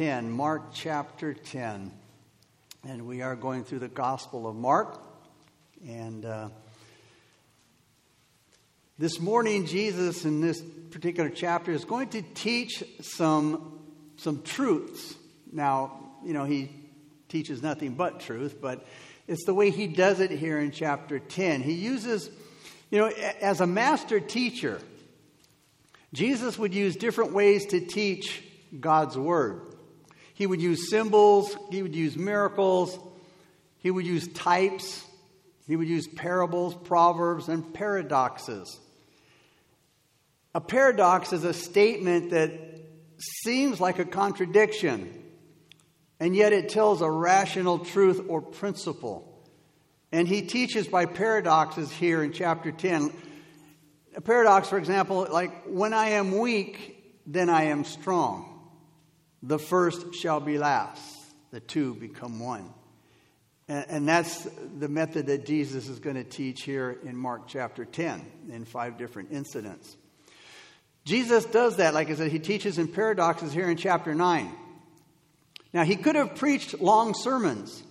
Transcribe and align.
10, 0.00 0.30
Mark 0.30 0.72
chapter 0.72 1.34
10. 1.34 1.92
And 2.88 3.06
we 3.06 3.20
are 3.20 3.36
going 3.36 3.64
through 3.64 3.80
the 3.80 3.88
Gospel 3.88 4.48
of 4.48 4.56
Mark. 4.56 4.98
And 5.86 6.24
uh, 6.24 6.48
this 8.98 9.20
morning, 9.20 9.66
Jesus, 9.66 10.24
in 10.24 10.40
this 10.40 10.62
particular 10.90 11.28
chapter, 11.28 11.70
is 11.70 11.84
going 11.84 12.08
to 12.08 12.22
teach 12.22 12.82
some, 13.02 13.78
some 14.16 14.40
truths. 14.40 15.16
Now, 15.52 16.00
you 16.24 16.32
know, 16.32 16.46
he 16.46 16.70
teaches 17.28 17.62
nothing 17.62 17.92
but 17.92 18.20
truth, 18.20 18.56
but 18.58 18.86
it's 19.28 19.44
the 19.44 19.52
way 19.52 19.68
he 19.68 19.86
does 19.86 20.18
it 20.18 20.30
here 20.30 20.58
in 20.58 20.70
chapter 20.70 21.18
10. 21.18 21.60
He 21.60 21.74
uses, 21.74 22.30
you 22.90 22.96
know, 22.96 23.08
as 23.42 23.60
a 23.60 23.66
master 23.66 24.18
teacher, 24.18 24.80
Jesus 26.14 26.58
would 26.58 26.72
use 26.72 26.96
different 26.96 27.34
ways 27.34 27.66
to 27.66 27.80
teach 27.80 28.42
God's 28.80 29.18
Word. 29.18 29.69
He 30.40 30.46
would 30.46 30.62
use 30.62 30.88
symbols, 30.88 31.54
he 31.70 31.82
would 31.82 31.94
use 31.94 32.16
miracles, 32.16 32.98
he 33.76 33.90
would 33.90 34.06
use 34.06 34.26
types, 34.28 35.04
he 35.66 35.76
would 35.76 35.86
use 35.86 36.08
parables, 36.08 36.74
proverbs, 36.74 37.50
and 37.50 37.74
paradoxes. 37.74 38.80
A 40.54 40.60
paradox 40.62 41.34
is 41.34 41.44
a 41.44 41.52
statement 41.52 42.30
that 42.30 42.52
seems 43.44 43.82
like 43.82 43.98
a 43.98 44.06
contradiction, 44.06 45.12
and 46.18 46.34
yet 46.34 46.54
it 46.54 46.70
tells 46.70 47.02
a 47.02 47.10
rational 47.10 47.78
truth 47.78 48.24
or 48.26 48.40
principle. 48.40 49.44
And 50.10 50.26
he 50.26 50.40
teaches 50.40 50.88
by 50.88 51.04
paradoxes 51.04 51.92
here 51.92 52.22
in 52.22 52.32
chapter 52.32 52.72
10. 52.72 53.12
A 54.16 54.22
paradox, 54.22 54.68
for 54.68 54.78
example, 54.78 55.28
like, 55.30 55.64
when 55.66 55.92
I 55.92 56.12
am 56.12 56.38
weak, 56.38 57.20
then 57.26 57.50
I 57.50 57.64
am 57.64 57.84
strong. 57.84 58.49
The 59.42 59.58
first 59.58 60.14
shall 60.14 60.40
be 60.40 60.58
last, 60.58 61.02
the 61.50 61.60
two 61.60 61.94
become 61.94 62.40
one. 62.40 62.72
And, 63.68 63.86
and 63.88 64.08
that's 64.08 64.46
the 64.78 64.88
method 64.88 65.26
that 65.26 65.46
Jesus 65.46 65.88
is 65.88 65.98
going 65.98 66.16
to 66.16 66.24
teach 66.24 66.62
here 66.62 66.98
in 67.04 67.16
Mark 67.16 67.46
chapter 67.46 67.84
10 67.84 68.24
in 68.50 68.64
five 68.64 68.98
different 68.98 69.32
incidents. 69.32 69.96
Jesus 71.04 71.44
does 71.46 71.76
that, 71.76 71.94
like 71.94 72.10
I 72.10 72.14
said, 72.14 72.30
he 72.30 72.38
teaches 72.38 72.78
in 72.78 72.88
paradoxes 72.88 73.52
here 73.52 73.70
in 73.70 73.76
chapter 73.76 74.14
9. 74.14 74.52
Now, 75.72 75.84
he 75.84 75.96
could 75.96 76.16
have 76.16 76.34
preached 76.34 76.80
long 76.80 77.14
sermons, 77.14 77.82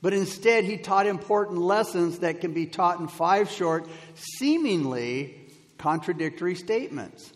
but 0.00 0.14
instead 0.14 0.64
he 0.64 0.76
taught 0.76 1.06
important 1.06 1.58
lessons 1.58 2.20
that 2.20 2.40
can 2.40 2.54
be 2.54 2.66
taught 2.66 3.00
in 3.00 3.08
five 3.08 3.50
short, 3.50 3.86
seemingly 4.14 5.34
contradictory 5.76 6.54
statements. 6.54 7.32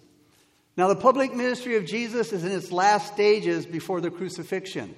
Now, 0.77 0.89
the 0.89 0.97
public 0.97 1.35
ministry 1.35 1.77
of 1.77 1.87
Jesus 1.87 2.33
is 2.33 2.45
in 2.45 2.51
its 2.51 2.73
last 2.73 3.13
stages 3.13 3.65
before 3.65 4.01
the 4.01 4.11
crucifixion. 4.11 4.95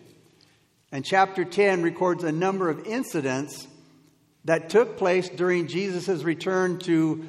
And 0.90 1.04
chapter 1.04 1.44
10 1.44 1.82
records 1.82 2.24
a 2.24 2.32
number 2.32 2.70
of 2.70 2.86
incidents 2.86 3.66
that 4.46 4.70
took 4.70 4.96
place 4.96 5.28
during 5.28 5.66
Jesus' 5.66 6.22
return 6.22 6.78
to 6.80 7.24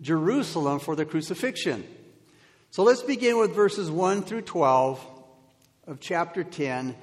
Jerusalem 0.00 0.78
for 0.78 0.96
the 0.96 1.04
crucifixion. 1.04 1.84
So 2.70 2.84
let's 2.84 3.02
begin 3.02 3.38
with 3.38 3.54
verses 3.54 3.90
1 3.90 4.22
through 4.22 4.42
12 4.42 5.04
of 5.86 6.00
chapter 6.00 6.44
10, 6.44 6.94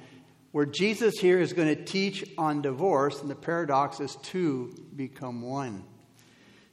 where 0.50 0.64
Jesus 0.66 1.18
here 1.20 1.38
is 1.38 1.52
going 1.52 1.68
to 1.68 1.84
teach 1.84 2.24
on 2.38 2.62
divorce, 2.62 3.20
and 3.20 3.30
the 3.30 3.36
paradox 3.36 4.00
is 4.00 4.16
two 4.22 4.74
become 4.96 5.42
one. 5.42 5.84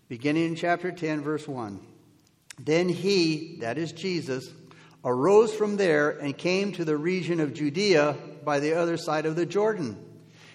Beginning 0.07 0.45
in 0.45 0.55
chapter 0.55 0.91
10, 0.91 1.21
verse 1.21 1.47
1. 1.47 1.79
Then 2.59 2.89
he, 2.89 3.57
that 3.61 3.77
is 3.77 3.91
Jesus, 3.91 4.51
arose 5.03 5.53
from 5.53 5.77
there 5.77 6.11
and 6.11 6.37
came 6.37 6.71
to 6.73 6.85
the 6.85 6.97
region 6.97 7.39
of 7.39 7.53
Judea 7.53 8.17
by 8.43 8.59
the 8.59 8.73
other 8.73 8.97
side 8.97 9.25
of 9.25 9.35
the 9.35 9.45
Jordan. 9.45 9.97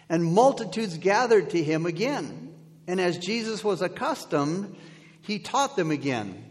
And 0.09 0.25
multitudes 0.25 0.99
gathered 0.99 1.51
to 1.51 1.63
him 1.63 1.87
again. 1.87 2.55
And 2.87 3.01
as 3.01 3.19
Jesus 3.19 3.63
was 3.63 3.83
accustomed, 3.83 4.77
he 5.21 5.39
taught 5.39 5.77
them 5.77 5.91
again. 5.91 6.45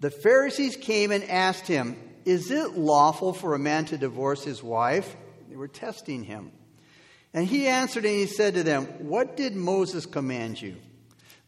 The 0.00 0.10
Pharisees 0.10 0.76
came 0.76 1.12
and 1.12 1.22
asked 1.24 1.66
him, 1.66 1.96
Is 2.24 2.50
it 2.50 2.76
lawful 2.76 3.32
for 3.32 3.54
a 3.54 3.58
man 3.58 3.84
to 3.86 3.98
divorce 3.98 4.42
his 4.42 4.62
wife? 4.62 5.14
They 5.48 5.56
were 5.56 5.68
testing 5.68 6.24
him. 6.24 6.50
And 7.32 7.46
he 7.46 7.68
answered 7.68 8.04
and 8.04 8.14
he 8.14 8.26
said 8.26 8.54
to 8.54 8.62
them, 8.62 8.86
What 9.08 9.36
did 9.36 9.54
Moses 9.54 10.06
command 10.06 10.60
you? 10.60 10.76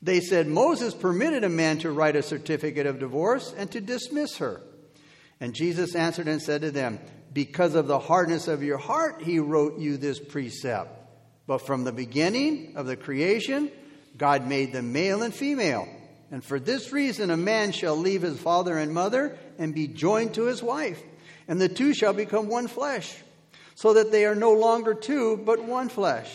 They 0.02 0.20
said, 0.20 0.46
Moses 0.46 0.94
permitted 0.94 1.44
a 1.44 1.48
man 1.48 1.78
to 1.78 1.90
write 1.90 2.16
a 2.16 2.22
certificate 2.22 2.86
of 2.86 2.98
divorce 2.98 3.54
and 3.56 3.70
to 3.72 3.80
dismiss 3.80 4.36
her. 4.38 4.60
And 5.40 5.54
Jesus 5.54 5.94
answered 5.94 6.28
and 6.28 6.40
said 6.40 6.62
to 6.62 6.70
them, 6.70 6.98
Because 7.32 7.74
of 7.74 7.86
the 7.86 7.98
hardness 7.98 8.48
of 8.48 8.62
your 8.62 8.78
heart, 8.78 9.22
he 9.22 9.38
wrote 9.38 9.78
you 9.78 9.96
this 9.96 10.18
precept. 10.18 10.90
But 11.46 11.58
from 11.58 11.84
the 11.84 11.92
beginning 11.92 12.74
of 12.76 12.86
the 12.86 12.96
creation, 12.96 13.70
God 14.16 14.46
made 14.46 14.72
them 14.72 14.92
male 14.92 15.22
and 15.22 15.34
female. 15.34 15.88
And 16.30 16.44
for 16.44 16.58
this 16.58 16.92
reason, 16.92 17.30
a 17.30 17.36
man 17.36 17.72
shall 17.72 17.96
leave 17.96 18.22
his 18.22 18.38
father 18.38 18.76
and 18.76 18.92
mother 18.92 19.38
and 19.58 19.74
be 19.74 19.86
joined 19.86 20.34
to 20.34 20.44
his 20.44 20.62
wife, 20.62 21.00
and 21.46 21.60
the 21.60 21.68
two 21.68 21.94
shall 21.94 22.12
become 22.12 22.48
one 22.48 22.66
flesh, 22.66 23.14
so 23.76 23.94
that 23.94 24.10
they 24.10 24.24
are 24.26 24.34
no 24.34 24.52
longer 24.52 24.94
two, 24.94 25.36
but 25.36 25.62
one 25.62 25.88
flesh. 25.88 26.28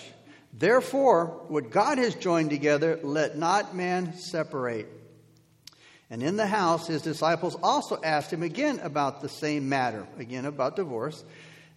Therefore, 0.54 1.46
what 1.48 1.72
God 1.72 1.98
has 1.98 2.16
joined 2.16 2.50
together, 2.50 3.00
let 3.04 3.38
not 3.38 3.76
man 3.76 4.18
separate. 4.18 4.88
And 6.10 6.22
in 6.22 6.36
the 6.36 6.48
house, 6.48 6.88
his 6.88 7.02
disciples 7.02 7.56
also 7.64 8.00
asked 8.04 8.34
him 8.34 8.44
again 8.44 8.80
about 8.80 9.22
the 9.22 9.30
same 9.30 9.70
matter, 9.70 10.06
again 10.20 10.46
about 10.46 10.76
divorce. 10.76 11.24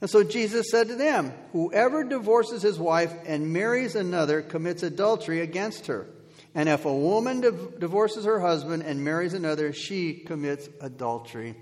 And 0.00 0.10
so 0.10 0.24
Jesus 0.24 0.70
said 0.70 0.88
to 0.88 0.96
them, 0.96 1.32
Whoever 1.52 2.02
divorces 2.02 2.62
his 2.62 2.78
wife 2.78 3.14
and 3.26 3.52
marries 3.52 3.94
another 3.94 4.42
commits 4.42 4.82
adultery 4.82 5.40
against 5.40 5.86
her. 5.86 6.06
And 6.52 6.68
if 6.68 6.84
a 6.84 6.92
woman 6.92 7.42
div- 7.42 7.78
divorces 7.78 8.24
her 8.24 8.40
husband 8.40 8.82
and 8.82 9.04
marries 9.04 9.34
another, 9.34 9.72
she 9.72 10.14
commits 10.14 10.68
adultery. 10.80 11.54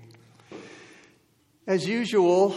As 1.67 1.87
usual, 1.87 2.55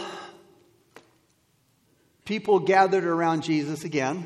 people 2.25 2.59
gathered 2.59 3.05
around 3.05 3.43
Jesus 3.43 3.83
again 3.83 4.25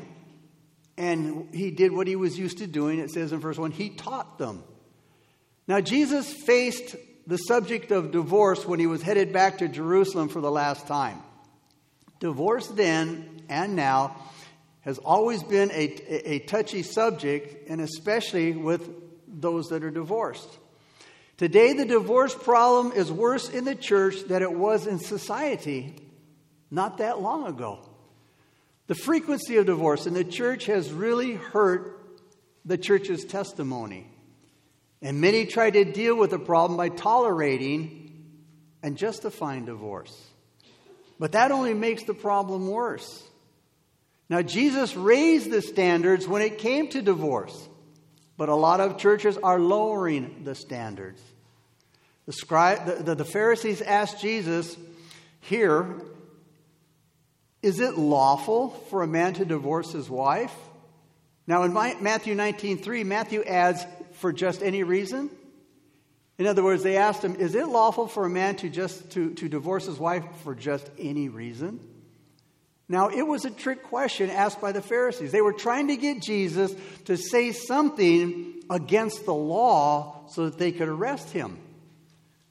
and 0.96 1.54
he 1.54 1.70
did 1.70 1.92
what 1.92 2.06
he 2.06 2.16
was 2.16 2.38
used 2.38 2.58
to 2.58 2.66
doing. 2.66 2.98
It 2.98 3.10
says 3.10 3.32
in 3.32 3.40
verse 3.40 3.58
1 3.58 3.70
he 3.70 3.90
taught 3.90 4.38
them. 4.38 4.62
Now, 5.66 5.80
Jesus 5.80 6.32
faced 6.32 6.96
the 7.26 7.36
subject 7.36 7.92
of 7.92 8.10
divorce 8.10 8.66
when 8.66 8.80
he 8.80 8.86
was 8.86 9.02
headed 9.02 9.32
back 9.32 9.58
to 9.58 9.68
Jerusalem 9.68 10.28
for 10.28 10.40
the 10.40 10.50
last 10.50 10.86
time. 10.86 11.22
Divorce 12.18 12.66
then 12.68 13.42
and 13.48 13.76
now 13.76 14.16
has 14.80 14.98
always 14.98 15.42
been 15.44 15.70
a, 15.70 16.32
a, 16.34 16.38
touchy 16.40 16.82
subject, 16.82 17.68
and 17.68 17.80
especially 17.80 18.52
with 18.52 18.90
those 19.28 19.68
that 19.68 19.84
are 19.84 19.90
divorced. 19.90 20.48
Today, 21.36 21.72
the 21.72 21.84
divorce 21.84 22.34
problem 22.34 22.92
is 22.92 23.10
worse 23.10 23.48
in 23.48 23.64
the 23.64 23.76
church 23.76 24.24
than 24.26 24.42
it 24.42 24.52
was 24.52 24.88
in 24.88 24.98
society 24.98 25.94
not 26.72 26.98
that 26.98 27.20
long 27.20 27.46
ago. 27.46 27.86
The 28.86 28.94
frequency 28.94 29.56
of 29.56 29.66
divorce 29.66 30.06
in 30.06 30.14
the 30.14 30.24
church 30.24 30.66
has 30.66 30.92
really 30.92 31.34
hurt 31.34 31.98
the 32.64 32.78
church's 32.78 33.24
testimony. 33.24 34.08
And 35.00 35.20
many 35.20 35.46
try 35.46 35.70
to 35.70 35.84
deal 35.84 36.16
with 36.16 36.30
the 36.30 36.38
problem 36.38 36.76
by 36.76 36.88
tolerating 36.88 38.24
and 38.82 38.96
justifying 38.96 39.64
divorce. 39.64 40.28
But 41.18 41.32
that 41.32 41.52
only 41.52 41.74
makes 41.74 42.04
the 42.04 42.14
problem 42.14 42.68
worse. 42.68 43.22
Now, 44.28 44.42
Jesus 44.42 44.96
raised 44.96 45.50
the 45.50 45.62
standards 45.62 46.26
when 46.26 46.42
it 46.42 46.58
came 46.58 46.88
to 46.88 47.02
divorce, 47.02 47.68
but 48.36 48.48
a 48.48 48.54
lot 48.54 48.80
of 48.80 48.96
churches 48.96 49.36
are 49.36 49.60
lowering 49.60 50.42
the 50.44 50.54
standards. 50.54 51.20
The, 52.26 52.32
scribe, 52.32 52.86
the, 52.86 53.02
the, 53.02 53.14
the 53.16 53.24
Pharisees 53.24 53.82
asked 53.82 54.20
Jesus 54.20 54.76
here 55.40 56.00
is 57.62 57.80
it 57.80 57.96
lawful 57.96 58.70
for 58.90 59.02
a 59.02 59.06
man 59.06 59.34
to 59.34 59.44
divorce 59.44 59.92
his 59.92 60.10
wife? 60.10 60.54
Now, 61.46 61.62
in 61.62 61.72
Matthew 61.72 62.34
19:3, 62.34 63.04
Matthew 63.04 63.42
adds, 63.42 63.84
for 64.22 64.32
just 64.32 64.62
any 64.62 64.84
reason. 64.84 65.30
In 66.38 66.46
other 66.46 66.62
words, 66.62 66.82
they 66.82 66.96
asked 66.96 67.22
him, 67.22 67.36
Is 67.36 67.54
it 67.54 67.66
lawful 67.66 68.06
for 68.06 68.24
a 68.24 68.30
man 68.30 68.56
to 68.56 68.70
just 68.70 69.10
to, 69.12 69.34
to 69.34 69.48
divorce 69.48 69.86
his 69.86 69.98
wife 69.98 70.24
for 70.44 70.54
just 70.54 70.88
any 70.98 71.28
reason? 71.28 71.80
Now, 72.88 73.08
it 73.08 73.22
was 73.22 73.44
a 73.44 73.50
trick 73.50 73.82
question 73.84 74.30
asked 74.30 74.60
by 74.60 74.72
the 74.72 74.82
Pharisees. 74.82 75.32
They 75.32 75.40
were 75.40 75.52
trying 75.52 75.88
to 75.88 75.96
get 75.96 76.22
Jesus 76.22 76.74
to 77.06 77.16
say 77.16 77.52
something 77.52 78.62
against 78.70 79.24
the 79.24 79.34
law 79.34 80.26
so 80.28 80.46
that 80.46 80.58
they 80.58 80.72
could 80.72 80.88
arrest 80.88 81.30
him. 81.30 81.58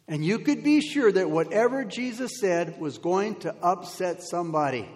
And 0.07 0.25
you 0.25 0.39
could 0.39 0.63
be 0.63 0.81
sure 0.81 1.11
that 1.11 1.29
whatever 1.29 1.85
Jesus 1.85 2.39
said 2.39 2.79
was 2.81 2.97
going 2.97 3.35
to 3.41 3.55
upset 3.61 4.23
somebody 4.23 4.89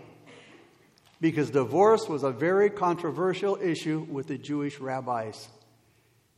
because 1.25 1.49
divorce 1.49 2.07
was 2.07 2.21
a 2.21 2.29
very 2.29 2.69
controversial 2.69 3.57
issue 3.59 4.05
with 4.11 4.27
the 4.27 4.37
Jewish 4.37 4.79
rabbis. 4.79 5.47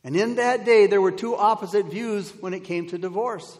And 0.02 0.16
in 0.16 0.36
that 0.36 0.64
day, 0.64 0.86
there 0.86 1.02
were 1.02 1.12
two 1.12 1.36
opposite 1.36 1.90
views 1.90 2.32
when 2.40 2.54
it 2.54 2.64
came 2.64 2.88
to 2.88 2.96
divorce. 2.96 3.58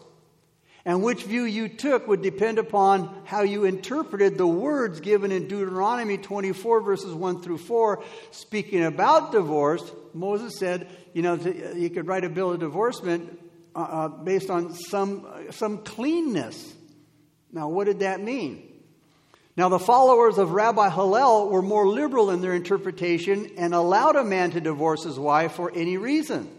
And 0.85 1.03
which 1.03 1.25
view 1.25 1.43
you 1.43 1.67
took 1.67 2.07
would 2.07 2.23
depend 2.23 2.57
upon 2.57 3.21
how 3.25 3.43
you 3.43 3.65
interpreted 3.65 4.39
the 4.39 4.47
words 4.47 5.01
given 5.01 5.31
in 5.31 5.47
Deuteronomy 5.47 6.17
24, 6.17 6.81
verses 6.81 7.13
1 7.13 7.43
through 7.43 7.59
4, 7.59 8.03
speaking 8.31 8.83
about 8.83 9.31
divorce. 9.31 9.83
Moses 10.15 10.57
said, 10.57 10.87
you 11.13 11.21
know, 11.21 11.35
you 11.35 11.91
could 11.91 12.07
write 12.07 12.23
a 12.23 12.29
bill 12.29 12.53
of 12.53 12.59
divorcement 12.59 13.39
uh, 13.75 13.79
uh, 13.79 14.07
based 14.07 14.49
on 14.49 14.73
some, 14.73 15.27
some 15.51 15.83
cleanness. 15.83 16.73
Now, 17.51 17.69
what 17.69 17.85
did 17.85 17.99
that 17.99 18.19
mean? 18.19 18.68
Now, 19.59 19.67
the 19.67 19.77
followers 19.77 20.37
of 20.37 20.51
Rabbi 20.51 20.89
Hillel 20.89 21.49
were 21.49 21.61
more 21.61 21.85
liberal 21.85 22.31
in 22.31 22.39
their 22.39 22.53
interpretation 22.53 23.51
and 23.57 23.73
allowed 23.73 24.15
a 24.15 24.23
man 24.23 24.51
to 24.51 24.61
divorce 24.61 25.03
his 25.03 25.19
wife 25.19 25.51
for 25.51 25.69
any 25.75 25.97
reason. 25.97 26.49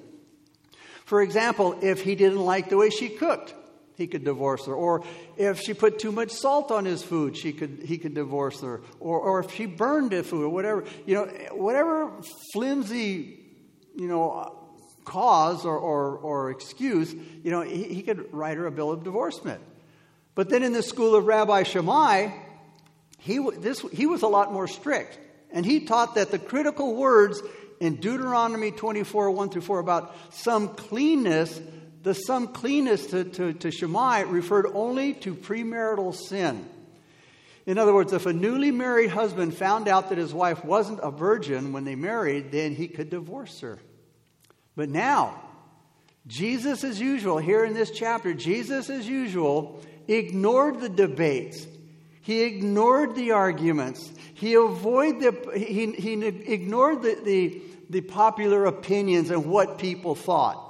For 1.07 1.23
example, 1.23 1.79
if 1.81 2.03
he 2.03 2.15
didn't 2.15 2.41
like 2.41 2.69
the 2.69 2.77
way 2.77 2.91
she 2.91 3.09
cooked, 3.09 3.55
he 3.97 4.07
could 4.07 4.23
divorce 4.23 4.67
her. 4.67 4.75
Or 4.75 5.03
if 5.39 5.63
she 5.63 5.73
put 5.73 5.99
too 5.99 6.13
much 6.13 6.31
salt 6.31 6.71
on 6.71 6.85
his 6.85 7.03
food, 7.03 7.39
she 7.39 7.55
could, 7.55 7.85
he 7.87 7.97
could 7.97 8.13
divorce 8.13 8.61
her. 8.61 8.83
Or, 9.01 9.19
or 9.19 9.41
if 9.41 9.55
she 9.55 9.65
burned 9.65 10.11
the 10.11 10.23
food 10.23 10.43
or 10.43 10.51
whatever, 10.51 10.85
you 11.07 11.15
know, 11.15 11.25
whatever 11.53 12.13
flimsy, 12.53 13.47
you 13.97 14.09
know, 14.09 14.59
cause 15.07 15.65
or, 15.65 15.79
or, 15.79 16.19
or 16.19 16.51
excuse, 16.51 17.15
you 17.15 17.51
know, 17.51 17.63
he, 17.63 17.83
he 17.85 18.03
could 18.03 18.31
write 18.31 18.59
her 18.59 18.67
a 18.67 18.71
bill 18.71 18.91
of 18.91 19.05
divorcement. 19.05 19.63
But 20.35 20.51
then 20.51 20.63
in 20.63 20.75
the 20.75 20.83
school 20.83 21.15
of 21.15 21.25
Rabbi 21.25 21.63
Shammai, 21.63 22.29
he, 23.21 23.39
this, 23.59 23.81
he 23.93 24.07
was 24.07 24.23
a 24.23 24.29
lot 24.29 24.53
more 24.53 24.69
strict. 24.69 25.19
And 25.51 25.65
he 25.65 25.81
taught 25.81 26.17
that 26.17 26.31
the 26.31 26.39
critical 26.39 26.95
words 26.95 27.43
in 27.81 27.97
Deuteronomy 27.97 28.71
24, 28.71 29.31
1 29.31 29.51
through 29.51 29.63
4, 29.63 29.79
about 29.79 30.15
some 30.31 30.69
cleanness 30.69 31.59
the 32.03 32.15
some 32.15 32.49
cleanness 32.49 33.07
to, 33.09 33.25
to, 33.25 33.53
to 33.53 33.71
Shammai 33.71 34.21
referred 34.21 34.67
only 34.75 35.15
to 35.15 35.35
premarital 35.35 36.15
sin. 36.15 36.67
In 37.67 37.79
other 37.79 37.93
words, 37.93 38.13
if 38.13 38.27
a 38.27 38.33
newly 38.33 38.71
married 38.71 39.11
husband 39.11 39.55
found 39.55 39.87
out 39.87 40.09
that 40.09 40.19
his 40.19 40.33
wife 40.33 40.65
wasn't 40.65 41.01
a 41.03 41.11
virgin 41.11 41.73
when 41.73 41.85
they 41.85 41.95
married, 41.95 42.51
then 42.51 42.75
he 42.75 42.89
could 42.89 43.11
divorce 43.11 43.61
her. 43.61 43.79
But 44.77 44.89
now, 44.89 45.41
Jesus, 46.27 46.85
as 46.85 46.99
usual, 46.99 47.39
here 47.39 47.65
in 47.65 47.75
this 47.75 47.91
chapter, 47.91 48.33
Jesus, 48.33 48.89
as 48.89 49.07
usual, 49.07 49.83
ignored 50.09 50.81
the 50.81 50.89
debates. 50.89 51.67
He 52.21 52.43
ignored 52.43 53.15
the 53.15 53.33
arguments. 53.33 54.13
He 54.35 54.55
avoided 54.55 55.21
the, 55.21 55.59
he, 55.59 55.93
he 55.93 56.13
ignored 56.25 57.03
the, 57.03 57.19
the, 57.25 57.63
the 57.89 58.01
popular 58.03 58.67
opinions 58.67 59.31
and 59.31 59.47
what 59.47 59.79
people 59.79 60.15
thought. 60.15 60.67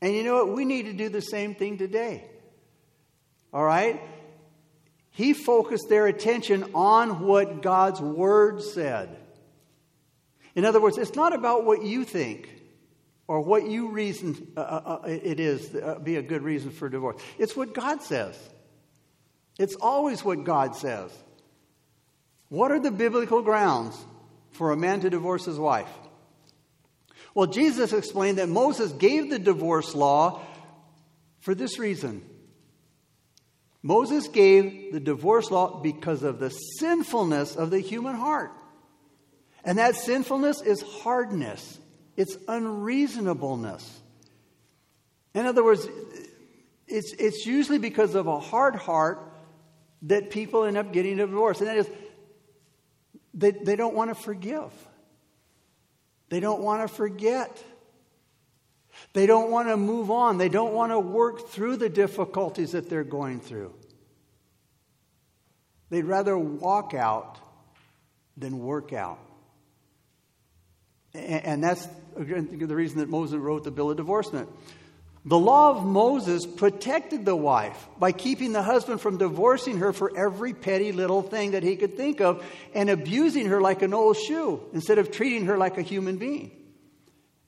And 0.00 0.14
you 0.14 0.22
know 0.22 0.44
what? 0.44 0.54
We 0.54 0.64
need 0.64 0.86
to 0.86 0.92
do 0.92 1.08
the 1.08 1.22
same 1.22 1.54
thing 1.54 1.78
today. 1.78 2.24
All 3.52 3.64
right? 3.64 4.00
He 5.10 5.32
focused 5.32 5.88
their 5.88 6.06
attention 6.08 6.64
on 6.74 7.20
what 7.20 7.62
God's 7.62 8.00
Word 8.00 8.62
said. 8.62 9.16
In 10.56 10.64
other 10.64 10.80
words, 10.80 10.98
it's 10.98 11.14
not 11.14 11.32
about 11.32 11.64
what 11.64 11.82
you 11.84 12.04
think 12.04 12.48
or 13.26 13.40
what 13.40 13.66
you 13.68 13.90
reason 13.90 14.48
uh, 14.56 14.60
uh, 14.60 15.00
uh 15.04 15.08
it 15.08 15.40
is 15.40 15.74
uh, 15.74 15.98
be 16.02 16.16
a 16.16 16.22
good 16.22 16.42
reason 16.42 16.70
for 16.70 16.88
divorce. 16.88 17.20
It's 17.38 17.56
what 17.56 17.72
God 17.72 18.02
says. 18.02 18.36
It's 19.58 19.76
always 19.76 20.24
what 20.24 20.44
God 20.44 20.76
says. 20.76 21.10
What 22.48 22.70
are 22.70 22.80
the 22.80 22.90
biblical 22.90 23.42
grounds 23.42 23.96
for 24.52 24.72
a 24.72 24.76
man 24.76 25.00
to 25.00 25.10
divorce 25.10 25.44
his 25.44 25.58
wife? 25.58 25.88
Well, 27.34 27.46
Jesus 27.46 27.92
explained 27.92 28.38
that 28.38 28.48
Moses 28.48 28.92
gave 28.92 29.30
the 29.30 29.38
divorce 29.38 29.94
law 29.94 30.40
for 31.40 31.54
this 31.54 31.78
reason. 31.78 32.22
Moses 33.82 34.28
gave 34.28 34.92
the 34.92 35.00
divorce 35.00 35.50
law 35.50 35.80
because 35.80 36.22
of 36.22 36.38
the 36.38 36.50
sinfulness 36.50 37.56
of 37.56 37.70
the 37.70 37.80
human 37.80 38.14
heart. 38.14 38.52
And 39.64 39.78
that 39.78 39.96
sinfulness 39.96 40.62
is 40.62 40.80
hardness, 40.80 41.78
it's 42.16 42.36
unreasonableness. 42.48 44.00
In 45.34 45.46
other 45.46 45.64
words, 45.64 45.86
it's, 46.86 47.12
it's 47.14 47.44
usually 47.44 47.78
because 47.78 48.14
of 48.14 48.26
a 48.26 48.38
hard 48.38 48.76
heart 48.76 49.33
that 50.04 50.30
people 50.30 50.64
end 50.64 50.76
up 50.76 50.92
getting 50.92 51.14
a 51.14 51.26
divorce. 51.26 51.60
And 51.60 51.68
that 51.68 51.76
is, 51.76 51.88
they, 53.32 53.50
they 53.50 53.76
don't 53.76 53.94
want 53.94 54.10
to 54.10 54.14
forgive. 54.14 54.72
They 56.28 56.40
don't 56.40 56.62
want 56.62 56.82
to 56.82 56.94
forget. 56.94 57.62
They 59.12 59.26
don't 59.26 59.50
want 59.50 59.68
to 59.68 59.76
move 59.76 60.10
on. 60.10 60.38
They 60.38 60.48
don't 60.48 60.72
want 60.72 60.92
to 60.92 60.98
work 60.98 61.48
through 61.48 61.76
the 61.76 61.88
difficulties 61.88 62.72
that 62.72 62.88
they're 62.88 63.04
going 63.04 63.40
through. 63.40 63.74
They'd 65.90 66.04
rather 66.04 66.36
walk 66.36 66.94
out 66.94 67.38
than 68.36 68.58
work 68.58 68.92
out. 68.92 69.18
And 71.14 71.62
that's 71.62 71.86
the 72.16 72.74
reason 72.74 72.98
that 72.98 73.08
Moses 73.08 73.38
wrote 73.38 73.62
the 73.62 73.70
Bill 73.70 73.90
of 73.90 73.96
Divorcement. 73.96 74.48
The 75.26 75.38
law 75.38 75.70
of 75.70 75.86
Moses 75.86 76.44
protected 76.44 77.24
the 77.24 77.34
wife 77.34 77.88
by 77.98 78.12
keeping 78.12 78.52
the 78.52 78.62
husband 78.62 79.00
from 79.00 79.16
divorcing 79.16 79.78
her 79.78 79.94
for 79.94 80.14
every 80.14 80.52
petty 80.52 80.92
little 80.92 81.22
thing 81.22 81.52
that 81.52 81.62
he 81.62 81.76
could 81.76 81.96
think 81.96 82.20
of 82.20 82.44
and 82.74 82.90
abusing 82.90 83.46
her 83.46 83.60
like 83.60 83.80
an 83.80 83.94
old 83.94 84.18
shoe 84.18 84.60
instead 84.74 84.98
of 84.98 85.10
treating 85.10 85.46
her 85.46 85.56
like 85.56 85.78
a 85.78 85.82
human 85.82 86.18
being. 86.18 86.50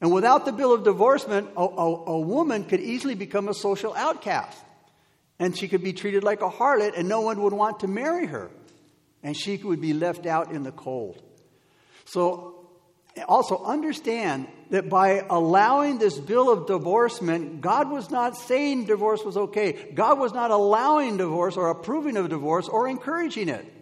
And 0.01 0.11
without 0.11 0.47
the 0.47 0.53
bill 0.53 0.73
of 0.73 0.85
divorcement, 0.85 1.51
a, 1.55 1.61
a, 1.61 2.05
a 2.07 2.21
woman 2.21 2.65
could 2.65 2.81
easily 2.81 3.15
become 3.15 3.49
a 3.49 3.55
social 3.55 3.95
outcast. 3.95 4.59
And 5.39 5.57
she 5.57 5.69
could 5.69 5.83
be 5.83 5.93
treated 5.93 6.25
like 6.25 6.41
a 6.41 6.49
harlot, 6.49 6.97
and 6.97 7.09
no 7.09 7.21
one 7.21 7.43
would 7.43 7.53
want 7.53 7.81
to 7.81 7.89
marry 7.89 8.27
her. 8.27 8.51
And 9.23 9.37
she 9.37 9.59
would 9.59 9.83
be 9.83 9.93
left 9.93 10.25
out 10.25 10.51
in 10.51 10.63
the 10.63 10.73
cold. 10.73 11.23
So 12.07 12.56
also 13.25 13.63
understand 13.65 14.47
that 14.71 14.89
by 14.89 15.25
allowing 15.31 15.99
this 15.99 16.19
bill 16.19 16.51
of 16.51 16.67
divorcement, 16.67 17.61
God 17.61 17.91
was 17.91 18.11
not 18.11 18.37
saying 18.37 18.87
divorce 18.87 19.25
was 19.25 19.37
okay. 19.37 19.93
God 19.95 20.19
was 20.19 20.33
not 20.33 20.51
allowing 20.51 21.17
divorce 21.17 21.57
or 21.57 21.71
approving 21.71 22.17
of 22.17 22.29
divorce 22.29 22.69
or 22.69 22.89
encouraging 22.89 23.49
it. 23.49 23.73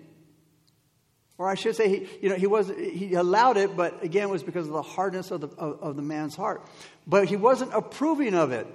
Or 1.37 1.49
I 1.49 1.55
should 1.55 1.75
say, 1.75 1.89
he, 1.89 2.09
you 2.23 2.29
know, 2.29 2.37
he, 2.37 2.47
was, 2.47 2.69
he 2.69 3.15
allowed 3.15 3.57
it, 3.57 3.77
but 3.77 4.05
again, 4.05 4.25
it 4.25 4.31
was 4.31 4.45
because 4.45 4.67
of 4.67 4.73
the 4.73 4.83
hardness 4.83 5.31
of 5.31 5.41
the, 5.41 5.49
of, 5.49 5.83
of 5.83 5.97
the 5.97 6.03
man's 6.03 6.37
heart. 6.37 6.65
But 7.07 7.29
he 7.29 7.37
wasn't 7.37 7.73
approving 7.75 8.35
of 8.35 8.53
it 8.53 8.69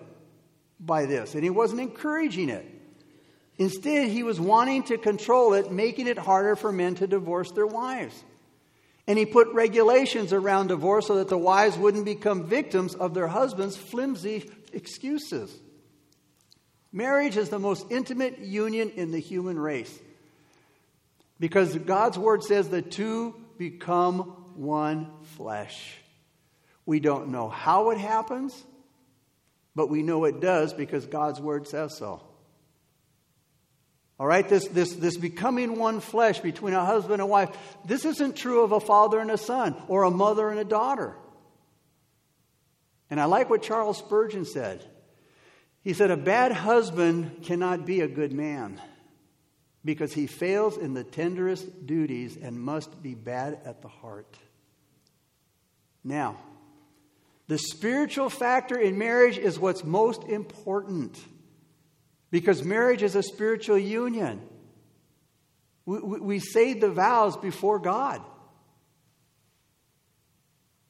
by 0.79 1.05
this, 1.05 1.35
and 1.35 1.44
he 1.44 1.50
wasn't 1.50 1.79
encouraging 1.81 2.50
it. 2.50 2.65
Instead, 3.57 4.09
he 4.09 4.23
was 4.23 4.39
wanting 4.39 4.83
to 4.83 4.97
control 4.97 5.53
it, 5.53 5.71
making 5.71 6.07
it 6.07 6.17
harder 6.17 6.55
for 6.55 6.71
men 6.71 6.95
to 6.95 7.07
divorce 7.07 7.51
their 7.51 7.67
wives. 7.67 8.24
And 9.10 9.18
he 9.18 9.25
put 9.25 9.48
regulations 9.54 10.34
around 10.34 10.68
divorce 10.68 11.08
so 11.08 11.16
that 11.16 11.30
the 11.30 11.38
wives 11.38 11.75
wouldn't 11.75 12.06
become 12.06 12.46
victims 12.46 12.94
of 12.94 13.16
their 13.16 13.28
husbands' 13.28 13.75
flimsy 13.75 14.51
excuses. 14.72 15.51
Marriage 16.92 17.36
is 17.36 17.50
the 17.50 17.58
most 17.58 17.88
intimate 17.89 18.38
union 18.38 18.92
in 18.92 19.10
the 19.10 19.18
human 19.18 19.58
race 19.58 19.98
because 21.39 21.75
God's 21.75 22.20
word 22.20 22.44
says 22.44 22.70
the 22.70 22.84
two 22.84 23.34
become 23.58 24.20
one 24.54 25.10
flesh. 25.36 25.96
We 26.86 27.00
don't 27.00 27.30
know 27.30 27.50
how 27.50 27.89
it 27.89 27.98
happens, 27.98 28.63
but 29.75 29.89
we 29.89 30.04
know 30.04 30.25
it 30.25 30.39
does 30.39 30.72
because 30.72 31.08
God's 31.08 31.42
word 31.42 31.68
says 31.68 31.98
so. 31.98 32.22
All 34.19 34.27
right, 34.27 34.47
this, 34.47 34.67
this, 34.67 34.93
this 34.95 35.15
becoming 35.15 35.79
one 35.79 36.01
flesh 36.01 36.39
between 36.41 36.73
a 36.73 36.83
husband 36.83 37.21
and 37.21 37.29
wife, 37.29 37.55
this 37.85 38.03
isn't 38.03 38.35
true 38.35 38.63
of 38.63 38.73
a 38.73 38.81
father 38.81 39.19
and 39.19 39.31
a 39.31 39.38
son 39.38 39.75
or 39.88 40.03
a 40.03 40.11
mother 40.11 40.49
and 40.49 40.59
a 40.59 40.65
daughter. 40.65 41.15
And 43.09 43.19
I 43.19 43.25
like 43.25 43.49
what 43.49 43.63
Charles 43.63 43.97
Spurgeon 43.97 44.43
said. 44.43 44.83
He 45.83 45.93
said, 45.93 46.11
A 46.11 46.17
bad 46.17 46.51
husband 46.51 47.43
cannot 47.43 47.85
be 47.85 48.01
a 48.01 48.07
good 48.09 48.33
man 48.33 48.81
because 49.85 50.13
he 50.13 50.27
fails 50.27 50.77
in 50.77 50.93
the 50.93 51.05
tenderest 51.05 51.88
duties 51.88 52.38
and 52.38 52.59
must 52.59 53.01
be 53.01 53.15
bad 53.15 53.59
at 53.63 53.81
the 53.81 53.88
heart. 53.88 54.38
Now, 56.03 56.38
the 57.47 57.57
spiritual 57.57 58.29
factor 58.29 58.77
in 58.77 58.97
marriage 58.97 59.38
is 59.38 59.57
what's 59.57 59.83
most 59.85 60.23
important. 60.23 61.17
Because 62.31 62.63
marriage 62.63 63.03
is 63.03 63.15
a 63.15 63.24
spiritual 63.24 63.77
union. 63.77 64.41
We, 65.86 66.00
we, 66.00 66.19
we 66.19 66.39
say 66.39 66.74
the 66.74 66.89
vows 66.89 67.36
before 67.38 67.79
God. 67.79 68.21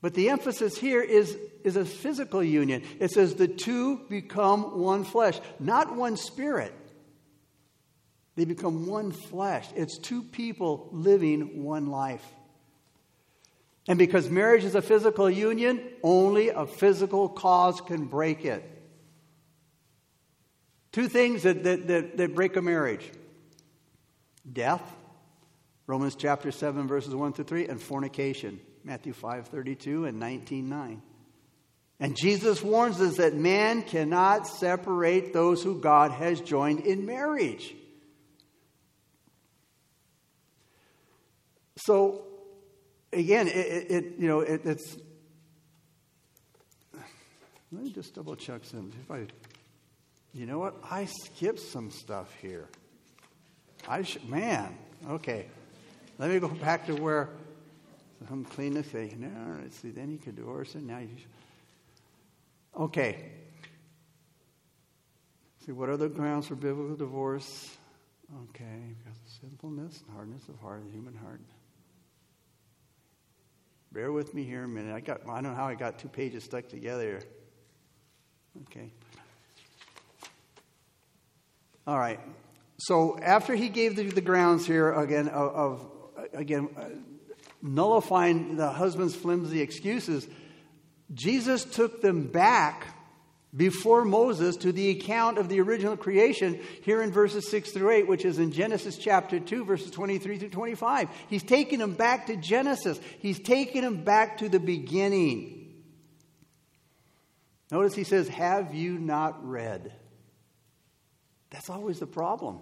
But 0.02 0.14
the 0.14 0.30
emphasis 0.30 0.78
here 0.78 1.02
is, 1.02 1.38
is 1.64 1.76
a 1.76 1.86
physical 1.86 2.44
union. 2.44 2.84
It 3.00 3.12
says 3.12 3.36
the 3.36 3.48
two 3.48 3.98
become 4.10 4.80
one 4.80 5.04
flesh, 5.04 5.40
not 5.60 5.96
one 5.96 6.16
spirit. 6.16 6.74
They 8.36 8.46
become 8.46 8.88
one 8.88 9.12
flesh. 9.12 9.68
It's 9.76 9.98
two 9.98 10.24
people 10.24 10.88
living 10.94 11.64
one 11.64 11.88
life. 11.88 12.24
And 13.88 14.00
because 14.00 14.30
marriage 14.30 14.64
is 14.64 14.76
a 14.76 14.82
physical 14.82 15.30
union, 15.30 15.82
only 16.04 16.50
a 16.50 16.66
physical 16.66 17.28
cause 17.28 17.82
can 17.82 18.06
break 18.06 18.46
it. 18.46 18.64
Two 20.92 21.08
things 21.08 21.44
that, 21.44 21.64
that, 21.64 21.88
that, 21.88 22.18
that 22.18 22.36
break 22.36 22.56
a 22.56 22.62
marriage 22.62 23.10
death, 24.52 24.82
Romans 25.86 26.16
chapter 26.16 26.52
7, 26.52 26.88
verses 26.88 27.14
1 27.14 27.34
through 27.34 27.46
3, 27.46 27.68
and 27.68 27.82
fornication, 27.82 28.60
Matthew 28.84 29.14
5, 29.14 29.48
32 29.48 30.06
and 30.06 30.20
19, 30.20 30.70
9. 30.70 31.02
And 32.00 32.16
Jesus 32.16 32.64
warns 32.64 33.02
us 33.02 33.18
that 33.18 33.36
man 33.36 33.84
cannot 33.84 34.48
separate 34.48 35.34
those 35.34 35.62
who 35.62 35.80
God 35.80 36.12
has 36.12 36.40
joined 36.40 36.82
in 36.82 37.06
marriage. 37.06 37.76
So, 41.78 42.24
again, 43.12 43.48
it, 43.48 43.52
it 43.52 44.06
you 44.18 44.28
know, 44.28 44.40
it, 44.42 44.62
it's. 44.66 44.98
Let 47.72 47.84
me 47.84 47.92
just 47.92 48.16
double 48.16 48.36
check 48.36 48.64
some. 48.64 48.92
If 49.04 49.12
I, 49.12 49.28
you 50.34 50.46
know 50.46 50.60
what? 50.60 50.76
I 50.90 51.06
skipped 51.06 51.60
some 51.60 51.90
stuff 51.92 52.34
here. 52.42 52.68
I 53.88 54.04
should, 54.04 54.28
man. 54.30 54.78
Okay, 55.10 55.46
let 56.18 56.30
me 56.30 56.40
go 56.40 56.50
back 56.50 56.86
to 56.88 56.94
where 56.94 57.30
some 58.28 58.44
clean 58.44 58.74
this 58.74 58.88
thing. 58.88 59.16
No, 59.20 59.62
let's 59.62 59.78
see. 59.78 59.92
Then 59.92 60.12
you 60.12 60.18
could 60.18 60.36
divorce 60.36 60.76
it. 60.76 60.84
Now 60.84 61.00
you. 61.00 61.10
Okay. 62.78 63.32
See, 65.66 65.72
what 65.72 65.90
are 65.90 65.98
the 65.98 66.10
grounds 66.10 66.48
for 66.48 66.56
biblical 66.56 66.96
divorce? 66.96 67.76
Okay, 68.50 68.96
because 68.98 69.20
of 69.20 69.32
sinfulness 69.42 70.04
and 70.06 70.16
hardness 70.16 70.48
of 70.50 70.60
heart, 70.60 70.84
the 70.86 70.92
human 70.92 71.16
heart. 71.16 71.42
Bear 73.92 74.12
with 74.12 74.36
me 74.36 74.44
here 74.44 74.66
a 74.66 74.68
minute. 74.68 74.94
I 74.94 75.00
got 75.00 75.22
I 75.28 75.42
don't 75.42 75.44
know 75.44 75.56
how 75.56 75.68
I 75.68 75.74
got 75.74 75.98
two 75.98 76.10
pages 76.10 76.44
stuck 76.44 76.68
together. 76.68 77.22
Okay. 78.64 78.92
All 81.90 81.98
right. 81.98 82.20
So 82.78 83.18
after 83.20 83.56
he 83.56 83.68
gave 83.68 83.96
the, 83.96 84.04
the 84.04 84.22
grounds 84.22 84.68
here 84.68 84.94
again 84.94 85.28
of, 85.28 85.56
of 85.56 85.92
again 86.36 86.70
uh, 86.78 86.84
nullifying 87.64 88.58
the 88.58 88.70
husband's 88.70 89.16
flimsy 89.16 89.60
excuses, 89.60 90.28
Jesus 91.12 91.66
took 91.66 92.04
them 92.04 92.28
back 92.28 92.94
before 93.58 94.06
Moses 94.06 94.56
to 94.58 94.72
the 94.72 94.92
account 94.92 95.40
of 95.40 95.50
the 95.50 95.62
original 95.62 95.98
creation 95.98 96.60
here 96.84 97.02
in 97.02 97.12
verses 97.12 97.50
6 97.50 97.72
through 97.72 97.90
8, 97.90 98.08
which 98.08 98.24
is 98.24 98.38
in 98.38 98.52
Genesis 98.52 98.96
chapter 98.96 99.40
2, 99.40 99.66
verses 99.66 99.90
23 99.90 100.38
through 100.38 100.50
25. 100.50 101.10
He's 101.28 101.42
taking 101.42 101.80
them 101.80 101.96
back 101.96 102.28
to 102.28 102.36
Genesis, 102.36 103.00
he's 103.18 103.40
taking 103.40 103.82
them 103.82 104.04
back 104.04 104.38
to 104.38 104.48
the 104.48 104.60
beginning. 104.60 105.74
Notice 107.72 107.96
he 107.96 108.04
says, 108.04 108.28
Have 108.28 108.76
you 108.76 109.00
not 109.00 109.44
read? 109.44 109.92
That's 111.52 111.70
always 111.70 112.00
the 112.00 112.08
problem. 112.08 112.60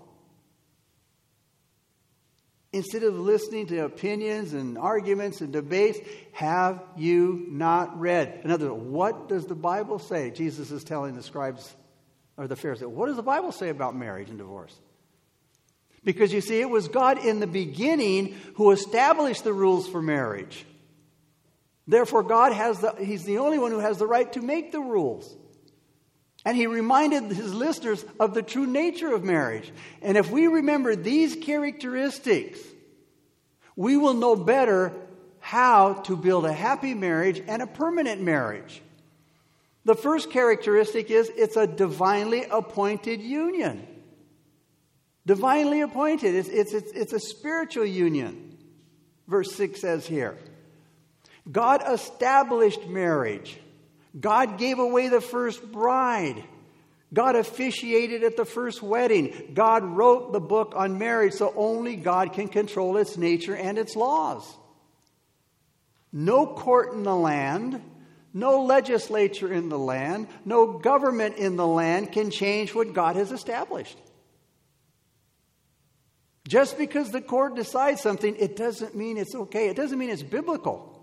Instead 2.74 3.04
of 3.04 3.18
listening 3.18 3.68
to 3.68 3.86
opinions 3.86 4.54
and 4.54 4.78
arguments 4.78 5.42
and 5.42 5.54
debates, 5.54 6.00
have 6.34 6.84
you 6.98 7.46
not 7.50 8.00
read? 8.00 8.42
In 8.44 8.52
other 8.52 8.74
words, 8.74 8.84
what 8.84 9.30
does 9.30 9.46
the 9.46 9.56
Bible 9.56 10.00
say? 10.00 10.32
Jesus 10.32 10.70
is 10.72 10.84
telling 10.84 11.16
the 11.16 11.24
scribes 11.24 11.74
or 12.38 12.48
the 12.48 12.56
Pharisees, 12.56 12.88
what 12.88 13.08
does 13.08 13.16
the 13.16 13.24
Bible 13.24 13.52
say 13.52 13.70
about 13.70 13.96
marriage 13.96 14.30
and 14.30 14.38
divorce? 14.38 14.76
Because 16.04 16.32
you 16.32 16.42
see, 16.42 16.62
it 16.62 16.70
was 16.70 16.88
God 16.88 17.26
in 17.26 17.40
the 17.40 17.48
beginning 17.48 18.36
who 18.56 18.72
established 18.72 19.44
the 19.44 19.54
rules 19.54 19.88
for 19.88 20.02
marriage. 20.02 20.66
Therefore, 21.88 22.22
God 22.22 22.54
has 22.54 22.80
the, 22.80 22.94
He's 23.00 23.24
the 23.24 23.40
only 23.40 23.58
one 23.58 23.72
who 23.72 23.80
has 23.80 23.98
the 23.98 24.08
right 24.08 24.32
to 24.34 24.42
make 24.42 24.72
the 24.72 24.80
rules. 24.80 25.36
And 26.46 26.56
he 26.56 26.68
reminded 26.68 27.24
his 27.24 27.54
listeners 27.54 28.06
of 28.20 28.34
the 28.34 28.42
true 28.42 28.68
nature 28.68 29.14
of 29.14 29.24
marriage. 29.24 29.72
And 30.02 30.18
if 30.18 30.32
we 30.32 30.48
remember 30.48 30.96
these 30.96 31.36
characteristics, 31.36 32.60
we 33.76 33.98
will 33.98 34.14
know 34.14 34.36
better 34.36 34.94
how 35.40 35.94
to 35.94 36.16
build 36.16 36.46
a 36.46 36.54
happy 36.54 36.94
marriage 36.94 37.42
and 37.48 37.62
a 37.62 37.68
permanent 37.68 38.22
marriage. 38.22 38.82
The 39.86 39.96
first 39.96 40.32
characteristic 40.32 41.10
is 41.10 41.32
it's 41.36 41.56
a 41.56 41.66
divinely 41.66 42.46
appointed 42.52 43.22
union. 43.22 43.88
Divinely 45.26 45.82
appointed. 45.82 46.36
It's, 46.36 46.50
it's, 46.50 46.74
it's, 46.74 46.92
it's 46.92 47.14
a 47.14 47.20
spiritual 47.20 47.86
union. 47.86 48.58
Verse 49.28 49.54
6 49.56 49.80
says 49.80 50.06
here 50.06 50.38
God 51.50 51.82
established 51.88 52.88
marriage. 52.88 53.60
God 54.20 54.58
gave 54.58 54.80
away 54.80 55.10
the 55.10 55.22
first 55.22 55.72
bride. 55.72 56.44
God 57.14 57.36
officiated 57.36 58.24
at 58.24 58.36
the 58.36 58.46
first 58.46 58.82
wedding. 58.82 59.52
God 59.54 59.84
wrote 59.84 60.34
the 60.34 60.40
book 60.40 60.74
on 60.76 60.98
marriage, 60.98 61.34
so 61.34 61.54
only 61.56 61.96
God 61.96 62.34
can 62.34 62.48
control 62.48 62.98
its 62.98 63.18
nature 63.18 63.56
and 63.56 63.78
its 63.78 63.96
laws. 63.96 64.46
No 66.12 66.48
court 66.48 66.94
in 66.94 67.04
the 67.04 67.16
land, 67.16 67.82
no 68.34 68.64
legislature 68.64 69.52
in 69.52 69.70
the 69.70 69.80
land, 69.80 70.28
no 70.46 70.80
government 70.80 71.38
in 71.38 71.56
the 71.56 71.68
land 71.68 72.12
can 72.12 72.32
change 72.32 72.74
what 72.74 72.94
God 72.94 73.16
has 73.16 73.32
established. 73.32 73.98
Just 76.48 76.78
because 76.78 77.12
the 77.12 77.22
court 77.22 77.56
decides 77.56 78.02
something, 78.02 78.36
it 78.38 78.56
doesn't 78.56 78.96
mean 78.96 79.18
it's 79.18 79.36
okay. 79.36 79.68
It 79.70 79.76
doesn't 79.76 80.00
mean 80.00 80.10
it's 80.10 80.24
biblical. 80.24 80.97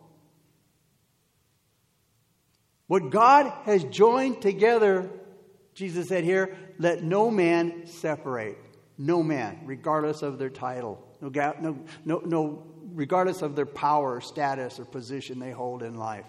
What 2.95 3.11
God 3.11 3.53
has 3.65 3.83
joined 3.83 4.41
together, 4.41 5.11
Jesus 5.75 6.07
said 6.07 6.23
here, 6.23 6.57
let 6.79 7.03
no 7.03 7.29
man 7.29 7.89
separate. 7.89 8.57
No 8.97 9.21
man, 9.21 9.63
regardless 9.65 10.23
of 10.23 10.39
their 10.39 10.49
title, 10.49 11.05
no, 11.21 11.29
no, 11.61 11.85
no, 12.05 12.19
no, 12.25 12.63
regardless 12.93 13.43
of 13.43 13.57
their 13.57 13.67
power, 13.67 14.21
status, 14.21 14.79
or 14.79 14.85
position 14.85 15.41
they 15.41 15.51
hold 15.51 15.83
in 15.83 15.97
life. 15.97 16.29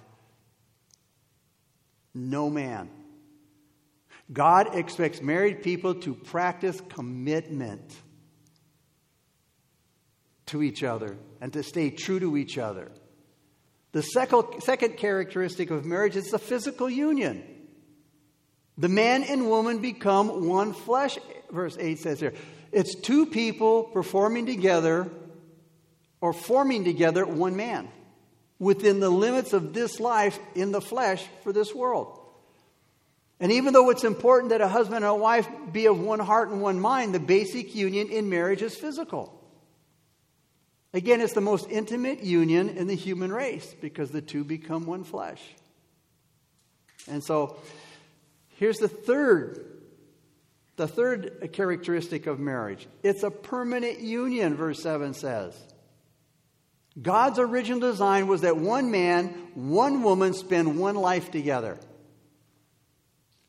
No 2.16 2.50
man. 2.50 2.90
God 4.34 4.74
expects 4.74 5.22
married 5.22 5.62
people 5.62 5.94
to 5.94 6.16
practice 6.16 6.82
commitment 6.90 7.96
to 10.48 10.64
each 10.64 10.84
other 10.84 11.16
and 11.42 11.54
to 11.54 11.62
stay 11.62 11.92
true 11.92 12.20
to 12.20 12.36
each 12.36 12.58
other. 12.58 12.92
The 13.96 14.02
second, 14.02 14.98
characteristic 14.98 15.72
of 15.72 15.86
marriage 15.86 16.18
is 16.18 16.26
the 16.26 16.38
physical 16.38 16.90
union. 16.90 17.42
The 18.78 18.90
man 18.90 19.24
and 19.24 19.48
woman 19.48 19.80
become 19.80 20.50
one 20.50 20.74
flesh, 20.74 21.18
verse 21.50 21.78
8 21.80 22.00
says 22.00 22.20
here. 22.20 22.34
It's 22.74 22.94
two 22.94 23.26
people 23.26 23.86
performing 23.86 24.48
together 24.48 25.10
or 26.20 26.34
forming 26.34 26.84
together 26.84 27.26
one 27.26 27.56
man 27.56 27.88
within 28.60 29.00
the 29.00 29.10
limits 29.10 29.54
of 29.54 29.74
this 29.74 30.02
life 30.02 30.38
in 30.56 30.74
the 30.74 30.82
flesh 30.82 31.26
for 31.44 31.54
this 31.54 31.74
world. 31.74 32.20
And 33.40 33.50
even 33.54 33.72
though 33.72 33.92
it's 33.92 34.04
important 34.04 34.50
that 34.50 34.60
a 34.60 34.68
husband 34.68 35.06
and 35.06 35.06
a 35.06 35.16
wife 35.16 35.48
be 35.72 35.86
of 35.86 35.98
one 35.98 36.20
heart 36.20 36.50
and 36.50 36.62
one 36.62 36.82
mind, 36.82 37.16
the 37.16 37.22
basic 37.22 37.74
union 37.74 38.10
in 38.10 38.30
marriage 38.30 38.62
is 38.62 38.76
physical. 38.76 39.42
Again, 40.96 41.20
it's 41.20 41.34
the 41.34 41.42
most 41.42 41.70
intimate 41.70 42.24
union 42.24 42.70
in 42.70 42.88
the 42.88 42.96
human 42.96 43.30
race 43.30 43.76
because 43.82 44.12
the 44.12 44.22
two 44.22 44.46
become 44.46 44.86
one 44.86 45.04
flesh. 45.04 45.42
And 47.12 47.22
so 47.22 47.60
here's 48.56 48.78
the 48.78 48.88
third 48.88 49.74
the 50.78 50.88
third 50.88 51.50
characteristic 51.52 52.28
of 52.28 52.40
marriage. 52.40 52.88
It's 53.04 53.24
a 53.24 53.32
permanent 53.32 54.00
union, 54.00 54.56
verse 54.56 54.82
7 54.82 55.14
says. 55.14 55.58
God's 57.02 57.40
original 57.40 57.80
design 57.80 58.28
was 58.28 58.42
that 58.42 58.58
one 58.58 58.90
man, 58.90 59.28
one 59.54 60.02
woman 60.02 60.34
spend 60.34 60.80
one 60.80 60.96
life 60.96 61.30
together. 61.32 61.78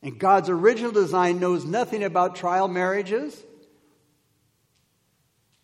And 0.03 0.19
God's 0.19 0.49
original 0.49 0.93
design 0.93 1.39
knows 1.41 1.65
nothing 1.65 2.03
about 2.03 2.37
trial 2.37 2.67
marriages 2.69 3.41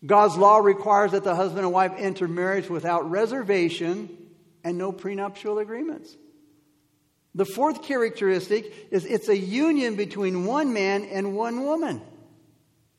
God's 0.05 0.35
law 0.35 0.57
requires 0.57 1.11
that 1.11 1.23
the 1.23 1.35
husband 1.35 1.61
and 1.61 1.71
wife 1.71 1.93
enter 1.97 2.27
marriage 2.27 2.69
without 2.69 3.09
reservation 3.09 4.09
and 4.63 4.77
no 4.77 4.91
prenuptial 4.91 5.59
agreements. 5.59 6.15
The 7.35 7.45
fourth 7.45 7.83
characteristic 7.83 8.89
is 8.91 9.05
it's 9.05 9.29
a 9.29 9.37
union 9.37 9.95
between 9.95 10.45
one 10.45 10.73
man 10.73 11.05
and 11.05 11.35
one 11.35 11.63
woman. 11.63 12.01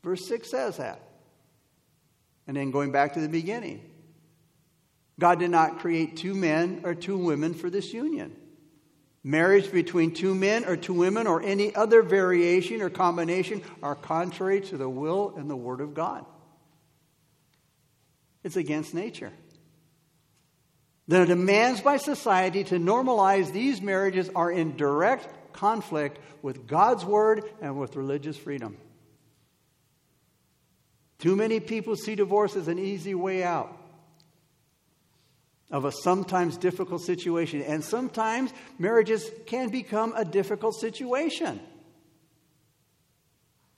Verse 0.03 0.27
6 0.27 0.51
says 0.51 0.79
that. 0.79 1.01
And 2.47 2.57
then 2.57 2.71
going 2.71 2.91
back 2.91 3.15
to 3.15 3.21
the 3.21 3.29
beginning, 3.29 3.91
God 5.19 5.39
did 5.39 5.51
not 5.51 5.79
create 5.79 6.17
two 6.17 6.35
men 6.35 6.81
or 6.85 6.95
two 6.95 7.17
women 7.17 7.55
for 7.55 7.71
this 7.71 7.93
union. 7.93 8.35
Marriage 9.23 9.73
between 9.73 10.13
two 10.13 10.35
men 10.35 10.65
or 10.65 10.77
two 10.77 10.93
women 10.93 11.27
or 11.27 11.41
any 11.43 11.75
other 11.75 12.03
variation 12.03 12.83
or 12.83 12.91
combination 12.91 13.63
are 13.83 13.95
contrary 13.95 14.61
to 14.63 14.77
the 14.77 14.89
will 14.89 15.35
and 15.37 15.49
the 15.49 15.57
word 15.57 15.81
of 15.81 15.95
God. 15.95 16.27
It's 18.45 18.57
against 18.57 18.95
nature. 18.95 19.33
The 21.09 21.25
demands 21.25 21.81
by 21.81 21.97
society 21.97 22.65
to 22.65 22.77
normalize 22.77 23.53
these 23.53 23.83
marriages 23.83 24.31
are 24.35 24.51
in 24.51 24.77
direct 24.77 25.29
conflict 25.53 26.19
with 26.43 26.67
God's 26.67 27.05
word 27.05 27.45
and 27.61 27.79
with 27.79 27.97
religious 27.97 28.37
freedom. 28.37 28.77
Too 31.19 31.37
many 31.37 31.61
people 31.61 31.97
see 31.97 32.15
divorce 32.15 32.57
as 32.57 32.69
an 32.69 32.79
easy 32.79 33.15
way 33.15 33.43
out 33.43 33.75
of 35.71 35.85
a 35.85 35.93
sometimes 35.93 36.57
difficult 36.57 37.03
situation. 37.03 37.63
And 37.63 37.83
sometimes 37.83 38.53
marriages 38.79 39.31
can 39.47 39.71
become 39.71 40.13
a 40.17 40.25
difficult 40.25 40.75
situation. 40.75 41.61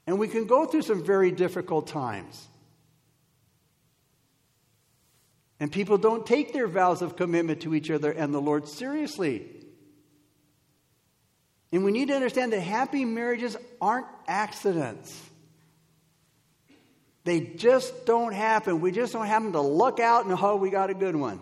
And 0.07 0.19
we 0.19 0.29
can 0.29 0.47
go 0.47 0.67
through 0.67 0.83
some 0.83 1.05
very 1.05 1.31
difficult 1.31 1.87
times. 1.87 2.49
And 5.59 5.73
people 5.73 5.97
don't 5.97 6.27
take 6.27 6.53
their 6.53 6.67
vows 6.67 7.01
of 7.03 7.17
commitment 7.17 7.63
to 7.63 7.75
each 7.75 7.91
other 7.91 8.11
and 8.11 8.35
the 8.35 8.41
Lord 8.41 8.69
seriously. 8.69 9.47
And 11.73 11.85
we 11.85 11.93
need 11.93 12.09
to 12.09 12.15
understand 12.15 12.53
that 12.53 12.61
happy 12.61 13.05
marriages 13.05 13.57
aren't 13.81 14.07
accidents. 14.29 15.19
They 17.25 17.41
just 17.41 18.07
don't 18.07 18.33
happen. 18.33 18.81
We 18.81 18.93
just 18.93 19.13
don't 19.13 19.27
happen 19.27 19.53
to 19.53 19.61
look 19.61 19.99
out 19.99 20.27
and, 20.27 20.39
oh, 20.41 20.57
we 20.57 20.71
got 20.71 20.91
a 20.91 20.95
good 20.95 21.17
one. 21.17 21.41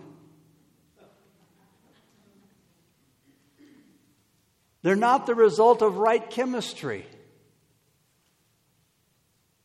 They're 4.82 4.96
not 4.96 5.26
the 5.26 5.34
result 5.34 5.82
of 5.82 5.96
right 5.96 6.28
chemistry. 6.30 7.06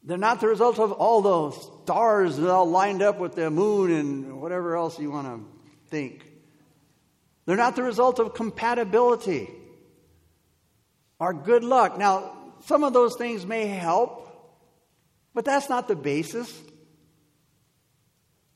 They're 0.10 0.18
not 0.18 0.42
the 0.42 0.48
result 0.48 0.80
of 0.80 0.92
all 0.92 1.22
those 1.22 1.70
stars 1.84 2.38
that 2.38 2.50
all 2.50 2.68
lined 2.68 3.04
up 3.04 3.20
with 3.20 3.36
the 3.36 3.52
moon 3.52 3.92
and 3.92 4.42
whatever 4.42 4.76
else 4.76 5.00
you 5.00 5.12
want 5.12 5.28
to 5.28 5.46
think. 5.92 6.26
They're 7.46 7.56
not 7.56 7.76
the 7.76 7.84
result 7.84 8.18
of 8.18 8.34
compatibility 8.34 9.52
or 11.20 11.32
good 11.32 11.64
luck. 11.64 12.00
Now, 12.00 12.36
some 12.66 12.84
of 12.84 12.92
those 12.92 13.18
things 13.18 13.46
may 13.46 13.68
help, 13.68 14.28
but 15.36 15.46
that's 15.46 15.70
not 15.70 15.88
the 15.88 15.96
basis. 15.96 16.52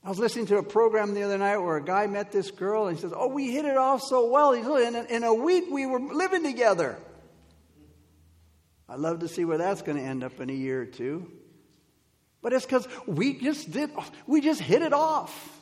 I 0.03 0.09
was 0.09 0.17
listening 0.17 0.47
to 0.47 0.57
a 0.57 0.63
program 0.63 1.13
the 1.13 1.21
other 1.21 1.37
night 1.37 1.57
where 1.57 1.77
a 1.77 1.83
guy 1.85 2.07
met 2.07 2.31
this 2.31 2.49
girl 2.49 2.87
and 2.87 2.97
he 2.97 3.01
says, 3.01 3.13
Oh, 3.15 3.27
we 3.27 3.51
hit 3.51 3.65
it 3.65 3.77
off 3.77 4.01
so 4.01 4.27
well. 4.27 4.53
In, 4.53 4.95
in 4.95 5.23
a 5.23 5.35
week 5.35 5.65
we 5.69 5.85
were 5.85 5.99
living 5.99 6.41
together. 6.41 6.97
I'd 8.89 8.97
love 8.97 9.19
to 9.19 9.27
see 9.27 9.45
where 9.45 9.59
that's 9.59 9.83
going 9.83 9.99
to 9.99 10.03
end 10.03 10.23
up 10.23 10.39
in 10.39 10.49
a 10.49 10.53
year 10.53 10.81
or 10.81 10.87
two. 10.87 11.31
But 12.43 12.51
it's 12.51 12.65
because 12.65 12.87
we 13.07 13.39
just 13.39 13.71
did, 13.71 13.89
we 14.27 14.41
just 14.41 14.61
hit 14.61 14.83
it 14.83 14.93
off. 14.93 15.61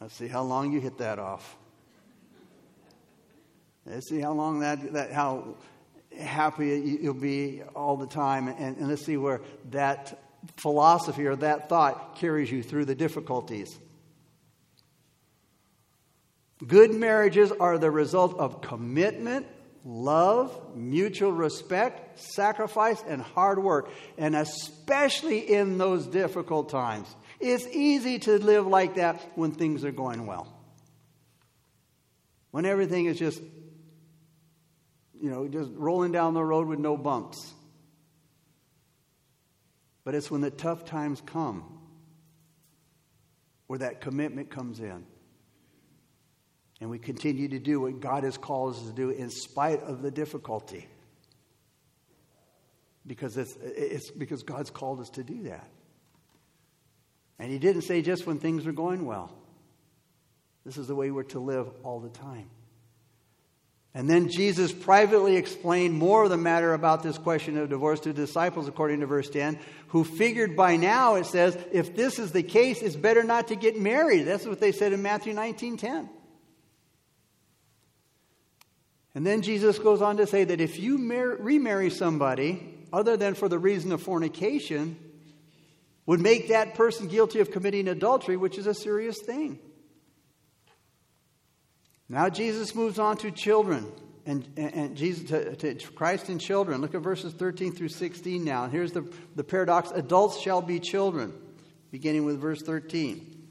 Let's 0.00 0.14
see 0.14 0.26
how 0.26 0.42
long 0.42 0.72
you 0.72 0.80
hit 0.80 0.98
that 0.98 1.18
off. 1.18 1.56
Let's 3.86 4.08
see 4.08 4.20
how 4.20 4.32
long 4.32 4.60
that, 4.60 4.92
that 4.92 5.12
how 5.12 5.54
happy 6.18 6.98
you'll 7.00 7.14
be 7.14 7.62
all 7.74 7.96
the 7.96 8.08
time. 8.08 8.48
And, 8.48 8.76
and 8.76 8.88
let's 8.88 9.06
see 9.06 9.16
where 9.16 9.40
that 9.70 10.18
philosophy 10.56 11.26
or 11.26 11.36
that 11.36 11.68
thought 11.68 12.16
carries 12.16 12.50
you 12.50 12.62
through 12.62 12.86
the 12.86 12.94
difficulties. 12.94 13.78
Good 16.66 16.92
marriages 16.92 17.52
are 17.52 17.78
the 17.78 17.90
result 17.90 18.38
of 18.38 18.60
commitment 18.60 19.46
love, 19.84 20.76
mutual 20.76 21.32
respect, 21.32 22.18
sacrifice, 22.18 23.02
and 23.06 23.22
hard 23.22 23.62
work, 23.62 23.90
and 24.18 24.36
especially 24.36 25.38
in 25.38 25.78
those 25.78 26.06
difficult 26.06 26.68
times. 26.68 27.14
It's 27.38 27.66
easy 27.66 28.18
to 28.20 28.38
live 28.38 28.66
like 28.66 28.96
that 28.96 29.20
when 29.34 29.52
things 29.52 29.84
are 29.84 29.92
going 29.92 30.26
well. 30.26 30.46
When 32.50 32.66
everything 32.66 33.06
is 33.06 33.18
just, 33.18 33.40
you 35.20 35.30
know, 35.30 35.48
just 35.48 35.70
rolling 35.74 36.12
down 36.12 36.34
the 36.34 36.44
road 36.44 36.66
with 36.66 36.78
no 36.78 36.96
bumps. 36.96 37.54
But 40.04 40.14
it's 40.14 40.30
when 40.30 40.40
the 40.40 40.50
tough 40.50 40.84
times 40.84 41.22
come 41.24 41.78
where 43.66 43.78
that 43.78 44.00
commitment 44.00 44.50
comes 44.50 44.80
in. 44.80 45.06
And 46.80 46.88
we 46.88 46.98
continue 46.98 47.48
to 47.48 47.58
do 47.58 47.80
what 47.80 48.00
God 48.00 48.24
has 48.24 48.38
called 48.38 48.74
us 48.74 48.82
to 48.82 48.92
do 48.92 49.10
in 49.10 49.30
spite 49.30 49.82
of 49.82 50.00
the 50.00 50.10
difficulty. 50.10 50.88
Because 53.06 53.36
it's, 53.36 53.56
it's 53.62 54.10
because 54.10 54.42
God's 54.42 54.70
called 54.70 55.00
us 55.00 55.10
to 55.10 55.22
do 55.22 55.42
that. 55.44 55.68
And 57.38 57.50
He 57.50 57.58
didn't 57.58 57.82
say 57.82 58.02
just 58.02 58.26
when 58.26 58.38
things 58.38 58.66
are 58.66 58.72
going 58.72 59.04
well. 59.04 59.34
This 60.64 60.78
is 60.78 60.86
the 60.86 60.94
way 60.94 61.10
we're 61.10 61.22
to 61.24 61.40
live 61.40 61.68
all 61.82 62.00
the 62.00 62.10
time. 62.10 62.48
And 63.92 64.08
then 64.08 64.28
Jesus 64.28 64.72
privately 64.72 65.36
explained 65.36 65.94
more 65.94 66.22
of 66.22 66.30
the 66.30 66.36
matter 66.36 66.74
about 66.74 67.02
this 67.02 67.18
question 67.18 67.58
of 67.58 67.68
divorce 67.68 67.98
to 68.00 68.12
the 68.12 68.26
disciples, 68.26 68.68
according 68.68 69.00
to 69.00 69.06
verse 69.06 69.28
10, 69.28 69.58
who 69.88 70.04
figured 70.04 70.54
by 70.54 70.76
now, 70.76 71.16
it 71.16 71.26
says, 71.26 71.58
if 71.72 71.96
this 71.96 72.20
is 72.20 72.30
the 72.30 72.44
case, 72.44 72.82
it's 72.82 72.94
better 72.94 73.24
not 73.24 73.48
to 73.48 73.56
get 73.56 73.76
married. 73.76 74.22
That's 74.22 74.46
what 74.46 74.60
they 74.60 74.70
said 74.70 74.92
in 74.92 75.02
Matthew 75.02 75.34
19 75.34 75.76
10. 75.76 76.08
And 79.14 79.26
then 79.26 79.42
Jesus 79.42 79.78
goes 79.78 80.02
on 80.02 80.18
to 80.18 80.26
say 80.26 80.44
that 80.44 80.60
if 80.60 80.78
you 80.78 80.98
mar- 80.98 81.36
remarry 81.38 81.90
somebody 81.90 82.74
other 82.92 83.16
than 83.16 83.34
for 83.34 83.48
the 83.48 83.58
reason 83.58 83.92
of 83.92 84.02
fornication, 84.02 84.96
would 86.06 86.20
make 86.20 86.48
that 86.48 86.74
person 86.74 87.06
guilty 87.06 87.38
of 87.40 87.50
committing 87.50 87.86
adultery, 87.86 88.36
which 88.36 88.58
is 88.58 88.66
a 88.66 88.74
serious 88.74 89.20
thing. 89.24 89.58
Now 92.08 92.28
Jesus 92.28 92.74
moves 92.74 92.98
on 92.98 93.16
to 93.18 93.30
children 93.30 93.86
and, 94.26 94.48
and, 94.56 94.96
Jesus 94.96 95.28
to, 95.30 95.54
to, 95.54 95.74
Christ 95.92 96.28
and 96.28 96.40
children. 96.40 96.80
Look 96.80 96.94
at 96.94 97.00
verses 97.00 97.32
13 97.32 97.72
through 97.72 97.88
16 97.88 98.44
now. 98.44 98.68
Here's 98.68 98.92
the, 98.92 99.08
the 99.36 99.44
paradox 99.44 99.92
adults 99.92 100.40
shall 100.40 100.60
be 100.60 100.80
children, 100.80 101.32
beginning 101.90 102.24
with 102.24 102.40
verse 102.40 102.60
13. 102.62 103.46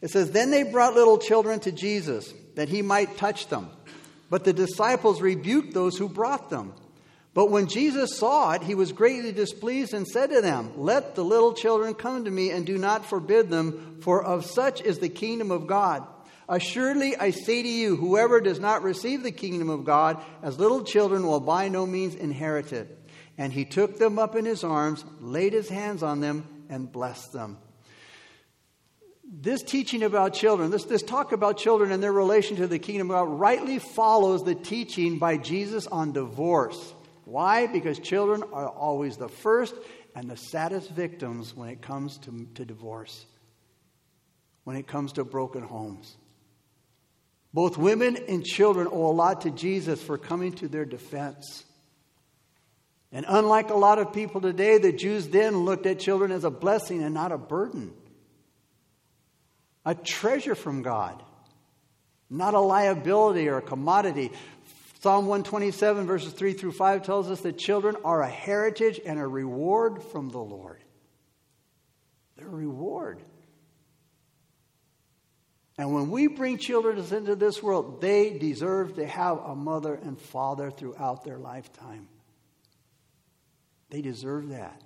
It 0.00 0.10
says, 0.10 0.32
Then 0.32 0.50
they 0.50 0.64
brought 0.64 0.94
little 0.94 1.18
children 1.18 1.60
to 1.60 1.72
Jesus 1.72 2.32
that 2.56 2.68
he 2.68 2.82
might 2.82 3.16
touch 3.16 3.46
them. 3.48 3.70
But 4.30 4.44
the 4.44 4.52
disciples 4.52 5.20
rebuked 5.20 5.74
those 5.74 5.98
who 5.98 6.08
brought 6.08 6.48
them. 6.48 6.72
But 7.34 7.50
when 7.50 7.66
Jesus 7.66 8.16
saw 8.16 8.52
it, 8.52 8.62
he 8.62 8.74
was 8.74 8.92
greatly 8.92 9.32
displeased 9.32 9.92
and 9.92 10.06
said 10.06 10.30
to 10.30 10.40
them, 10.40 10.72
Let 10.76 11.14
the 11.14 11.24
little 11.24 11.52
children 11.52 11.94
come 11.94 12.24
to 12.24 12.30
me 12.30 12.50
and 12.50 12.64
do 12.64 12.78
not 12.78 13.04
forbid 13.04 13.50
them, 13.50 13.98
for 14.00 14.24
of 14.24 14.46
such 14.46 14.80
is 14.80 14.98
the 14.98 15.08
kingdom 15.08 15.50
of 15.50 15.66
God. 15.66 16.06
Assuredly, 16.48 17.16
I 17.16 17.30
say 17.30 17.62
to 17.62 17.68
you, 17.68 17.94
whoever 17.96 18.40
does 18.40 18.58
not 18.58 18.82
receive 18.82 19.22
the 19.22 19.30
kingdom 19.30 19.70
of 19.70 19.84
God 19.84 20.22
as 20.42 20.58
little 20.58 20.82
children 20.82 21.24
will 21.24 21.38
by 21.38 21.68
no 21.68 21.86
means 21.86 22.16
inherit 22.16 22.72
it. 22.72 22.96
And 23.38 23.52
he 23.52 23.64
took 23.64 23.98
them 23.98 24.18
up 24.18 24.34
in 24.34 24.44
his 24.44 24.64
arms, 24.64 25.04
laid 25.20 25.52
his 25.52 25.68
hands 25.68 26.02
on 26.02 26.20
them, 26.20 26.46
and 26.68 26.90
blessed 26.90 27.32
them 27.32 27.58
this 29.32 29.62
teaching 29.62 30.02
about 30.02 30.34
children, 30.34 30.70
this, 30.70 30.84
this 30.84 31.02
talk 31.02 31.30
about 31.30 31.56
children 31.56 31.92
and 31.92 32.02
their 32.02 32.12
relation 32.12 32.56
to 32.56 32.66
the 32.66 32.80
kingdom 32.80 33.10
of 33.10 33.14
God, 33.14 33.38
rightly 33.38 33.78
follows 33.78 34.42
the 34.42 34.56
teaching 34.56 35.18
by 35.18 35.36
Jesus 35.36 35.86
on 35.86 36.12
divorce. 36.12 36.94
Why? 37.24 37.68
Because 37.68 38.00
children 38.00 38.42
are 38.52 38.68
always 38.68 39.16
the 39.16 39.28
first 39.28 39.74
and 40.16 40.28
the 40.28 40.36
saddest 40.36 40.90
victims 40.90 41.54
when 41.54 41.68
it 41.68 41.80
comes 41.80 42.18
to, 42.18 42.48
to 42.56 42.64
divorce, 42.64 43.24
when 44.64 44.74
it 44.74 44.88
comes 44.88 45.12
to 45.12 45.24
broken 45.24 45.62
homes. 45.62 46.16
Both 47.54 47.78
women 47.78 48.16
and 48.28 48.44
children 48.44 48.88
owe 48.90 49.06
a 49.06 49.12
lot 49.12 49.42
to 49.42 49.50
Jesus 49.50 50.02
for 50.02 50.18
coming 50.18 50.52
to 50.54 50.66
their 50.66 50.84
defense. 50.84 51.64
And 53.12 53.24
unlike 53.28 53.70
a 53.70 53.74
lot 53.76 54.00
of 54.00 54.12
people 54.12 54.40
today, 54.40 54.78
the 54.78 54.92
Jews 54.92 55.28
then 55.28 55.58
looked 55.58 55.86
at 55.86 56.00
children 56.00 56.32
as 56.32 56.42
a 56.42 56.50
blessing 56.50 57.02
and 57.02 57.14
not 57.14 57.30
a 57.30 57.38
burden 57.38 57.92
a 59.84 59.94
treasure 59.94 60.54
from 60.54 60.82
God, 60.82 61.22
not 62.28 62.54
a 62.54 62.60
liability 62.60 63.48
or 63.48 63.58
a 63.58 63.62
commodity. 63.62 64.30
Psalm 65.00 65.26
127, 65.26 66.06
verses 66.06 66.32
3 66.32 66.52
through 66.52 66.72
5 66.72 67.02
tells 67.02 67.30
us 67.30 67.40
that 67.40 67.56
children 67.56 67.96
are 68.04 68.22
a 68.22 68.28
heritage 68.28 69.00
and 69.04 69.18
a 69.18 69.26
reward 69.26 70.02
from 70.02 70.28
the 70.28 70.38
Lord. 70.38 70.82
They're 72.36 72.46
a 72.46 72.50
reward. 72.50 73.22
And 75.78 75.94
when 75.94 76.10
we 76.10 76.26
bring 76.26 76.58
children 76.58 76.98
into 76.98 77.34
this 77.36 77.62
world, 77.62 78.02
they 78.02 78.36
deserve 78.36 78.96
to 78.96 79.06
have 79.06 79.38
a 79.38 79.54
mother 79.54 79.94
and 79.94 80.20
father 80.20 80.70
throughout 80.70 81.24
their 81.24 81.38
lifetime. 81.38 82.06
They 83.88 84.02
deserve 84.02 84.50
that. 84.50 84.82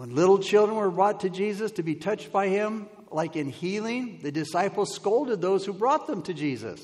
When 0.00 0.14
little 0.14 0.38
children 0.38 0.78
were 0.78 0.90
brought 0.90 1.20
to 1.20 1.28
Jesus 1.28 1.72
to 1.72 1.82
be 1.82 1.94
touched 1.94 2.32
by 2.32 2.48
him, 2.48 2.88
like 3.10 3.36
in 3.36 3.50
healing, 3.50 4.20
the 4.22 4.32
disciples 4.32 4.94
scolded 4.94 5.42
those 5.42 5.66
who 5.66 5.74
brought 5.74 6.06
them 6.06 6.22
to 6.22 6.32
Jesus. 6.32 6.82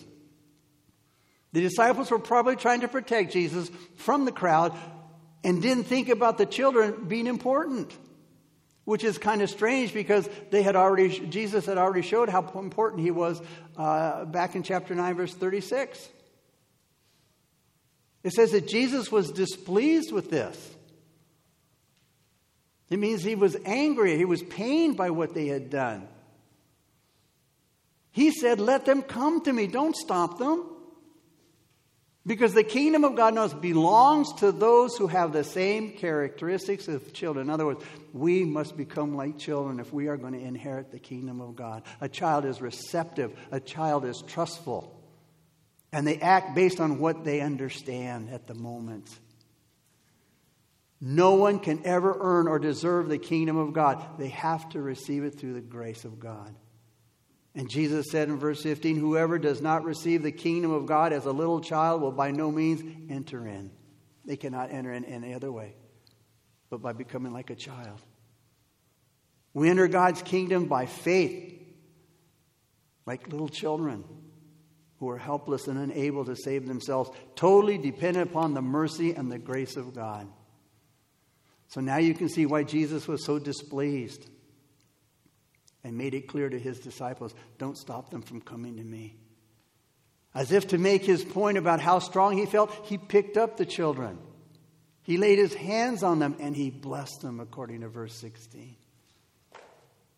The 1.54 1.62
disciples 1.62 2.10
were 2.10 2.18
probably 2.18 2.56
trying 2.56 2.82
to 2.82 2.88
protect 2.88 3.32
Jesus 3.32 3.70
from 3.94 4.26
the 4.26 4.32
crowd 4.32 4.76
and 5.42 5.62
didn't 5.62 5.84
think 5.84 6.10
about 6.10 6.36
the 6.36 6.44
children 6.44 7.06
being 7.08 7.26
important. 7.26 7.96
which 8.84 9.02
is 9.02 9.16
kind 9.16 9.40
of 9.40 9.48
strange 9.48 9.94
because 9.94 10.28
they 10.50 10.62
had 10.62 10.76
already, 10.76 11.18
Jesus 11.30 11.64
had 11.64 11.78
already 11.78 12.02
showed 12.02 12.28
how 12.28 12.46
important 12.58 13.00
he 13.00 13.10
was 13.10 13.40
uh, 13.78 14.26
back 14.26 14.54
in 14.56 14.62
chapter 14.62 14.94
9, 14.94 15.14
verse 15.14 15.32
36. 15.32 16.06
It 18.24 18.34
says 18.34 18.52
that 18.52 18.68
Jesus 18.68 19.10
was 19.10 19.32
displeased 19.32 20.12
with 20.12 20.28
this. 20.28 20.75
It 22.88 22.98
means 22.98 23.22
he 23.22 23.34
was 23.34 23.56
angry, 23.64 24.16
he 24.16 24.24
was 24.24 24.42
pained 24.42 24.96
by 24.96 25.10
what 25.10 25.34
they 25.34 25.46
had 25.46 25.70
done. 25.70 26.08
He 28.12 28.30
said, 28.30 28.60
Let 28.60 28.86
them 28.86 29.02
come 29.02 29.42
to 29.42 29.52
me, 29.52 29.66
don't 29.66 29.96
stop 29.96 30.38
them. 30.38 30.64
Because 32.26 32.54
the 32.54 32.64
kingdom 32.64 33.04
of 33.04 33.14
God 33.14 33.34
knows 33.34 33.54
belongs 33.54 34.32
to 34.40 34.50
those 34.50 34.96
who 34.96 35.06
have 35.06 35.32
the 35.32 35.44
same 35.44 35.92
characteristics 35.92 36.88
of 36.88 37.12
children. 37.12 37.46
In 37.46 37.50
other 37.50 37.66
words, 37.66 37.84
we 38.12 38.44
must 38.44 38.76
become 38.76 39.14
like 39.14 39.38
children 39.38 39.78
if 39.78 39.92
we 39.92 40.08
are 40.08 40.16
going 40.16 40.32
to 40.32 40.40
inherit 40.40 40.90
the 40.90 40.98
kingdom 40.98 41.40
of 41.40 41.54
God. 41.54 41.84
A 42.00 42.08
child 42.08 42.44
is 42.44 42.60
receptive, 42.60 43.32
a 43.52 43.60
child 43.60 44.04
is 44.04 44.24
trustful, 44.26 45.00
and 45.92 46.04
they 46.04 46.18
act 46.18 46.56
based 46.56 46.80
on 46.80 46.98
what 46.98 47.24
they 47.24 47.40
understand 47.40 48.30
at 48.30 48.48
the 48.48 48.54
moment. 48.54 49.08
No 51.08 51.34
one 51.34 51.60
can 51.60 51.86
ever 51.86 52.16
earn 52.18 52.48
or 52.48 52.58
deserve 52.58 53.08
the 53.08 53.18
kingdom 53.18 53.56
of 53.56 53.72
God. 53.72 54.18
They 54.18 54.30
have 54.30 54.68
to 54.70 54.82
receive 54.82 55.22
it 55.22 55.38
through 55.38 55.54
the 55.54 55.60
grace 55.60 56.04
of 56.04 56.18
God. 56.18 56.52
And 57.54 57.70
Jesus 57.70 58.06
said 58.10 58.28
in 58.28 58.38
verse 58.38 58.62
15, 58.62 58.96
Whoever 58.96 59.38
does 59.38 59.62
not 59.62 59.84
receive 59.84 60.24
the 60.24 60.32
kingdom 60.32 60.72
of 60.72 60.86
God 60.86 61.12
as 61.12 61.24
a 61.24 61.32
little 61.32 61.60
child 61.60 62.02
will 62.02 62.10
by 62.10 62.32
no 62.32 62.50
means 62.50 62.82
enter 63.08 63.46
in. 63.46 63.70
They 64.24 64.36
cannot 64.36 64.72
enter 64.72 64.92
in 64.92 65.04
any 65.04 65.32
other 65.32 65.52
way 65.52 65.74
but 66.70 66.82
by 66.82 66.92
becoming 66.92 67.32
like 67.32 67.50
a 67.50 67.54
child. 67.54 68.00
We 69.54 69.70
enter 69.70 69.88
God's 69.88 70.22
kingdom 70.22 70.66
by 70.66 70.86
faith, 70.86 71.54
like 73.06 73.28
little 73.28 73.48
children 73.48 74.04
who 74.98 75.08
are 75.10 75.18
helpless 75.18 75.68
and 75.68 75.78
unable 75.78 76.24
to 76.24 76.36
save 76.36 76.66
themselves, 76.66 77.10
totally 77.34 77.78
dependent 77.78 78.30
upon 78.30 78.54
the 78.54 78.62
mercy 78.62 79.14
and 79.14 79.30
the 79.30 79.38
grace 79.38 79.76
of 79.76 79.94
God. 79.94 80.26
So 81.68 81.80
now 81.80 81.96
you 81.96 82.14
can 82.14 82.28
see 82.28 82.46
why 82.46 82.62
Jesus 82.62 83.08
was 83.08 83.24
so 83.24 83.38
displeased 83.38 84.26
and 85.84 85.96
made 85.96 86.14
it 86.14 86.28
clear 86.28 86.48
to 86.48 86.58
his 86.58 86.80
disciples 86.80 87.34
don't 87.58 87.78
stop 87.78 88.10
them 88.10 88.22
from 88.22 88.40
coming 88.40 88.76
to 88.76 88.82
me. 88.82 89.16
As 90.34 90.52
if 90.52 90.68
to 90.68 90.78
make 90.78 91.04
his 91.04 91.24
point 91.24 91.58
about 91.58 91.80
how 91.80 91.98
strong 91.98 92.36
he 92.36 92.44
felt, 92.44 92.70
he 92.84 92.98
picked 92.98 93.36
up 93.36 93.56
the 93.56 93.64
children. 93.64 94.18
He 95.02 95.16
laid 95.16 95.38
his 95.38 95.54
hands 95.54 96.02
on 96.02 96.18
them 96.18 96.36
and 96.40 96.54
he 96.54 96.70
blessed 96.70 97.22
them, 97.22 97.40
according 97.40 97.80
to 97.82 97.88
verse 97.88 98.14
16. 98.14 98.76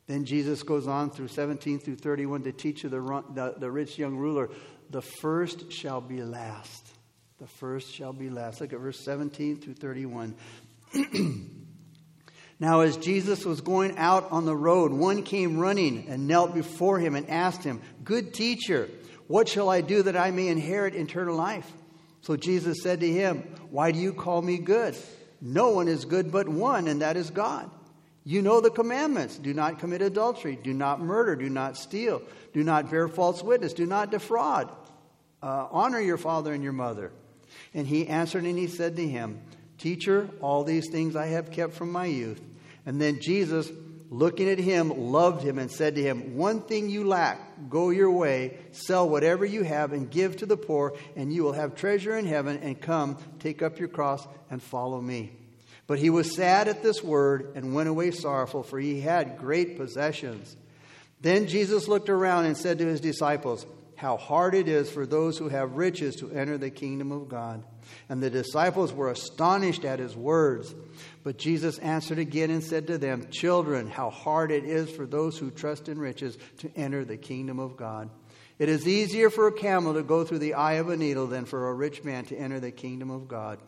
Then 0.06 0.24
Jesus 0.24 0.62
goes 0.62 0.88
on 0.88 1.10
through 1.10 1.28
17 1.28 1.80
through 1.80 1.96
31 1.96 2.44
to 2.44 2.52
teach 2.52 2.82
the, 2.82 2.88
the, 2.88 3.54
the 3.58 3.70
rich 3.70 3.98
young 3.98 4.16
ruler 4.16 4.48
the 4.90 5.02
first 5.02 5.70
shall 5.70 6.00
be 6.00 6.22
last. 6.22 6.86
The 7.38 7.46
first 7.46 7.92
shall 7.92 8.12
be 8.12 8.30
last. 8.30 8.60
Look 8.60 8.72
at 8.72 8.80
verse 8.80 8.98
17 9.04 9.60
through 9.60 9.74
31. 9.74 10.34
Now, 12.60 12.80
as 12.80 12.96
Jesus 12.96 13.44
was 13.44 13.60
going 13.60 13.96
out 13.98 14.32
on 14.32 14.44
the 14.44 14.56
road, 14.56 14.92
one 14.92 15.22
came 15.22 15.58
running 15.58 16.06
and 16.08 16.26
knelt 16.26 16.54
before 16.54 16.98
him 16.98 17.14
and 17.14 17.30
asked 17.30 17.62
him, 17.62 17.80
Good 18.02 18.34
teacher, 18.34 18.88
what 19.28 19.48
shall 19.48 19.68
I 19.68 19.80
do 19.80 20.02
that 20.02 20.16
I 20.16 20.32
may 20.32 20.48
inherit 20.48 20.96
eternal 20.96 21.36
life? 21.36 21.70
So 22.20 22.36
Jesus 22.36 22.82
said 22.82 23.00
to 23.00 23.10
him, 23.10 23.42
Why 23.70 23.92
do 23.92 24.00
you 24.00 24.12
call 24.12 24.42
me 24.42 24.58
good? 24.58 24.96
No 25.40 25.70
one 25.70 25.86
is 25.86 26.04
good 26.04 26.32
but 26.32 26.48
one, 26.48 26.88
and 26.88 27.00
that 27.00 27.16
is 27.16 27.30
God. 27.30 27.70
You 28.24 28.42
know 28.42 28.60
the 28.60 28.70
commandments 28.70 29.38
do 29.38 29.54
not 29.54 29.78
commit 29.78 30.02
adultery, 30.02 30.58
do 30.60 30.74
not 30.74 31.00
murder, 31.00 31.36
do 31.36 31.48
not 31.48 31.76
steal, 31.76 32.22
do 32.52 32.64
not 32.64 32.90
bear 32.90 33.06
false 33.06 33.42
witness, 33.42 33.72
do 33.72 33.86
not 33.86 34.10
defraud, 34.10 34.70
uh, 35.42 35.68
honor 35.70 36.00
your 36.00 36.18
father 36.18 36.52
and 36.52 36.64
your 36.64 36.72
mother. 36.72 37.12
And 37.72 37.86
he 37.86 38.08
answered 38.08 38.44
and 38.44 38.58
he 38.58 38.66
said 38.66 38.96
to 38.96 39.06
him, 39.06 39.40
Teacher, 39.78 40.28
all 40.40 40.64
these 40.64 40.88
things 40.90 41.16
I 41.16 41.26
have 41.26 41.50
kept 41.50 41.74
from 41.74 41.92
my 41.92 42.06
youth. 42.06 42.40
And 42.84 43.00
then 43.00 43.20
Jesus, 43.20 43.70
looking 44.10 44.48
at 44.48 44.58
him, 44.58 45.12
loved 45.12 45.42
him 45.42 45.58
and 45.58 45.70
said 45.70 45.94
to 45.94 46.02
him, 46.02 46.36
One 46.36 46.62
thing 46.62 46.90
you 46.90 47.04
lack, 47.04 47.70
go 47.70 47.90
your 47.90 48.10
way, 48.10 48.58
sell 48.72 49.08
whatever 49.08 49.44
you 49.44 49.62
have, 49.62 49.92
and 49.92 50.10
give 50.10 50.38
to 50.38 50.46
the 50.46 50.56
poor, 50.56 50.94
and 51.16 51.32
you 51.32 51.44
will 51.44 51.52
have 51.52 51.74
treasure 51.74 52.16
in 52.16 52.26
heaven, 52.26 52.58
and 52.62 52.80
come, 52.80 53.18
take 53.38 53.62
up 53.62 53.78
your 53.78 53.88
cross, 53.88 54.26
and 54.50 54.62
follow 54.62 55.00
me. 55.00 55.32
But 55.86 55.98
he 55.98 56.10
was 56.10 56.34
sad 56.34 56.68
at 56.68 56.82
this 56.82 57.02
word 57.02 57.52
and 57.54 57.74
went 57.74 57.88
away 57.88 58.10
sorrowful, 58.10 58.62
for 58.62 58.78
he 58.78 59.00
had 59.00 59.38
great 59.38 59.76
possessions. 59.76 60.56
Then 61.20 61.48
Jesus 61.48 61.88
looked 61.88 62.10
around 62.10 62.44
and 62.44 62.56
said 62.56 62.78
to 62.78 62.86
his 62.86 63.00
disciples, 63.00 63.66
How 63.96 64.16
hard 64.16 64.54
it 64.54 64.68
is 64.68 64.90
for 64.90 65.06
those 65.06 65.38
who 65.38 65.48
have 65.48 65.76
riches 65.76 66.16
to 66.16 66.30
enter 66.30 66.58
the 66.58 66.70
kingdom 66.70 67.10
of 67.10 67.28
God. 67.28 67.64
And 68.08 68.22
the 68.22 68.30
disciples 68.30 68.92
were 68.92 69.10
astonished 69.10 69.84
at 69.84 69.98
his 69.98 70.16
words. 70.16 70.74
But 71.24 71.38
Jesus 71.38 71.78
answered 71.78 72.18
again 72.18 72.50
and 72.50 72.64
said 72.64 72.86
to 72.86 72.98
them, 72.98 73.28
Children, 73.30 73.88
how 73.88 74.10
hard 74.10 74.50
it 74.50 74.64
is 74.64 74.90
for 74.90 75.06
those 75.06 75.38
who 75.38 75.50
trust 75.50 75.88
in 75.88 75.98
riches 75.98 76.38
to 76.58 76.70
enter 76.74 77.04
the 77.04 77.16
kingdom 77.16 77.58
of 77.58 77.76
God. 77.76 78.10
It 78.58 78.68
is 78.68 78.88
easier 78.88 79.30
for 79.30 79.46
a 79.46 79.52
camel 79.52 79.94
to 79.94 80.02
go 80.02 80.24
through 80.24 80.40
the 80.40 80.54
eye 80.54 80.74
of 80.74 80.88
a 80.88 80.96
needle 80.96 81.26
than 81.26 81.44
for 81.44 81.68
a 81.68 81.74
rich 81.74 82.02
man 82.02 82.24
to 82.26 82.36
enter 82.36 82.58
the 82.58 82.72
kingdom 82.72 83.10
of 83.10 83.28
God. 83.28 83.58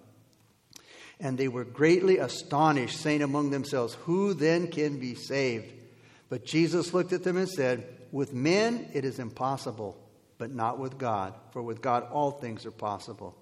And 1.20 1.36
they 1.36 1.48
were 1.48 1.64
greatly 1.64 2.18
astonished, 2.18 2.98
saying 2.98 3.22
among 3.22 3.50
themselves, 3.50 3.94
Who 4.04 4.34
then 4.34 4.68
can 4.68 4.98
be 4.98 5.14
saved? 5.14 5.72
But 6.28 6.44
Jesus 6.44 6.94
looked 6.94 7.12
at 7.12 7.22
them 7.22 7.36
and 7.36 7.48
said, 7.48 7.86
With 8.10 8.32
men 8.32 8.88
it 8.94 9.04
is 9.04 9.18
impossible, 9.18 9.96
but 10.38 10.52
not 10.52 10.78
with 10.78 10.96
God, 10.96 11.34
for 11.52 11.62
with 11.62 11.82
God 11.82 12.04
all 12.10 12.30
things 12.30 12.64
are 12.66 12.70
possible. 12.70 13.36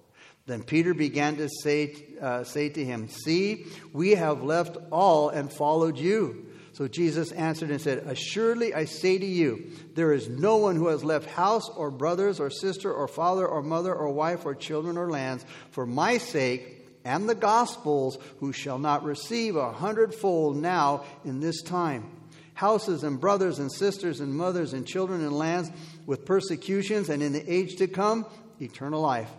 Then 0.49 0.63
Peter 0.63 0.95
began 0.95 1.35
to 1.35 1.47
say, 1.61 1.95
uh, 2.19 2.43
say 2.43 2.69
to 2.69 2.83
him, 2.83 3.07
See, 3.07 3.67
we 3.93 4.15
have 4.15 4.41
left 4.41 4.77
all 4.91 5.29
and 5.29 5.53
followed 5.53 5.99
you. 5.99 6.47
So 6.73 6.87
Jesus 6.87 7.31
answered 7.31 7.69
and 7.69 7.79
said, 7.79 7.99
Assuredly 7.99 8.73
I 8.73 8.85
say 8.85 9.19
to 9.19 9.25
you, 9.27 9.69
there 9.93 10.11
is 10.11 10.27
no 10.27 10.57
one 10.57 10.75
who 10.75 10.87
has 10.87 11.03
left 11.03 11.29
house 11.29 11.69
or 11.69 11.91
brothers 11.91 12.39
or 12.39 12.49
sister 12.49 12.91
or 12.91 13.07
father 13.07 13.47
or 13.47 13.61
mother 13.61 13.93
or 13.93 14.09
wife 14.09 14.43
or 14.43 14.55
children 14.55 14.97
or 14.97 15.11
lands 15.11 15.45
for 15.69 15.85
my 15.85 16.17
sake 16.17 16.83
and 17.05 17.29
the 17.29 17.35
gospel's 17.35 18.17
who 18.39 18.51
shall 18.51 18.79
not 18.79 19.03
receive 19.03 19.55
a 19.55 19.71
hundredfold 19.71 20.57
now 20.57 21.03
in 21.25 21.41
this 21.41 21.61
time. 21.61 22.09
Houses 22.55 23.03
and 23.03 23.21
brothers 23.21 23.59
and 23.59 23.71
sisters 23.71 24.19
and 24.19 24.33
mothers 24.33 24.73
and 24.73 24.87
children 24.87 25.21
and 25.21 25.31
lands 25.31 25.69
with 26.07 26.25
persecutions 26.25 27.09
and 27.09 27.21
in 27.21 27.33
the 27.33 27.53
age 27.53 27.75
to 27.75 27.87
come, 27.87 28.25
eternal 28.59 28.99
life. 28.99 29.29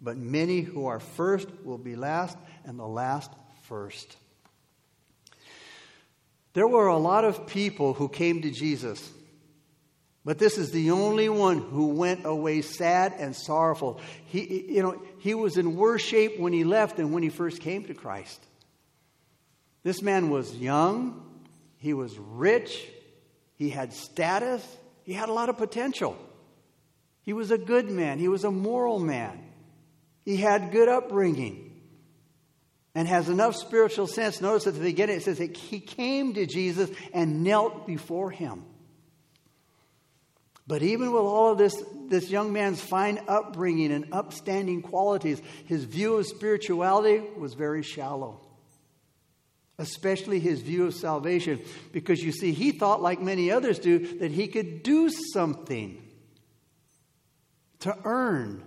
But 0.00 0.16
many 0.16 0.60
who 0.60 0.86
are 0.86 1.00
first 1.00 1.48
will 1.64 1.78
be 1.78 1.96
last, 1.96 2.36
and 2.64 2.78
the 2.78 2.86
last 2.86 3.30
first. 3.62 4.16
There 6.52 6.66
were 6.66 6.86
a 6.86 6.98
lot 6.98 7.24
of 7.24 7.46
people 7.46 7.92
who 7.92 8.08
came 8.08 8.42
to 8.42 8.50
Jesus, 8.50 9.10
but 10.24 10.38
this 10.38 10.58
is 10.58 10.70
the 10.70 10.90
only 10.90 11.28
one 11.28 11.58
who 11.58 11.88
went 11.88 12.24
away 12.24 12.62
sad 12.62 13.14
and 13.18 13.36
sorrowful. 13.36 14.00
He, 14.26 14.74
you 14.74 14.82
know, 14.82 15.00
he 15.18 15.34
was 15.34 15.56
in 15.56 15.76
worse 15.76 16.02
shape 16.02 16.38
when 16.38 16.52
he 16.52 16.64
left 16.64 16.96
than 16.96 17.12
when 17.12 17.22
he 17.22 17.28
first 17.28 17.60
came 17.60 17.84
to 17.84 17.94
Christ. 17.94 18.40
This 19.82 20.02
man 20.02 20.30
was 20.30 20.56
young, 20.56 21.22
he 21.76 21.94
was 21.94 22.18
rich, 22.18 22.88
he 23.54 23.70
had 23.70 23.92
status, 23.92 24.66
he 25.04 25.12
had 25.12 25.28
a 25.28 25.32
lot 25.32 25.48
of 25.48 25.58
potential. 25.58 26.16
He 27.22 27.32
was 27.32 27.50
a 27.50 27.58
good 27.58 27.88
man, 27.88 28.18
he 28.18 28.28
was 28.28 28.44
a 28.44 28.50
moral 28.50 28.98
man. 28.98 29.45
He 30.26 30.36
had 30.36 30.72
good 30.72 30.88
upbringing 30.88 31.72
and 32.96 33.06
has 33.06 33.28
enough 33.28 33.54
spiritual 33.54 34.08
sense. 34.08 34.40
Notice 34.40 34.66
at 34.66 34.74
the 34.74 34.80
beginning 34.80 35.18
it 35.18 35.22
says 35.22 35.38
that 35.38 35.56
he 35.56 35.78
came 35.78 36.34
to 36.34 36.46
Jesus 36.46 36.90
and 37.14 37.44
knelt 37.44 37.86
before 37.86 38.32
him. 38.32 38.64
But 40.66 40.82
even 40.82 41.12
with 41.12 41.22
all 41.22 41.52
of 41.52 41.58
this, 41.58 41.80
this 42.08 42.28
young 42.28 42.52
man's 42.52 42.80
fine 42.80 43.20
upbringing 43.28 43.92
and 43.92 44.08
upstanding 44.12 44.82
qualities, 44.82 45.40
his 45.66 45.84
view 45.84 46.16
of 46.16 46.26
spirituality 46.26 47.22
was 47.38 47.54
very 47.54 47.84
shallow. 47.84 48.40
Especially 49.78 50.40
his 50.40 50.60
view 50.60 50.86
of 50.86 50.94
salvation. 50.94 51.60
Because 51.92 52.20
you 52.20 52.32
see, 52.32 52.50
he 52.50 52.72
thought, 52.72 53.00
like 53.00 53.20
many 53.20 53.52
others 53.52 53.78
do, 53.78 54.18
that 54.18 54.32
he 54.32 54.48
could 54.48 54.82
do 54.82 55.08
something 55.08 56.02
to 57.80 57.96
earn 58.02 58.64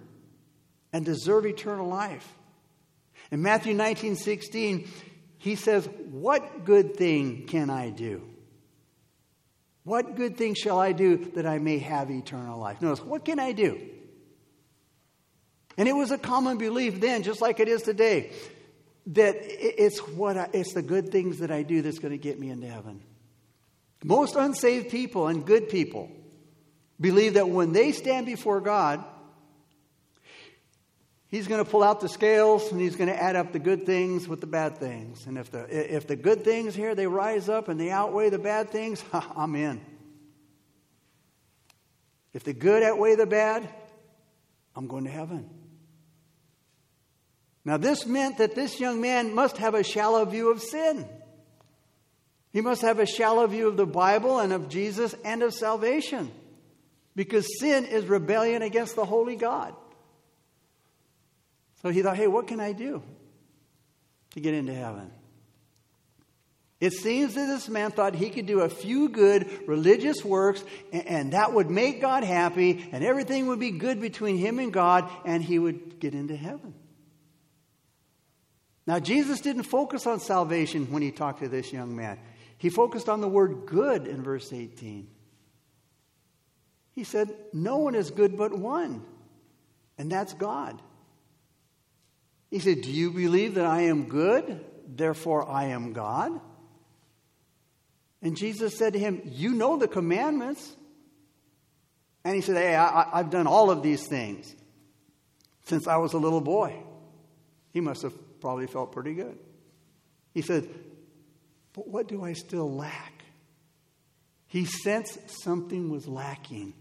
and 0.91 1.05
deserve 1.05 1.45
eternal 1.45 1.87
life. 1.87 2.27
In 3.31 3.41
Matthew 3.41 3.73
19 3.73 4.15
16, 4.15 4.87
he 5.37 5.55
says, 5.55 5.87
What 6.11 6.65
good 6.65 6.95
thing 6.95 7.45
can 7.47 7.69
I 7.69 7.89
do? 7.89 8.23
What 9.83 10.15
good 10.15 10.37
thing 10.37 10.53
shall 10.53 10.79
I 10.79 10.91
do 10.91 11.17
that 11.35 11.45
I 11.45 11.57
may 11.59 11.79
have 11.79 12.11
eternal 12.11 12.59
life? 12.59 12.81
Notice, 12.81 13.03
what 13.03 13.25
can 13.25 13.39
I 13.39 13.53
do? 13.53 13.79
And 15.77 15.87
it 15.87 15.93
was 15.93 16.11
a 16.11 16.17
common 16.17 16.57
belief 16.57 16.99
then, 16.99 17.23
just 17.23 17.41
like 17.41 17.59
it 17.59 17.67
is 17.67 17.81
today, 17.81 18.31
that 19.07 19.35
it's 19.39 19.99
what 19.99 20.37
I, 20.37 20.49
it's 20.53 20.73
the 20.73 20.81
good 20.81 21.11
things 21.11 21.39
that 21.39 21.51
I 21.51 21.63
do 21.63 21.81
that's 21.81 21.99
going 21.99 22.11
to 22.11 22.17
get 22.17 22.39
me 22.39 22.49
into 22.49 22.67
heaven. 22.67 23.01
Most 24.03 24.35
unsaved 24.35 24.89
people 24.89 25.27
and 25.27 25.45
good 25.45 25.69
people 25.69 26.11
believe 26.99 27.35
that 27.35 27.49
when 27.49 27.71
they 27.71 27.91
stand 27.91 28.25
before 28.25 28.61
God, 28.61 29.03
He's 31.29 31.47
going 31.47 31.63
to 31.63 31.69
pull 31.69 31.83
out 31.83 32.01
the 32.01 32.09
scales 32.09 32.71
and 32.71 32.81
he's 32.81 32.95
going 32.95 33.09
to 33.09 33.21
add 33.21 33.35
up 33.35 33.51
the 33.51 33.59
good 33.59 33.85
things 33.85 34.27
with 34.27 34.41
the 34.41 34.47
bad 34.47 34.79
things. 34.79 35.27
And 35.27 35.37
if 35.37 35.51
the, 35.51 35.95
if 35.95 36.07
the 36.07 36.15
good 36.15 36.43
things 36.43 36.73
here, 36.73 36.95
they 36.95 37.05
rise 37.05 37.49
up 37.49 37.67
and 37.67 37.79
they 37.79 37.91
outweigh 37.91 38.29
the 38.29 38.39
bad 38.39 38.71
things, 38.71 39.03
I'm 39.13 39.55
in. 39.55 39.79
If 42.33 42.43
the 42.43 42.53
good 42.53 42.81
outweigh 42.81 43.15
the 43.15 43.27
bad, 43.27 43.69
I'm 44.75 44.87
going 44.87 45.03
to 45.03 45.11
heaven. 45.11 45.47
Now, 47.63 47.77
this 47.77 48.07
meant 48.07 48.39
that 48.39 48.55
this 48.55 48.79
young 48.79 48.99
man 48.99 49.35
must 49.35 49.57
have 49.57 49.75
a 49.75 49.83
shallow 49.83 50.25
view 50.25 50.51
of 50.51 50.61
sin. 50.61 51.07
He 52.51 52.61
must 52.61 52.81
have 52.81 52.97
a 52.97 53.05
shallow 53.05 53.45
view 53.45 53.67
of 53.67 53.77
the 53.77 53.85
Bible 53.85 54.39
and 54.39 54.51
of 54.51 54.69
Jesus 54.69 55.13
and 55.23 55.43
of 55.43 55.53
salvation. 55.53 56.31
Because 57.15 57.59
sin 57.59 57.85
is 57.85 58.05
rebellion 58.05 58.63
against 58.63 58.95
the 58.95 59.05
holy 59.05 59.35
God. 59.35 59.75
So 61.81 61.89
he 61.89 62.01
thought, 62.01 62.17
hey, 62.17 62.27
what 62.27 62.47
can 62.47 62.59
I 62.59 62.73
do 62.73 63.01
to 64.31 64.39
get 64.39 64.53
into 64.53 64.73
heaven? 64.73 65.11
It 66.79 66.93
seems 66.93 67.35
that 67.35 67.45
this 67.45 67.67
man 67.67 67.91
thought 67.91 68.15
he 68.15 68.29
could 68.29 68.45
do 68.45 68.61
a 68.61 68.69
few 68.69 69.09
good 69.09 69.67
religious 69.67 70.23
works 70.23 70.63
and, 70.93 71.07
and, 71.07 71.33
that 71.33 71.53
would 71.53 71.69
make 71.69 71.99
God 71.99 72.23
happy 72.23 72.87
and 72.93 73.03
everything 73.03 73.47
would 73.47 73.59
be 73.59 73.71
good 73.71 73.99
between 73.99 74.37
him 74.37 74.59
and 74.59 74.71
God 74.71 75.09
and 75.25 75.43
he 75.43 75.59
would 75.59 75.99
get 75.99 76.13
into 76.13 76.37
heaven. 76.37 76.73
Now, 78.87 78.99
Jesus 78.99 79.41
didn't 79.41 79.63
focus 79.63 80.07
on 80.07 80.21
salvation 80.21 80.89
when 80.89 81.01
he 81.01 81.11
talked 81.11 81.41
to 81.41 81.49
this 81.49 81.73
young 81.73 81.95
man, 81.95 82.17
he 82.57 82.69
focused 82.69 83.09
on 83.09 83.21
the 83.21 83.27
word 83.27 83.65
good 83.65 84.07
in 84.07 84.23
verse 84.23 84.51
18. 84.51 85.07
He 86.93 87.03
said, 87.03 87.29
No 87.53 87.77
one 87.77 87.95
is 87.95 88.09
good 88.09 88.37
but 88.37 88.57
one, 88.57 89.05
and 89.97 90.11
that's 90.11 90.33
God. 90.33 90.81
He 92.49 92.59
said, 92.59 92.81
Do 92.81 92.91
you 92.91 93.11
believe 93.11 93.55
that 93.55 93.65
I 93.65 93.83
am 93.83 94.09
good? 94.09 94.65
Therefore, 94.87 95.47
I 95.47 95.65
am 95.65 95.93
God? 95.93 96.39
And 98.21 98.35
Jesus 98.35 98.77
said 98.77 98.93
to 98.93 98.99
him, 98.99 99.21
You 99.25 99.53
know 99.53 99.77
the 99.77 99.87
commandments. 99.87 100.75
And 102.23 102.35
he 102.35 102.41
said, 102.41 102.57
Hey, 102.57 102.75
I, 102.75 103.17
have 103.17 103.29
done 103.29 103.47
all 103.47 103.71
of 103.71 103.83
these 103.83 104.07
things 104.07 104.53
since 105.65 105.87
I 105.87 105.97
was 105.97 106.13
a 106.13 106.17
little 106.17 106.41
boy. 106.41 106.75
He 107.71 107.81
must 107.81 108.01
have 108.01 108.13
probably 108.41 108.67
felt 108.67 108.91
pretty 108.91 109.13
good. 109.13 109.37
He 110.33 110.41
said, 110.41 110.67
But 111.73 111.87
what 111.87 112.07
do 112.07 112.23
I 112.23 112.33
still 112.33 112.73
lack? 112.73 113.23
He 114.47 114.65
sensed 114.65 115.43
something 115.43 115.89
was 115.89 116.07
lacking. 116.07 116.73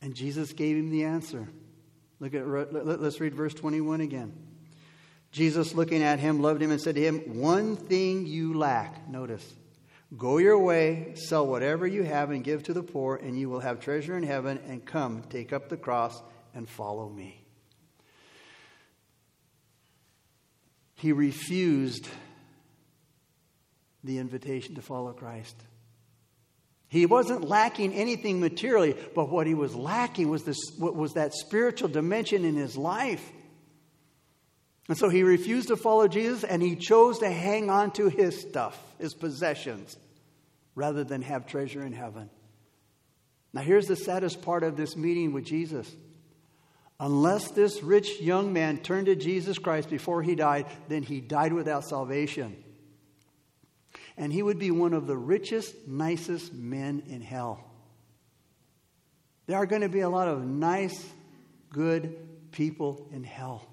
And 0.00 0.14
Jesus 0.14 0.52
gave 0.52 0.76
him 0.76 0.90
the 0.90 1.04
answer. 1.04 1.48
Look 2.20 2.34
at 2.34 2.46
let's 2.46 3.20
read 3.20 3.34
verse 3.34 3.54
21 3.54 4.00
again. 4.00 4.32
Jesus 5.32 5.74
looking 5.74 6.02
at 6.02 6.20
him 6.20 6.40
loved 6.40 6.62
him 6.62 6.70
and 6.70 6.80
said 6.80 6.94
to 6.94 7.00
him, 7.00 7.40
"One 7.40 7.76
thing 7.76 8.26
you 8.26 8.54
lack." 8.54 9.08
Notice. 9.08 9.54
Go 10.16 10.38
your 10.38 10.58
way, 10.58 11.14
sell 11.16 11.44
whatever 11.44 11.86
you 11.88 12.04
have 12.04 12.30
and 12.30 12.44
give 12.44 12.62
to 12.64 12.72
the 12.72 12.84
poor, 12.84 13.16
and 13.16 13.36
you 13.36 13.48
will 13.48 13.60
have 13.60 13.80
treasure 13.80 14.16
in 14.16 14.22
heaven, 14.22 14.58
and 14.68 14.84
come, 14.84 15.24
take 15.28 15.52
up 15.52 15.68
the 15.68 15.76
cross 15.76 16.22
and 16.54 16.68
follow 16.68 17.08
me. 17.08 17.44
He 20.94 21.10
refused 21.10 22.08
the 24.04 24.18
invitation 24.18 24.76
to 24.76 24.82
follow 24.82 25.12
Christ. 25.12 25.56
He 26.94 27.06
wasn't 27.06 27.48
lacking 27.48 27.92
anything 27.92 28.38
materially, 28.38 28.94
but 29.16 29.28
what 29.28 29.48
he 29.48 29.54
was 29.54 29.74
lacking 29.74 30.28
was, 30.28 30.44
this, 30.44 30.60
was 30.78 31.14
that 31.14 31.34
spiritual 31.34 31.88
dimension 31.88 32.44
in 32.44 32.54
his 32.54 32.76
life. 32.76 33.32
And 34.88 34.96
so 34.96 35.08
he 35.08 35.24
refused 35.24 35.66
to 35.68 35.76
follow 35.76 36.06
Jesus 36.06 36.44
and 36.44 36.62
he 36.62 36.76
chose 36.76 37.18
to 37.18 37.28
hang 37.28 37.68
on 37.68 37.90
to 37.94 38.08
his 38.08 38.40
stuff, 38.40 38.80
his 39.00 39.12
possessions, 39.12 39.96
rather 40.76 41.02
than 41.02 41.22
have 41.22 41.48
treasure 41.48 41.84
in 41.84 41.92
heaven. 41.92 42.30
Now, 43.52 43.62
here's 43.62 43.88
the 43.88 43.96
saddest 43.96 44.42
part 44.42 44.62
of 44.62 44.76
this 44.76 44.96
meeting 44.96 45.32
with 45.32 45.46
Jesus. 45.46 45.92
Unless 47.00 47.50
this 47.50 47.82
rich 47.82 48.20
young 48.20 48.52
man 48.52 48.78
turned 48.78 49.06
to 49.06 49.16
Jesus 49.16 49.58
Christ 49.58 49.90
before 49.90 50.22
he 50.22 50.36
died, 50.36 50.66
then 50.86 51.02
he 51.02 51.20
died 51.20 51.54
without 51.54 51.82
salvation 51.82 52.63
and 54.16 54.32
he 54.32 54.42
would 54.42 54.58
be 54.58 54.70
one 54.70 54.92
of 54.92 55.06
the 55.06 55.16
richest, 55.16 55.88
nicest 55.88 56.52
men 56.52 57.02
in 57.08 57.20
hell. 57.20 57.64
There 59.46 59.56
are 59.56 59.66
going 59.66 59.82
to 59.82 59.88
be 59.88 60.00
a 60.00 60.08
lot 60.08 60.28
of 60.28 60.44
nice, 60.44 61.04
good 61.70 62.16
people 62.52 63.08
in 63.12 63.24
hell 63.24 63.66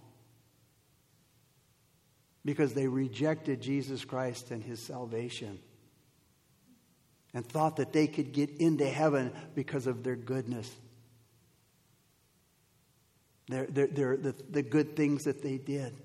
because 2.43 2.73
they 2.73 2.88
rejected 2.88 3.62
Jesus 3.62 4.04
Christ 4.04 4.51
and 4.51 4.63
his 4.63 4.82
salvation 4.82 5.60
and 7.34 7.45
thought 7.45 7.77
that 7.77 7.93
they 7.93 8.08
could 8.08 8.34
get 8.34 8.49
into 8.60 8.88
heaven 8.88 9.32
because 9.56 9.88
of 9.88 10.04
their 10.04 10.15
goodness. 10.15 10.69
Their, 13.47 13.65
the, 13.67 14.36
the 14.49 14.62
good 14.63 14.95
things 14.95 15.25
that 15.25 15.43
they 15.43 15.58
did. 15.58 15.95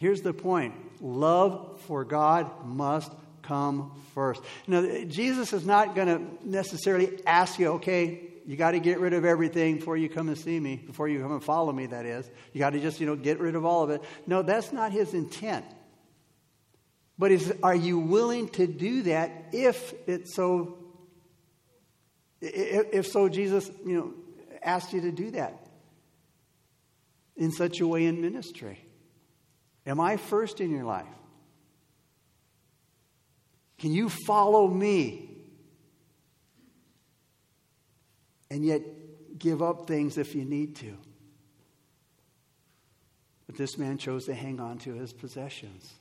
Here's 0.00 0.22
the 0.22 0.32
point 0.32 0.74
love 1.02 1.78
for 1.86 2.04
God 2.04 2.66
must 2.66 3.12
come 3.42 3.92
first. 4.14 4.42
Now, 4.66 5.04
Jesus 5.06 5.52
is 5.52 5.66
not 5.66 5.94
going 5.94 6.08
to 6.08 6.48
necessarily 6.48 7.20
ask 7.26 7.58
you, 7.58 7.68
okay, 7.74 8.22
you 8.46 8.56
got 8.56 8.70
to 8.70 8.80
get 8.80 8.98
rid 8.98 9.12
of 9.12 9.26
everything 9.26 9.76
before 9.76 9.98
you 9.98 10.08
come 10.08 10.28
and 10.28 10.38
see 10.38 10.58
me, 10.58 10.76
before 10.76 11.06
you 11.06 11.20
come 11.20 11.32
and 11.32 11.44
follow 11.44 11.70
me, 11.70 11.86
that 11.86 12.06
is. 12.06 12.28
You 12.54 12.60
got 12.60 12.70
to 12.70 12.80
just, 12.80 12.98
you 12.98 13.06
know, 13.06 13.14
get 13.14 13.40
rid 13.40 13.54
of 13.54 13.66
all 13.66 13.82
of 13.82 13.90
it. 13.90 14.02
No, 14.26 14.42
that's 14.42 14.72
not 14.72 14.90
his 14.90 15.12
intent. 15.12 15.66
But 17.18 17.32
is, 17.32 17.52
are 17.62 17.74
you 17.74 17.98
willing 17.98 18.48
to 18.50 18.66
do 18.66 19.02
that 19.02 19.50
if 19.52 19.92
it's 20.06 20.34
so, 20.34 20.78
if, 22.40 22.86
if 22.94 23.06
so, 23.06 23.28
Jesus, 23.28 23.70
you 23.84 23.98
know, 23.98 24.14
asked 24.62 24.94
you 24.94 25.02
to 25.02 25.12
do 25.12 25.30
that 25.32 25.66
in 27.36 27.52
such 27.52 27.80
a 27.80 27.86
way 27.86 28.06
in 28.06 28.22
ministry? 28.22 28.78
Am 29.90 29.98
I 29.98 30.18
first 30.18 30.60
in 30.60 30.70
your 30.70 30.84
life? 30.84 31.04
Can 33.76 33.92
you 33.92 34.08
follow 34.08 34.68
me? 34.68 35.28
And 38.52 38.64
yet 38.64 38.82
give 39.36 39.62
up 39.62 39.88
things 39.88 40.16
if 40.16 40.36
you 40.36 40.44
need 40.44 40.76
to. 40.76 40.96
But 43.48 43.56
this 43.56 43.76
man 43.78 43.98
chose 43.98 44.26
to 44.26 44.34
hang 44.34 44.60
on 44.60 44.78
to 44.78 44.94
his 44.94 45.12
possessions. 45.12 45.92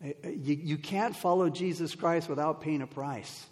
Eh, 0.00 0.12
eh, 0.22 0.28
you, 0.28 0.54
you 0.54 0.78
can't 0.78 1.16
follow 1.16 1.50
Jesus 1.50 1.96
Christ 1.96 2.28
without 2.28 2.60
paying 2.60 2.82
a 2.82 2.86
price. 2.86 3.44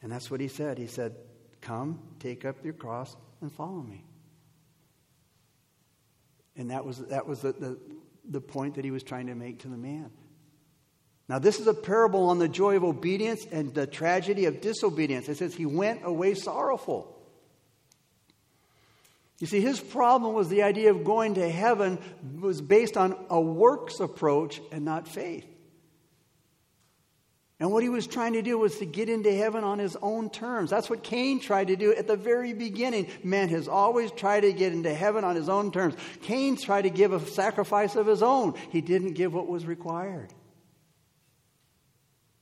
And 0.00 0.10
that's 0.10 0.30
what 0.30 0.40
he 0.40 0.48
said. 0.48 0.78
He 0.78 0.86
said, 0.86 1.16
Come, 1.60 2.00
take 2.18 2.46
up 2.46 2.64
your 2.64 2.72
cross, 2.72 3.14
and 3.42 3.52
follow 3.52 3.82
me. 3.82 4.06
And 6.56 6.70
that 6.70 6.84
was, 6.84 6.98
that 6.98 7.26
was 7.26 7.40
the, 7.40 7.52
the, 7.52 7.78
the 8.28 8.40
point 8.40 8.74
that 8.74 8.84
he 8.84 8.90
was 8.90 9.02
trying 9.02 9.26
to 9.28 9.34
make 9.34 9.60
to 9.60 9.68
the 9.68 9.76
man. 9.76 10.10
Now, 11.28 11.38
this 11.38 11.60
is 11.60 11.66
a 11.66 11.74
parable 11.74 12.28
on 12.28 12.38
the 12.38 12.48
joy 12.48 12.76
of 12.76 12.84
obedience 12.84 13.46
and 13.50 13.72
the 13.72 13.86
tragedy 13.86 14.44
of 14.46 14.60
disobedience. 14.60 15.28
It 15.28 15.38
says 15.38 15.54
he 15.54 15.66
went 15.66 16.04
away 16.04 16.34
sorrowful. 16.34 17.08
You 19.38 19.46
see, 19.46 19.60
his 19.60 19.80
problem 19.80 20.34
was 20.34 20.48
the 20.48 20.62
idea 20.62 20.90
of 20.90 21.04
going 21.04 21.34
to 21.34 21.48
heaven 21.48 21.98
was 22.40 22.60
based 22.60 22.96
on 22.96 23.16
a 23.28 23.40
works 23.40 23.98
approach 23.98 24.60
and 24.70 24.84
not 24.84 25.08
faith. 25.08 25.46
And 27.62 27.70
what 27.70 27.84
he 27.84 27.88
was 27.88 28.08
trying 28.08 28.32
to 28.32 28.42
do 28.42 28.58
was 28.58 28.78
to 28.78 28.84
get 28.84 29.08
into 29.08 29.32
heaven 29.32 29.62
on 29.62 29.78
his 29.78 29.96
own 30.02 30.30
terms. 30.30 30.68
That's 30.68 30.90
what 30.90 31.04
Cain 31.04 31.38
tried 31.38 31.68
to 31.68 31.76
do 31.76 31.94
at 31.94 32.08
the 32.08 32.16
very 32.16 32.54
beginning. 32.54 33.06
Man 33.22 33.48
has 33.50 33.68
always 33.68 34.10
tried 34.10 34.40
to 34.40 34.52
get 34.52 34.72
into 34.72 34.92
heaven 34.92 35.22
on 35.22 35.36
his 35.36 35.48
own 35.48 35.70
terms. 35.70 35.94
Cain 36.22 36.56
tried 36.56 36.82
to 36.82 36.90
give 36.90 37.12
a 37.12 37.24
sacrifice 37.24 37.94
of 37.94 38.08
his 38.08 38.20
own, 38.20 38.54
he 38.70 38.80
didn't 38.80 39.12
give 39.12 39.32
what 39.32 39.46
was 39.46 39.64
required. 39.64 40.34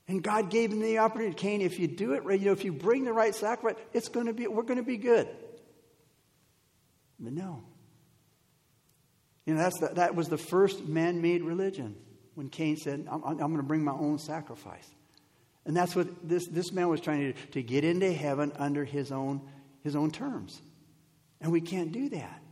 And 0.09 0.22
God 0.22 0.48
gave 0.48 0.72
him 0.72 0.80
the 0.80 1.00
opportunity. 1.00 1.35
Cain, 1.35 1.61
if 1.61 1.78
you 1.78 1.87
do 1.87 2.14
it 2.14 2.24
right, 2.24 2.40
you 2.40 2.46
know, 2.46 2.52
if 2.52 2.64
you 2.64 2.72
bring 2.72 3.04
the 3.04 3.12
right 3.12 3.35
sacrifice, 3.35 3.78
it's 3.92 4.09
going 4.09 4.24
to 4.24 4.33
be, 4.33 4.46
we're 4.46 4.62
going 4.62 4.78
to 4.78 4.83
be 4.83 4.96
good. 4.96 5.28
But 7.18 7.35
no. 7.35 7.62
You 9.44 9.52
know, 9.52 9.61
that's 9.61 9.80
the, 9.80 9.88
that 9.96 10.14
was 10.14 10.30
the 10.30 10.38
first 10.38 10.87
man 10.87 11.20
made 11.20 11.42
religion 11.42 11.94
when 12.37 12.48
Cain 12.48 12.78
said, 12.78 13.06
I'm, 13.11 13.22
I'm 13.22 13.37
going 13.37 13.56
to 13.59 13.62
bring 13.62 13.85
my 13.85 13.92
own 13.92 14.18
sacrifice. 14.18 14.90
And 15.64 15.77
that's 15.77 15.94
what 15.94 16.07
this, 16.27 16.46
this 16.46 16.73
man 16.73 16.88
was 16.88 17.01
trying 17.01 17.20
to 17.20 17.33
do, 17.33 17.38
to 17.53 17.62
get 17.62 17.85
into 17.85 18.12
heaven 18.12 18.53
under 18.59 18.85
his 18.85 19.12
own, 19.12 19.42
his 19.83 19.94
own 19.94 20.11
terms. 20.11 20.61
And 21.40 21.53
we 21.53 21.61
can't 21.61 21.92
do 21.92 22.09
that. 22.11 22.42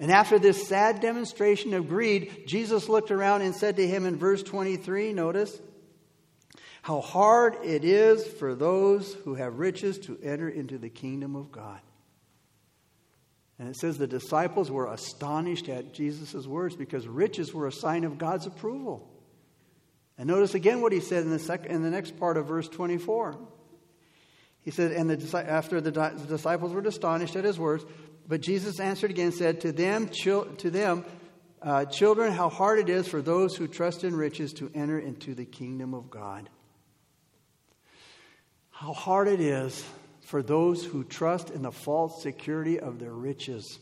And 0.00 0.12
after 0.12 0.38
this 0.38 0.68
sad 0.68 1.00
demonstration 1.00 1.74
of 1.74 1.88
greed, 1.88 2.44
Jesus 2.46 2.88
looked 2.88 3.10
around 3.10 3.42
and 3.42 3.54
said 3.54 3.76
to 3.76 3.86
him 3.86 4.06
in 4.06 4.16
verse 4.16 4.42
23, 4.42 5.12
notice, 5.12 5.60
how 6.82 7.00
hard 7.00 7.56
it 7.64 7.84
is 7.84 8.26
for 8.26 8.54
those 8.54 9.12
who 9.24 9.34
have 9.34 9.58
riches 9.58 9.98
to 9.98 10.18
enter 10.22 10.48
into 10.48 10.78
the 10.78 10.88
kingdom 10.88 11.34
of 11.34 11.50
God. 11.50 11.80
And 13.58 13.68
it 13.68 13.76
says 13.76 13.98
the 13.98 14.06
disciples 14.06 14.70
were 14.70 14.86
astonished 14.86 15.68
at 15.68 15.92
Jesus' 15.92 16.46
words 16.46 16.76
because 16.76 17.08
riches 17.08 17.52
were 17.52 17.66
a 17.66 17.72
sign 17.72 18.04
of 18.04 18.16
God's 18.16 18.46
approval. 18.46 19.10
And 20.18 20.26
notice 20.26 20.54
again 20.54 20.80
what 20.80 20.92
he 20.92 21.00
said 21.00 21.22
in 21.22 21.30
the, 21.30 21.38
sec- 21.38 21.66
in 21.66 21.82
the 21.82 21.90
next 21.90 22.18
part 22.18 22.36
of 22.36 22.46
verse 22.46 22.68
24. 22.68 23.38
He 24.60 24.72
said, 24.72 24.92
And 24.92 25.08
the, 25.08 25.38
after 25.38 25.80
the, 25.80 25.92
the 25.92 26.26
disciples 26.28 26.72
were 26.72 26.80
astonished 26.80 27.36
at 27.36 27.44
his 27.44 27.58
words, 27.58 27.84
but 28.26 28.40
Jesus 28.40 28.80
answered 28.80 29.10
again 29.10 29.26
and 29.26 29.34
said, 29.34 29.60
To 29.62 29.72
them, 29.72 30.10
chil- 30.10 30.46
to 30.56 30.70
them 30.70 31.04
uh, 31.62 31.84
children, 31.86 32.32
how 32.32 32.48
hard 32.48 32.78
it 32.80 32.88
is 32.88 33.08
for 33.08 33.22
those 33.22 33.56
who 33.56 33.66
trust 33.68 34.04
in 34.04 34.14
riches 34.14 34.52
to 34.54 34.70
enter 34.74 34.98
into 34.98 35.34
the 35.34 35.44
kingdom 35.44 35.94
of 35.94 36.10
God. 36.10 36.50
How 38.70 38.92
hard 38.92 39.28
it 39.28 39.40
is 39.40 39.84
for 40.22 40.42
those 40.42 40.84
who 40.84 41.02
trust 41.02 41.50
in 41.50 41.62
the 41.62 41.72
false 41.72 42.22
security 42.22 42.78
of 42.78 42.98
their 42.98 43.12
riches. 43.12 43.78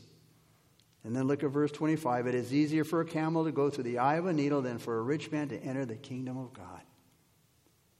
And 1.06 1.14
then 1.14 1.28
look 1.28 1.44
at 1.44 1.50
verse 1.50 1.70
25. 1.70 2.26
It 2.26 2.34
is 2.34 2.52
easier 2.52 2.82
for 2.82 3.00
a 3.00 3.04
camel 3.04 3.44
to 3.44 3.52
go 3.52 3.70
through 3.70 3.84
the 3.84 3.98
eye 3.98 4.16
of 4.16 4.26
a 4.26 4.32
needle 4.32 4.60
than 4.60 4.78
for 4.78 4.98
a 4.98 5.02
rich 5.02 5.30
man 5.30 5.48
to 5.50 5.62
enter 5.62 5.86
the 5.86 5.94
kingdom 5.94 6.36
of 6.36 6.52
God. 6.52 6.80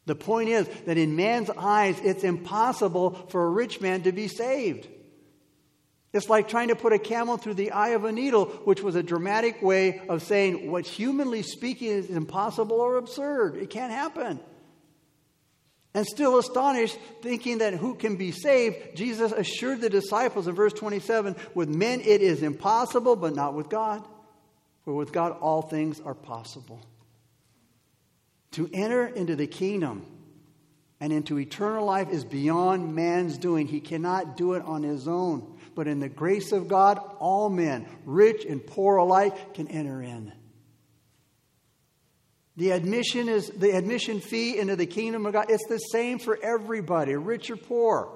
The 0.07 0.17
point 0.17 0.49
is 0.49 0.69
that 0.87 0.99
in 0.99 1.15
man's 1.15 1.49
eyes, 1.49 2.01
it's 2.03 2.25
impossible 2.25 3.13
for 3.31 3.47
a 3.47 3.51
rich 3.51 3.81
man 3.81 4.03
to 4.03 4.13
be 4.13 4.27
saved. 4.27 4.89
It's 6.13 6.29
like 6.29 6.49
trying 6.49 6.69
to 6.69 6.75
put 6.75 6.93
a 6.93 6.99
camel 6.99 7.37
through 7.37 7.55
the 7.55 7.71
eye 7.71 7.91
of 7.91 8.05
a 8.05 8.11
needle, 8.11 8.47
which 8.65 8.83
was 8.83 8.97
a 8.97 9.05
dramatic 9.05 9.63
way 9.63 10.01
of 10.09 10.25
saying 10.25 10.69
what, 10.73 10.85
humanly 10.85 11.43
speaking, 11.43 11.91
is 11.91 12.11
impossible 12.11 12.81
or 12.81 12.97
absurd. 12.97 13.57
It 13.57 13.71
can't 13.71 13.93
happen. 13.93 14.41
And 15.97 16.07
still 16.07 16.39
astonished, 16.39 16.97
thinking 17.23 17.59
that 17.59 17.75
who 17.75 17.95
can 17.95 18.17
be 18.17 18.31
saved, 18.31 18.95
Jesus 18.95 19.33
assured 19.33 19.81
the 19.81 19.91
disciples 19.91 20.47
in 20.47 20.55
verse 20.55 20.75
27 20.75 21.35
with 21.55 21.69
men 21.69 22.03
it 22.03 22.21
is 22.21 22.43
impossible, 22.43 23.17
but 23.17 23.35
not 23.35 23.55
with 23.55 23.69
God. 23.69 24.07
For 24.85 24.95
with 24.95 25.11
God 25.11 25.33
all 25.41 25.63
things 25.63 25.99
are 26.01 26.15
possible. 26.15 26.81
To 28.53 28.71
enter 28.73 29.07
into 29.07 29.35
the 29.35 29.47
kingdom 29.47 30.07
and 31.01 31.13
into 31.13 31.39
eternal 31.39 31.85
life 31.85 32.11
is 32.11 32.25
beyond 32.25 32.95
man's 32.95 33.39
doing. 33.39 33.67
He 33.67 33.81
cannot 33.81 34.37
do 34.37 34.53
it 34.53 34.63
on 34.63 34.83
his 34.83 35.09
own 35.09 35.57
but 35.77 35.87
in 35.87 36.01
the 36.01 36.09
grace 36.09 36.53
of 36.53 36.67
God, 36.67 36.99
all 37.21 37.51
men, 37.51 37.87
rich 38.07 38.47
and 38.47 38.67
poor 38.67 38.97
alike, 38.97 39.55
can 39.55 39.69
enter 39.69 40.03
in. 40.03 40.33
The 42.57 42.71
admission 42.71 43.29
is 43.29 43.49
the 43.51 43.77
admission 43.77 44.21
fee 44.21 44.59
into 44.59 44.77
the 44.77 44.87
kingdom 44.87 45.27
of 45.27 45.35
God. 45.35 45.47
It's 45.51 45.67
the 45.67 45.79
same 45.79 46.19
for 46.19 46.39
everybody, 46.43 47.15
rich 47.15 47.51
or 47.51 47.57
poor, 47.57 48.11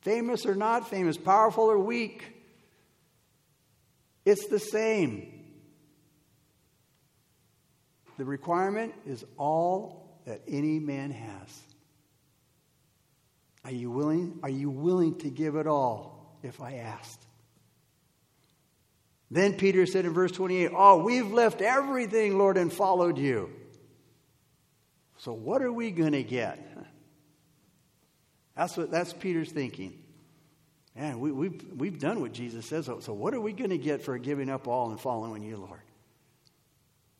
famous 0.00 0.46
or 0.46 0.54
not 0.54 0.88
famous, 0.88 1.18
powerful 1.18 1.64
or 1.64 1.78
weak. 1.78 2.36
It's 4.24 4.46
the 4.46 4.58
same. 4.58 5.30
The 8.16 8.24
requirement 8.24 8.94
is 9.06 9.24
all 9.36 10.20
that 10.26 10.42
any 10.48 10.78
man 10.78 11.10
has. 11.10 11.62
Are 13.64 13.70
you 13.70 13.90
willing? 13.90 14.38
Are 14.42 14.50
you 14.50 14.70
willing 14.70 15.18
to 15.18 15.30
give 15.30 15.56
it 15.56 15.66
all 15.66 16.38
if 16.42 16.60
I 16.60 16.76
asked? 16.76 17.26
Then 19.30 19.54
Peter 19.54 19.86
said 19.86 20.04
in 20.04 20.12
verse 20.12 20.32
28, 20.32 20.70
Oh, 20.74 21.02
we've 21.02 21.30
left 21.30 21.60
everything, 21.60 22.36
Lord, 22.38 22.56
and 22.56 22.72
followed 22.72 23.16
you. 23.16 23.50
So 25.18 25.32
what 25.32 25.62
are 25.62 25.72
we 25.72 25.90
going 25.90 26.12
to 26.12 26.22
get? 26.22 26.66
That's 28.56 28.76
what 28.76 28.90
that's 28.90 29.12
Peter's 29.12 29.52
thinking. 29.52 30.02
Man, 30.96 31.20
we, 31.20 31.30
we've, 31.30 31.64
we've 31.76 31.98
done 31.98 32.20
what 32.20 32.32
Jesus 32.32 32.66
says. 32.66 32.86
So, 32.86 33.12
what 33.12 33.32
are 33.32 33.40
we 33.40 33.52
going 33.52 33.70
to 33.70 33.78
get 33.78 34.02
for 34.02 34.18
giving 34.18 34.50
up 34.50 34.66
all 34.66 34.90
and 34.90 35.00
following 35.00 35.42
you, 35.42 35.56
Lord? 35.56 35.80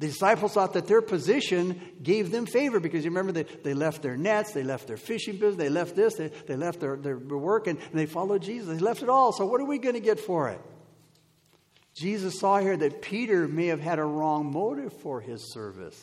The 0.01 0.09
disciples 0.09 0.55
thought 0.55 0.73
that 0.73 0.87
their 0.87 1.03
position 1.03 1.81
gave 2.03 2.31
them 2.31 2.47
favor 2.47 2.81
because 2.81 3.05
you 3.05 3.11
remember 3.11 3.33
they, 3.33 3.43
they 3.43 3.75
left 3.75 4.03
their 4.03 4.17
nets, 4.17 4.53
they 4.53 4.63
left 4.63 4.87
their 4.87 4.97
fishing 4.97 5.35
business, 5.35 5.57
they 5.57 5.69
left 5.69 5.95
this, 5.95 6.15
they, 6.15 6.29
they 6.29 6.57
left 6.57 6.81
their, 6.81 6.97
their 6.97 7.17
work, 7.17 7.67
and, 7.67 7.79
and 7.79 7.93
they 7.93 8.07
followed 8.07 8.43
Jesus. 8.43 8.69
They 8.69 8.83
left 8.83 9.03
it 9.03 9.09
all. 9.09 9.33
So, 9.33 9.47
what 9.47 9.61
are 9.61 9.67
we 9.67 9.79
going 9.79 9.95
to 9.95 10.01
get 10.01 10.19
for 10.19 10.49
it? 10.49 10.61
Jesus 12.01 12.41
saw 12.41 12.59
here 12.61 12.79
that 12.79 13.03
Peter 13.03 13.47
may 13.47 13.67
have 13.67 13.81
had 13.83 13.99
a 13.99 14.05
wrong 14.05 14.51
motive 14.51 14.91
for 15.03 15.21
his 15.21 15.53
service. 15.53 16.03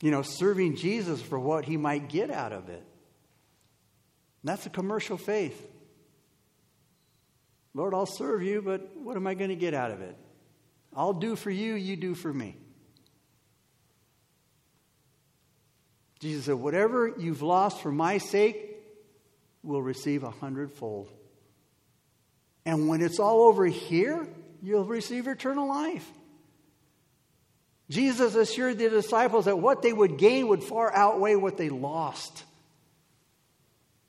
You 0.00 0.12
know, 0.12 0.22
serving 0.22 0.76
Jesus 0.76 1.20
for 1.20 1.40
what 1.40 1.64
he 1.64 1.76
might 1.76 2.08
get 2.08 2.30
out 2.30 2.52
of 2.52 2.68
it. 2.68 2.84
And 4.42 4.44
that's 4.44 4.64
a 4.66 4.70
commercial 4.70 5.16
faith. 5.16 5.60
Lord, 7.74 7.94
I'll 7.94 8.06
serve 8.06 8.44
you, 8.44 8.62
but 8.62 8.96
what 8.96 9.16
am 9.16 9.26
I 9.26 9.34
going 9.34 9.50
to 9.50 9.56
get 9.56 9.74
out 9.74 9.90
of 9.90 10.02
it? 10.02 10.16
I'll 10.94 11.12
do 11.12 11.34
for 11.34 11.50
you, 11.50 11.74
you 11.74 11.96
do 11.96 12.14
for 12.14 12.32
me. 12.32 12.56
Jesus 16.20 16.44
said, 16.44 16.54
Whatever 16.54 17.12
you've 17.18 17.42
lost 17.42 17.80
for 17.80 17.90
my 17.90 18.18
sake 18.18 18.76
will 19.64 19.82
receive 19.82 20.22
a 20.22 20.30
hundredfold. 20.30 21.10
And 22.64 22.88
when 22.88 23.02
it's 23.02 23.18
all 23.18 23.42
over 23.48 23.66
here, 23.66 24.26
you'll 24.62 24.84
receive 24.84 25.26
eternal 25.26 25.68
life. 25.68 26.08
Jesus 27.90 28.34
assured 28.34 28.78
the 28.78 28.88
disciples 28.88 29.44
that 29.44 29.58
what 29.58 29.82
they 29.82 29.92
would 29.92 30.16
gain 30.16 30.48
would 30.48 30.62
far 30.62 30.94
outweigh 30.94 31.34
what 31.34 31.56
they 31.56 31.68
lost. 31.68 32.44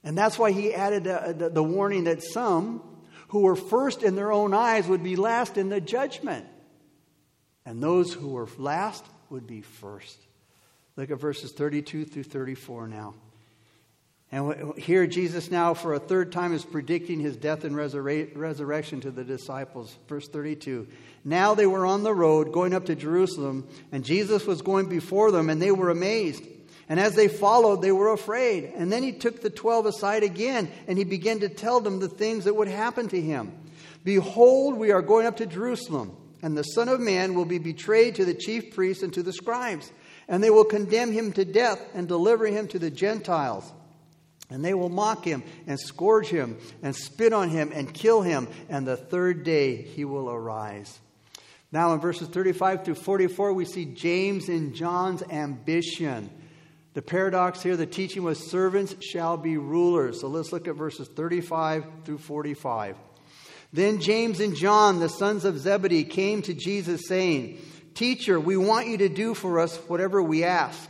And 0.04 0.18
that's 0.18 0.38
why 0.38 0.52
he 0.52 0.74
added 0.74 1.06
the, 1.06 1.36
the, 1.38 1.50
the 1.50 1.64
warning 1.64 2.06
that 2.06 2.24
some 2.24 2.82
who 3.30 3.42
were 3.42 3.56
first 3.56 4.04
in 4.04 4.16
their 4.16 4.32
own 4.32 4.54
eyes 4.54 4.88
would 4.88 5.04
be 5.04 5.16
last 5.16 5.58
in 5.58 5.70
the 5.70 5.82
judgment 5.82 6.46
and 7.66 7.82
those 7.82 8.14
who 8.14 8.30
were 8.30 8.48
last 8.58 9.06
would 9.30 9.48
be 9.48 9.62
first. 9.62 10.18
Look 10.96 11.12
at 11.12 11.20
verses 11.20 11.52
32 11.52 12.06
through 12.06 12.24
34 12.24 12.88
now. 12.88 13.16
And 14.34 14.76
here, 14.80 15.06
Jesus 15.06 15.52
now, 15.52 15.76
for 15.76 15.94
a 15.94 16.00
third 16.00 16.32
time, 16.32 16.54
is 16.54 16.66
predicting 16.66 17.20
his 17.20 17.38
death 17.38 17.66
and 17.66 17.78
resurrection 17.78 19.00
to 19.02 19.12
the 19.12 19.24
disciples. 19.24 19.96
Verse 20.08 20.28
32. 20.28 20.88
Now 21.24 21.54
they 21.54 21.68
were 21.68 21.86
on 21.86 22.02
the 22.02 22.16
road 22.16 22.52
going 22.52 22.74
up 22.74 22.88
to 22.88 22.96
Jerusalem, 22.96 23.68
and 23.92 24.04
Jesus 24.04 24.48
was 24.48 24.64
going 24.64 24.90
before 24.90 25.30
them, 25.30 25.52
and 25.52 25.62
they 25.62 25.70
were 25.70 25.92
amazed. 25.92 26.44
And 26.90 27.00
as 27.00 27.14
they 27.14 27.28
followed, 27.28 27.84
they 27.84 27.92
were 27.92 28.12
afraid. 28.12 28.74
And 28.76 28.92
then 28.92 29.04
he 29.04 29.12
took 29.12 29.44
the 29.44 29.52
twelve 29.52 29.86
aside 29.86 30.24
again, 30.24 30.68
and 30.88 30.98
he 30.98 31.04
began 31.04 31.42
to 31.42 31.50
tell 31.50 31.80
them 31.80 32.00
the 32.00 32.10
things 32.10 32.46
that 32.46 32.56
would 32.56 32.68
happen 32.68 33.08
to 33.10 33.22
him. 33.22 33.54
Behold, 34.04 34.78
we 34.78 34.92
are 34.92 35.04
going 35.04 35.28
up 35.28 35.38
to 35.38 35.46
Jerusalem 35.46 36.18
and 36.42 36.58
the 36.58 36.64
Son 36.64 36.90
of 36.90 37.00
Man 37.00 37.36
will 37.36 37.46
be 37.46 37.60
betrayed 37.60 38.16
to 38.16 38.26
the 38.26 38.34
chief 38.34 38.74
priests 38.74 39.02
and 39.02 39.14
to 39.14 39.24
the 39.24 39.32
scribes, 39.32 39.92
and 40.28 40.44
they 40.44 40.50
will 40.50 40.66
condemn 40.66 41.12
him 41.12 41.32
to 41.34 41.46
death 41.46 41.80
and 41.94 42.08
deliver 42.08 42.48
him 42.48 42.68
to 42.68 42.80
the 42.80 42.92
Gentiles. 42.92 43.72
And 44.50 44.64
they 44.64 44.74
will 44.74 44.90
mock 44.90 45.26
him 45.26 45.44
and 45.68 45.80
scourge 45.80 46.28
him 46.28 46.58
and 46.82 46.96
spit 46.96 47.34
on 47.34 47.50
him 47.50 47.72
and 47.74 47.94
kill 47.94 48.22
him, 48.22 48.48
and 48.70 48.86
the 48.86 48.98
third 48.98 49.44
day 49.44 49.82
he 49.82 50.06
will 50.06 50.30
arise. 50.30 51.00
Now, 51.72 51.94
in 51.94 52.00
verses 52.00 52.28
35 52.28 52.86
through 52.86 52.96
44, 52.96 53.54
we 53.54 53.66
see 53.66 53.86
James 53.86 54.48
and 54.48 54.76
John's 54.76 55.24
ambition. 55.24 56.30
The 56.94 57.02
paradox 57.02 57.64
here, 57.64 57.76
the 57.76 57.88
teaching 57.88 58.22
was 58.22 58.52
servants 58.52 58.96
shall 59.04 59.38
be 59.38 59.58
rulers. 59.58 60.22
So 60.22 60.28
let's 60.28 60.52
look 60.52 60.68
at 60.68 60.76
verses 60.76 61.08
35 61.08 61.86
through 62.06 62.20
45. 62.20 62.96
Then 63.72 64.00
James 64.00 64.40
and 64.40 64.56
John, 64.56 65.00
the 65.00 65.10
sons 65.10 65.46
of 65.46 65.58
Zebedee, 65.58 66.04
came 66.04 66.44
to 66.44 66.54
Jesus 66.54 67.08
saying, 67.08 67.60
Teacher, 67.96 68.40
we 68.40 68.56
want 68.56 68.88
you 68.88 69.00
to 69.00 69.10
do 69.10 69.34
for 69.34 69.60
us 69.60 69.76
whatever 69.88 70.22
we 70.22 70.44
ask. 70.44 70.88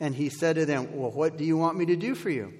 And 0.00 0.14
he 0.14 0.28
said 0.28 0.56
to 0.56 0.66
them, 0.66 0.96
Well, 0.96 1.12
what 1.12 1.36
do 1.36 1.44
you 1.44 1.56
want 1.56 1.78
me 1.78 1.86
to 1.86 1.96
do 1.96 2.16
for 2.16 2.30
you? 2.30 2.52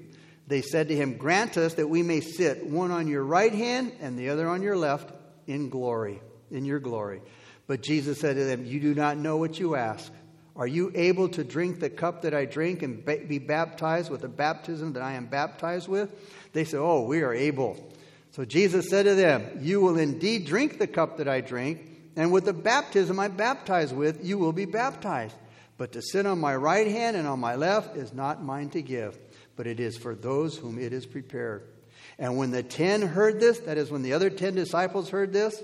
They 0.48 0.62
said 0.62 0.88
to 0.88 0.96
him, 0.96 1.18
Grant 1.18 1.58
us 1.58 1.74
that 1.74 1.88
we 1.88 2.02
may 2.02 2.20
sit 2.20 2.66
one 2.66 2.90
on 2.90 3.06
your 3.06 3.22
right 3.22 3.52
hand 3.52 3.92
and 4.00 4.18
the 4.18 4.30
other 4.30 4.48
on 4.48 4.62
your 4.62 4.78
left 4.78 5.12
in 5.46 5.68
glory, 5.68 6.20
in 6.50 6.64
your 6.64 6.80
glory. 6.80 7.20
But 7.66 7.82
Jesus 7.82 8.18
said 8.18 8.36
to 8.36 8.44
them, 8.44 8.64
You 8.64 8.80
do 8.80 8.94
not 8.94 9.18
know 9.18 9.36
what 9.36 9.60
you 9.60 9.76
ask. 9.76 10.10
Are 10.56 10.66
you 10.66 10.90
able 10.94 11.28
to 11.28 11.44
drink 11.44 11.80
the 11.80 11.90
cup 11.90 12.22
that 12.22 12.34
I 12.34 12.46
drink 12.46 12.82
and 12.82 13.04
be 13.04 13.38
baptized 13.38 14.10
with 14.10 14.22
the 14.22 14.28
baptism 14.28 14.94
that 14.94 15.02
I 15.02 15.12
am 15.12 15.26
baptized 15.26 15.86
with? 15.86 16.10
They 16.54 16.64
said, 16.64 16.80
Oh, 16.80 17.02
we 17.02 17.20
are 17.20 17.34
able. 17.34 17.92
So 18.30 18.46
Jesus 18.46 18.88
said 18.88 19.04
to 19.04 19.14
them, 19.14 19.58
You 19.60 19.82
will 19.82 19.98
indeed 19.98 20.46
drink 20.46 20.78
the 20.78 20.86
cup 20.86 21.18
that 21.18 21.28
I 21.28 21.42
drink, 21.42 21.86
and 22.16 22.32
with 22.32 22.46
the 22.46 22.54
baptism 22.54 23.20
I 23.20 23.28
baptize 23.28 23.92
with, 23.92 24.24
you 24.24 24.38
will 24.38 24.52
be 24.52 24.64
baptized. 24.64 25.36
But 25.76 25.92
to 25.92 26.02
sit 26.02 26.24
on 26.24 26.40
my 26.40 26.56
right 26.56 26.88
hand 26.88 27.16
and 27.16 27.28
on 27.28 27.38
my 27.38 27.54
left 27.54 27.96
is 27.96 28.12
not 28.12 28.42
mine 28.42 28.70
to 28.70 28.82
give, 28.82 29.16
but 29.58 29.66
it 29.66 29.80
is 29.80 29.98
for 29.98 30.14
those 30.14 30.56
whom 30.56 30.78
it 30.78 30.92
is 30.92 31.04
prepared. 31.04 31.64
And 32.16 32.38
when 32.38 32.52
the 32.52 32.62
ten 32.62 33.02
heard 33.02 33.40
this, 33.40 33.58
that 33.60 33.76
is, 33.76 33.90
when 33.90 34.02
the 34.02 34.12
other 34.12 34.30
ten 34.30 34.54
disciples 34.54 35.10
heard 35.10 35.32
this, 35.32 35.60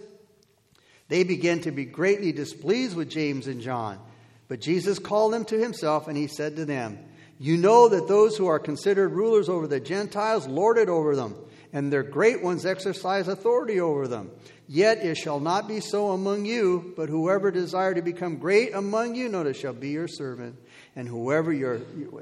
they 1.07 1.23
began 1.23 1.61
to 1.61 1.71
be 1.71 1.85
greatly 1.85 2.33
displeased 2.33 2.97
with 2.97 3.09
James 3.09 3.47
and 3.47 3.61
John. 3.61 4.01
But 4.49 4.61
Jesus 4.61 4.99
called 4.99 5.33
them 5.33 5.45
to 5.45 5.59
himself, 5.59 6.09
and 6.09 6.17
he 6.17 6.27
said 6.27 6.57
to 6.57 6.65
them, 6.65 6.99
You 7.39 7.57
know 7.57 7.89
that 7.89 8.09
those 8.09 8.37
who 8.37 8.49
are 8.49 8.59
considered 8.59 9.11
rulers 9.11 9.49
over 9.49 9.69
the 9.69 9.79
Gentiles 9.79 10.49
lord 10.49 10.77
it 10.77 10.89
over 10.89 11.15
them, 11.15 11.37
and 11.73 11.93
their 11.93 12.03
great 12.03 12.43
ones 12.43 12.67
exercise 12.67 13.29
authority 13.29 13.79
over 13.79 14.09
them. 14.09 14.33
Yet 14.67 15.05
it 15.05 15.17
shall 15.17 15.39
not 15.39 15.69
be 15.69 15.79
so 15.79 16.11
among 16.11 16.47
you, 16.47 16.95
but 16.97 17.09
whoever 17.09 17.53
desire 17.53 17.95
to 17.95 18.03
become 18.03 18.39
great 18.39 18.75
among 18.75 19.15
you, 19.15 19.29
notice, 19.29 19.57
shall 19.57 19.73
be 19.73 19.91
your 19.91 20.09
servant. 20.09 20.57
And 20.97 21.07
whoever 21.07 21.53
your 21.53 21.75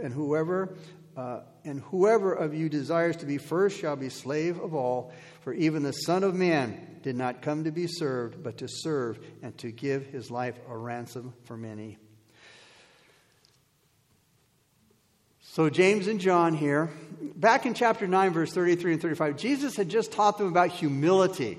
and 0.03 0.13
whoever 0.13 0.75
uh, 1.17 1.41
and 1.65 1.81
whoever 1.81 2.33
of 2.33 2.55
you 2.55 2.69
desires 2.69 3.17
to 3.19 3.27
be 3.27 3.39
first 3.39 3.79
shall 3.79 3.97
be 3.97 4.09
slave 4.09 4.59
of 4.59 4.75
all. 4.75 5.13
For 5.43 5.53
even 5.53 5.83
the 5.83 5.93
Son 5.93 6.25
of 6.25 6.35
Man 6.35 6.99
did 7.03 7.17
not 7.17 7.43
come 7.43 7.65
to 7.65 7.71
be 7.71 7.87
served, 7.87 8.43
but 8.43 8.59
to 8.59 8.69
serve 8.69 9.19
and 9.43 9.57
to 9.59 9.71
give 9.71 10.07
his 10.07 10.31
life 10.31 10.59
a 10.69 10.77
ransom 10.77 11.35
for 11.45 11.57
many. 11.57 11.99
So, 15.41 15.69
James 15.69 16.07
and 16.07 16.19
John 16.19 16.55
here, 16.55 16.91
back 17.21 17.67
in 17.67 17.75
chapter 17.75 18.07
9, 18.07 18.33
verse 18.33 18.53
33 18.53 18.95
and 18.95 19.03
35, 19.03 19.37
Jesus 19.37 19.77
had 19.77 19.91
just 19.91 20.11
taught 20.11 20.39
them 20.39 20.49
about 20.49 20.71
humility. 20.71 21.59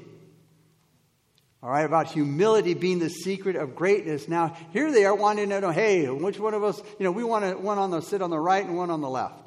All 1.62 1.70
right, 1.70 1.86
about 1.86 2.08
humility 2.08 2.74
being 2.74 2.97
the 2.97 3.10
secret 3.10 3.56
of 3.56 3.76
greatness. 3.76 4.28
Now, 4.28 4.58
here 4.72 4.91
they 4.91 5.06
are 5.06 5.14
wanting 5.14 5.49
to 5.49 5.62
know, 5.62 5.70
hey, 5.70 6.10
which 6.10 6.39
one 6.39 6.56
of 6.56 6.64
us, 6.64 6.82
you 6.97 7.04
know, 7.06 7.12
we 7.12 7.24
want 7.24 7.45
to, 7.45 7.56
one 7.56 7.78
on 7.78 7.91
the 7.91 8.01
sit 8.01 8.22
on 8.22 8.32
the 8.32 8.39
right 8.39 8.66
and 8.66 8.76
one 8.76 8.89
on 8.89 9.01
the 9.01 9.10
left. 9.10 9.43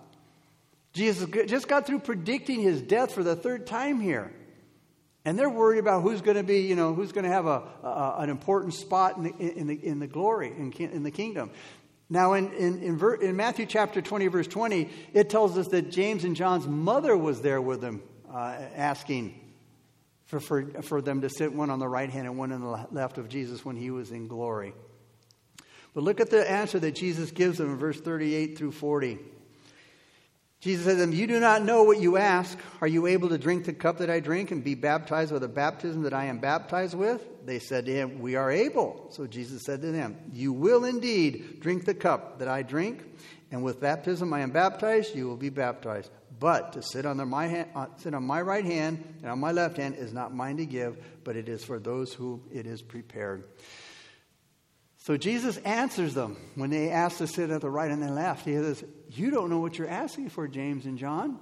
Jesus 0.97 1.29
just 1.47 1.69
got 1.69 1.87
through 1.87 1.99
predicting 1.99 2.61
his 2.61 2.81
death 2.81 3.13
for 3.13 3.23
the 3.23 3.37
third 3.37 3.67
time 3.67 4.01
here. 4.01 4.33
And 5.27 5.39
they're 5.39 5.51
worried 5.51 5.79
about 5.79 6.03
who's 6.03 6.23
going 6.23 6.39
to 6.39 6.43
be, 6.43 6.61
you 6.61 6.75
know, 6.75 6.95
who's 6.95 7.13
going 7.13 7.25
to 7.25 7.31
have 7.31 7.47
a, 7.47 7.63
a, 7.83 8.15
an 8.21 8.31
important 8.31 8.73
spot 8.73 9.19
in 9.19 9.25
the, 9.25 9.35
in 9.39 9.67
the, 9.67 9.87
in 9.87 9.99
the 9.99 10.07
glory, 10.07 10.49
in, 10.49 10.73
in 10.73 11.03
the 11.03 11.11
kingdom. 11.11 11.51
Now, 12.09 12.33
in, 12.33 12.51
in, 12.53 12.83
in, 12.83 12.97
Ver, 12.97 13.17
in, 13.17 13.37
Matthew 13.37 13.67
chapter 13.67 14.01
20, 14.01 14.29
verse 14.29 14.47
20, 14.47 14.89
it 15.13 15.29
tells 15.29 15.59
us 15.59 15.69
that 15.69 15.91
James 15.91 16.25
and 16.25 16.35
John's 16.35 16.67
mother 16.67 17.15
was 17.17 17.43
there 17.43 17.61
with 17.61 17.83
them, 17.83 18.03
uh, 18.33 18.57
asking 18.75 19.39
for, 20.25 20.41
for, 20.41 20.65
for 20.83 21.03
them 21.03 21.21
to 21.21 21.29
sit 21.29 21.53
one 21.53 21.69
on 21.69 21.79
the 21.79 21.89
right 21.89 22.09
hand 22.09 22.27
and 22.27 22.39
one 22.39 22.53
on 22.53 22.63
the 22.63 22.87
left 22.91 23.19
of 23.19 23.29
Jesus 23.29 23.65
when 23.65 23.77
he 23.77 23.91
was 23.91 24.13
in 24.13 24.29
glory. 24.29 24.73
But 25.93 26.05
look 26.05 26.21
at 26.21 26.31
the 26.31 26.49
answer 26.49 26.79
that 26.79 26.95
Jesus 26.95 27.33
gives 27.33 27.59
them 27.59 27.73
in 27.73 27.77
verse 27.77 28.01
38 28.01 28.57
through 28.57 28.73
40. 28.73 29.19
Jesus 30.67 30.85
said 30.85 30.95
to 30.95 30.99
them, 30.99 31.13
You 31.13 31.29
do 31.29 31.39
not 31.39 31.63
know 31.63 31.85
what 31.85 32.01
you 32.01 32.17
ask. 32.17 32.59
Are 32.81 32.89
you 32.89 33.07
able 33.07 33.29
to 33.29 33.39
drink 33.39 33.67
the 33.67 33.73
cup 33.73 33.99
that 33.99 34.11
I 34.11 34.19
drink 34.19 34.51
and 34.51 34.65
be 34.65 34.75
baptized 34.75 35.31
with 35.31 35.43
the 35.43 35.49
baptism 35.49 36.03
that 36.03 36.13
I 36.13 36.25
am 36.25 36.39
baptized 36.39 36.95
with? 36.95 37.25
They 37.47 37.61
said 37.61 37.87
to 37.87 37.93
him, 37.93 38.19
We 38.19 38.35
are 38.35 38.51
able. 38.51 39.07
So 39.11 39.29
Jesus 39.29 39.63
said 39.63 39.81
to 39.83 39.93
them, 39.93 40.17
You 40.33 40.53
will 40.53 40.85
indeed 40.85 41.61
drink 41.61 41.85
the 41.85 41.95
cup 41.95 42.41
that 42.41 42.49
I 42.49 42.63
drink, 42.63 43.05
and 43.53 43.63
with 43.63 43.81
baptism 43.81 44.33
I 44.33 44.41
am 44.41 44.51
baptized, 44.51 45.15
you 45.15 45.29
will 45.29 45.37
be 45.37 45.51
baptized. 45.51 46.11
But 46.41 46.73
to 46.73 46.83
sit 46.83 47.07
on, 47.07 47.17
my, 47.29 47.47
hand, 47.47 47.69
uh, 47.77 47.87
sit 47.99 48.13
on 48.13 48.25
my 48.25 48.43
right 48.43 48.65
hand 48.65 49.05
and 49.23 49.31
on 49.31 49.39
my 49.39 49.53
left 49.53 49.77
hand 49.77 49.95
is 49.95 50.13
not 50.13 50.35
mine 50.35 50.57
to 50.57 50.67
give, 50.67 50.99
but 51.23 51.37
it 51.37 51.49
is 51.49 51.65
for 51.65 51.79
those 51.79 52.13
who 52.13 52.43
it 52.53 52.67
is 52.67 52.83
prepared. 52.83 53.45
So 55.07 55.17
Jesus 55.17 55.57
answers 55.59 56.15
them 56.15 56.37
when 56.57 56.71
they 56.71 56.91
ask 56.91 57.19
to 57.19 57.29
sit 57.29 57.51
at 57.51 57.61
the 57.61 57.71
right 57.71 57.93
and 57.93 58.03
the 58.03 58.11
left. 58.11 58.45
He 58.45 58.55
says, 58.55 58.83
You 59.11 59.31
don't 59.31 59.51
know 59.51 59.61
what 59.61 59.79
you're 59.79 59.89
asking 59.89 60.31
for, 60.31 60.49
James 60.49 60.85
and 60.85 60.99
John. 60.99 61.39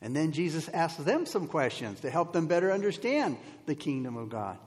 And 0.00 0.16
then 0.16 0.32
Jesus 0.32 0.68
asks 0.68 1.00
them 1.00 1.26
some 1.26 1.46
questions 1.46 2.00
to 2.00 2.10
help 2.10 2.32
them 2.32 2.48
better 2.48 2.72
understand 2.72 3.36
the 3.66 3.76
kingdom 3.76 4.16
of 4.16 4.30
God. 4.30 4.58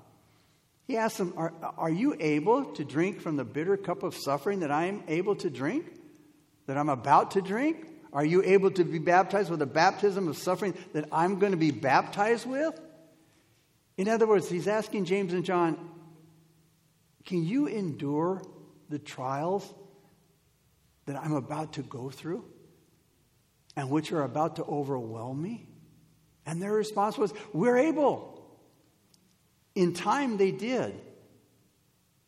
He 0.87 0.95
asks 0.95 1.17
them, 1.17 1.33
Are, 1.35 1.51
are 1.77 1.89
you 1.89 2.15
able 2.21 2.63
to 2.75 2.85
drink 2.85 3.19
from 3.19 3.35
the 3.35 3.43
bitter 3.43 3.75
cup 3.75 4.03
of 4.03 4.15
suffering 4.15 4.61
that 4.61 4.71
I 4.71 4.85
am 4.85 5.03
able 5.09 5.35
to 5.35 5.49
drink? 5.49 5.91
That 6.67 6.77
I'm 6.77 6.87
about 6.87 7.31
to 7.31 7.41
drink? 7.41 7.85
Are 8.13 8.23
you 8.23 8.43
able 8.43 8.71
to 8.71 8.85
be 8.85 8.99
baptized 8.99 9.51
with 9.51 9.61
a 9.61 9.65
baptism 9.65 10.29
of 10.29 10.37
suffering 10.37 10.73
that 10.93 11.09
I'm 11.11 11.37
going 11.37 11.51
to 11.51 11.57
be 11.57 11.71
baptized 11.71 12.45
with? 12.45 12.79
In 13.97 14.07
other 14.07 14.25
words, 14.25 14.47
he's 14.47 14.69
asking 14.69 15.03
James 15.03 15.33
and 15.33 15.43
John, 15.43 15.91
can 17.25 17.43
you 17.43 17.67
endure 17.67 18.41
the 18.89 18.99
trials 18.99 19.73
that 21.05 21.15
I'm 21.15 21.33
about 21.33 21.73
to 21.73 21.81
go 21.81 22.09
through 22.09 22.45
and 23.75 23.89
which 23.89 24.11
are 24.11 24.23
about 24.23 24.57
to 24.57 24.63
overwhelm 24.63 25.41
me? 25.41 25.67
And 26.45 26.61
their 26.61 26.73
response 26.73 27.17
was, 27.17 27.33
We're 27.53 27.77
able. 27.77 28.29
In 29.75 29.93
time, 29.93 30.37
they 30.37 30.51
did. 30.51 30.99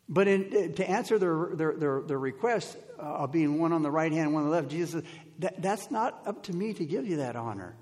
But 0.08 0.28
in, 0.28 0.74
to 0.74 0.88
answer 0.88 1.18
their, 1.18 1.48
their, 1.54 1.72
their, 1.74 2.02
their 2.02 2.18
request 2.18 2.76
uh, 2.98 3.02
of 3.02 3.32
being 3.32 3.58
one 3.58 3.72
on 3.72 3.82
the 3.82 3.90
right 3.90 4.12
hand, 4.12 4.32
one 4.32 4.44
on 4.44 4.50
the 4.50 4.54
left, 4.54 4.68
Jesus 4.68 4.92
said, 4.92 5.04
that, 5.40 5.62
That's 5.62 5.90
not 5.90 6.22
up 6.26 6.44
to 6.44 6.52
me 6.52 6.72
to 6.74 6.84
give 6.84 7.06
you 7.06 7.18
that 7.18 7.36
honor. 7.36 7.74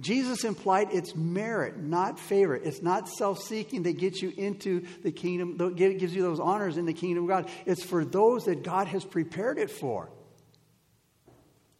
Jesus 0.00 0.44
implied 0.44 0.88
it's 0.92 1.14
merit, 1.14 1.76
not 1.76 2.18
favor. 2.18 2.56
It's 2.56 2.80
not 2.80 3.08
self 3.08 3.42
seeking 3.42 3.82
that 3.82 3.98
gets 3.98 4.22
you 4.22 4.32
into 4.36 4.86
the 5.02 5.12
kingdom, 5.12 5.58
that 5.58 5.76
gives 5.76 6.14
you 6.14 6.22
those 6.22 6.40
honors 6.40 6.78
in 6.78 6.86
the 6.86 6.94
kingdom 6.94 7.24
of 7.24 7.28
God. 7.28 7.48
It's 7.66 7.82
for 7.82 8.04
those 8.04 8.46
that 8.46 8.62
God 8.62 8.86
has 8.86 9.04
prepared 9.04 9.58
it 9.58 9.70
for. 9.70 10.10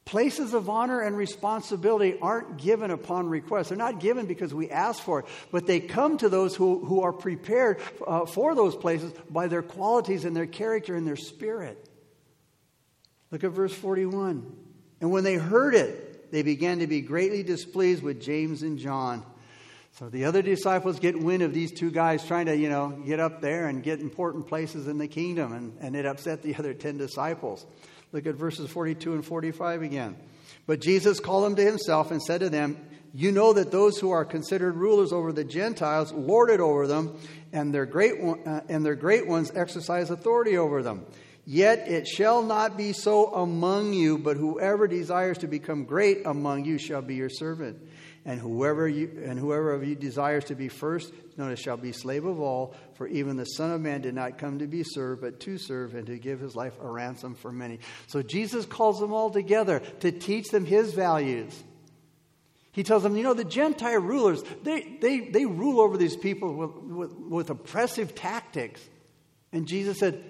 Places 0.04 0.54
of 0.54 0.68
honor 0.68 1.00
and 1.00 1.16
responsibility 1.16 2.18
aren't 2.20 2.58
given 2.58 2.90
upon 2.90 3.28
request. 3.28 3.68
They're 3.68 3.78
not 3.78 4.00
given 4.00 4.26
because 4.26 4.52
we 4.52 4.68
ask 4.68 5.00
for 5.00 5.20
it, 5.20 5.26
but 5.52 5.66
they 5.66 5.78
come 5.78 6.18
to 6.18 6.28
those 6.28 6.56
who, 6.56 6.84
who 6.84 7.02
are 7.02 7.12
prepared 7.12 7.80
uh, 8.04 8.26
for 8.26 8.54
those 8.56 8.74
places 8.74 9.12
by 9.30 9.46
their 9.46 9.62
qualities 9.62 10.24
and 10.24 10.34
their 10.34 10.46
character 10.46 10.96
and 10.96 11.06
their 11.06 11.16
spirit. 11.16 11.88
Look 13.30 13.44
at 13.44 13.52
verse 13.52 13.72
41. 13.72 14.52
And 15.00 15.12
when 15.12 15.22
they 15.22 15.36
heard 15.36 15.76
it, 15.76 16.09
they 16.30 16.42
began 16.42 16.78
to 16.78 16.86
be 16.86 17.00
greatly 17.00 17.42
displeased 17.42 18.02
with 18.02 18.20
James 18.20 18.62
and 18.62 18.78
John. 18.78 19.24
So 19.92 20.08
the 20.08 20.24
other 20.24 20.40
disciples 20.40 21.00
get 21.00 21.20
wind 21.20 21.42
of 21.42 21.52
these 21.52 21.72
two 21.72 21.90
guys 21.90 22.24
trying 22.24 22.46
to, 22.46 22.56
you 22.56 22.68
know, 22.68 22.90
get 22.90 23.20
up 23.20 23.40
there 23.40 23.66
and 23.66 23.82
get 23.82 24.00
important 24.00 24.46
places 24.46 24.86
in 24.86 24.98
the 24.98 25.08
kingdom, 25.08 25.52
and, 25.52 25.76
and 25.80 25.96
it 25.96 26.06
upset 26.06 26.42
the 26.42 26.54
other 26.58 26.74
10 26.74 26.96
disciples. 26.96 27.66
Look 28.12 28.26
at 28.26 28.34
verses 28.34 28.70
42 28.70 29.14
and 29.14 29.24
45 29.24 29.82
again. 29.82 30.16
But 30.66 30.80
Jesus 30.80 31.20
called 31.20 31.44
them 31.44 31.56
to 31.56 31.64
himself 31.64 32.10
and 32.10 32.22
said 32.22 32.40
to 32.40 32.50
them, 32.50 32.76
You 33.12 33.32
know 33.32 33.52
that 33.52 33.70
those 33.70 33.98
who 33.98 34.10
are 34.10 34.24
considered 34.24 34.76
rulers 34.76 35.12
over 35.12 35.32
the 35.32 35.44
Gentiles 35.44 36.12
lord 36.12 36.50
it 36.50 36.60
over 36.60 36.86
them, 36.86 37.18
and 37.52 37.74
their 37.74 37.86
great, 37.86 38.20
one, 38.20 38.46
uh, 38.46 38.62
and 38.68 38.84
their 38.84 38.94
great 38.94 39.26
ones 39.26 39.52
exercise 39.54 40.10
authority 40.10 40.56
over 40.56 40.82
them. 40.82 41.06
Yet 41.46 41.88
it 41.88 42.06
shall 42.06 42.42
not 42.42 42.76
be 42.76 42.92
so 42.92 43.34
among 43.34 43.92
you, 43.92 44.18
but 44.18 44.36
whoever 44.36 44.86
desires 44.86 45.38
to 45.38 45.48
become 45.48 45.84
great 45.84 46.26
among 46.26 46.64
you 46.64 46.78
shall 46.78 47.02
be 47.02 47.14
your 47.14 47.30
servant. 47.30 47.78
And 48.26 48.38
whoever, 48.38 48.86
you, 48.86 49.22
and 49.24 49.38
whoever 49.38 49.72
of 49.72 49.82
you 49.82 49.94
desires 49.94 50.44
to 50.44 50.54
be 50.54 50.68
first, 50.68 51.12
notice, 51.38 51.58
shall 51.58 51.78
be 51.78 51.92
slave 51.92 52.26
of 52.26 52.38
all. 52.38 52.74
For 52.94 53.08
even 53.08 53.36
the 53.36 53.46
Son 53.46 53.70
of 53.70 53.80
Man 53.80 54.02
did 54.02 54.14
not 54.14 54.36
come 54.36 54.58
to 54.58 54.66
be 54.66 54.84
served, 54.84 55.22
but 55.22 55.40
to 55.40 55.56
serve 55.56 55.94
and 55.94 56.06
to 56.06 56.18
give 56.18 56.38
his 56.38 56.54
life 56.54 56.74
a 56.80 56.86
ransom 56.86 57.34
for 57.34 57.50
many. 57.50 57.78
So 58.08 58.20
Jesus 58.20 58.66
calls 58.66 59.00
them 59.00 59.14
all 59.14 59.30
together 59.30 59.80
to 60.00 60.12
teach 60.12 60.48
them 60.50 60.66
his 60.66 60.92
values. 60.92 61.64
He 62.72 62.82
tells 62.82 63.02
them, 63.02 63.16
you 63.16 63.24
know, 63.24 63.34
the 63.34 63.44
Gentile 63.44 64.00
rulers, 64.00 64.44
they, 64.62 64.98
they, 65.00 65.20
they 65.20 65.46
rule 65.46 65.80
over 65.80 65.96
these 65.96 66.16
people 66.16 66.54
with, 66.54 66.70
with, 66.74 67.12
with 67.12 67.50
oppressive 67.50 68.14
tactics. 68.14 68.80
And 69.50 69.66
Jesus 69.66 69.98
said, 69.98 70.22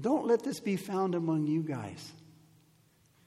don't 0.00 0.26
let 0.26 0.42
this 0.42 0.60
be 0.60 0.76
found 0.76 1.14
among 1.14 1.46
you 1.46 1.62
guys. 1.62 2.12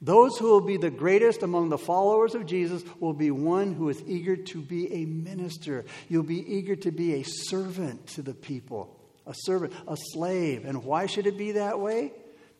Those 0.00 0.38
who 0.38 0.46
will 0.46 0.60
be 0.60 0.76
the 0.76 0.90
greatest 0.90 1.42
among 1.42 1.70
the 1.70 1.78
followers 1.78 2.34
of 2.34 2.46
Jesus 2.46 2.82
will 3.00 3.12
be 3.12 3.30
one 3.30 3.72
who 3.72 3.88
is 3.88 4.00
eager 4.06 4.36
to 4.36 4.60
be 4.60 4.92
a 4.92 5.04
minister. 5.04 5.84
You'll 6.08 6.22
be 6.22 6.54
eager 6.54 6.76
to 6.76 6.92
be 6.92 7.14
a 7.14 7.24
servant 7.24 8.06
to 8.08 8.22
the 8.22 8.34
people, 8.34 8.96
a 9.26 9.34
servant, 9.34 9.72
a 9.88 9.96
slave. 10.12 10.64
And 10.64 10.84
why 10.84 11.06
should 11.06 11.26
it 11.26 11.36
be 11.36 11.52
that 11.52 11.80
way? 11.80 12.12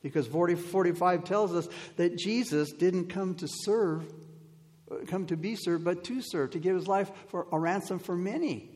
Because 0.02 0.26
40, 0.26 0.56
45 0.56 1.24
tells 1.24 1.54
us 1.54 1.68
that 1.96 2.18
Jesus 2.18 2.72
didn't 2.72 3.08
come 3.08 3.36
to 3.36 3.46
serve, 3.48 4.12
come 5.06 5.26
to 5.26 5.36
be 5.36 5.54
served, 5.54 5.84
but 5.84 6.04
to 6.04 6.20
serve, 6.22 6.50
to 6.50 6.58
give 6.58 6.74
his 6.74 6.88
life 6.88 7.10
for 7.28 7.46
a 7.52 7.58
ransom 7.58 8.00
for 8.00 8.16
many. 8.16 8.70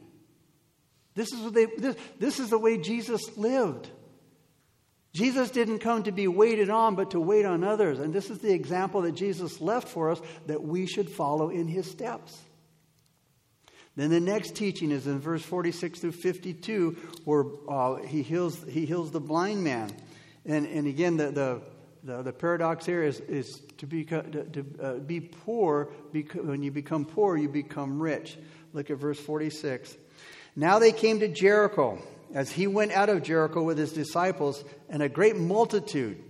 This 1.14 1.32
is, 1.32 1.40
what 1.40 1.54
they, 1.54 1.66
this, 1.66 1.96
this 2.20 2.38
is 2.38 2.50
the 2.50 2.58
way 2.58 2.78
Jesus 2.78 3.36
lived. 3.36 3.90
Jesus 5.12 5.50
didn't 5.50 5.80
come 5.80 6.04
to 6.04 6.12
be 6.12 6.26
waited 6.26 6.70
on, 6.70 6.94
but 6.94 7.10
to 7.10 7.20
wait 7.20 7.44
on 7.44 7.64
others. 7.64 7.98
And 7.98 8.14
this 8.14 8.30
is 8.30 8.38
the 8.38 8.52
example 8.52 9.02
that 9.02 9.12
Jesus 9.12 9.60
left 9.60 9.88
for 9.88 10.10
us 10.10 10.20
that 10.46 10.62
we 10.62 10.86
should 10.86 11.10
follow 11.10 11.50
in 11.50 11.68
his 11.68 11.90
steps. 11.90 12.38
Then 13.94 14.08
the 14.08 14.20
next 14.20 14.56
teaching 14.56 14.90
is 14.90 15.06
in 15.06 15.20
verse 15.20 15.42
46 15.42 16.00
through 16.00 16.12
52, 16.12 16.96
where 17.26 17.44
uh, 17.68 17.96
he, 17.96 18.22
heals, 18.22 18.64
he 18.66 18.86
heals 18.86 19.10
the 19.10 19.20
blind 19.20 19.62
man. 19.62 19.90
And, 20.46 20.66
and 20.66 20.86
again, 20.86 21.18
the, 21.18 21.30
the, 21.30 21.62
the, 22.02 22.22
the 22.22 22.32
paradox 22.32 22.86
here 22.86 23.02
is, 23.02 23.20
is 23.20 23.60
to, 23.78 23.86
be, 23.86 24.04
to, 24.04 24.22
to 24.22 24.66
uh, 24.82 24.94
be 24.94 25.20
poor, 25.20 25.90
when 26.12 26.62
you 26.62 26.70
become 26.70 27.04
poor, 27.04 27.36
you 27.36 27.50
become 27.50 28.00
rich. 28.00 28.38
Look 28.72 28.90
at 28.90 28.96
verse 28.96 29.20
46. 29.20 29.94
Now 30.56 30.78
they 30.78 30.92
came 30.92 31.20
to 31.20 31.28
Jericho 31.28 31.98
as 32.32 32.50
he 32.50 32.66
went 32.66 32.92
out 32.92 33.08
of 33.08 33.22
Jericho 33.22 33.62
with 33.62 33.78
his 33.78 33.92
disciples, 33.92 34.64
and 34.88 35.02
a 35.02 35.08
great 35.08 35.36
multitude 35.36 36.22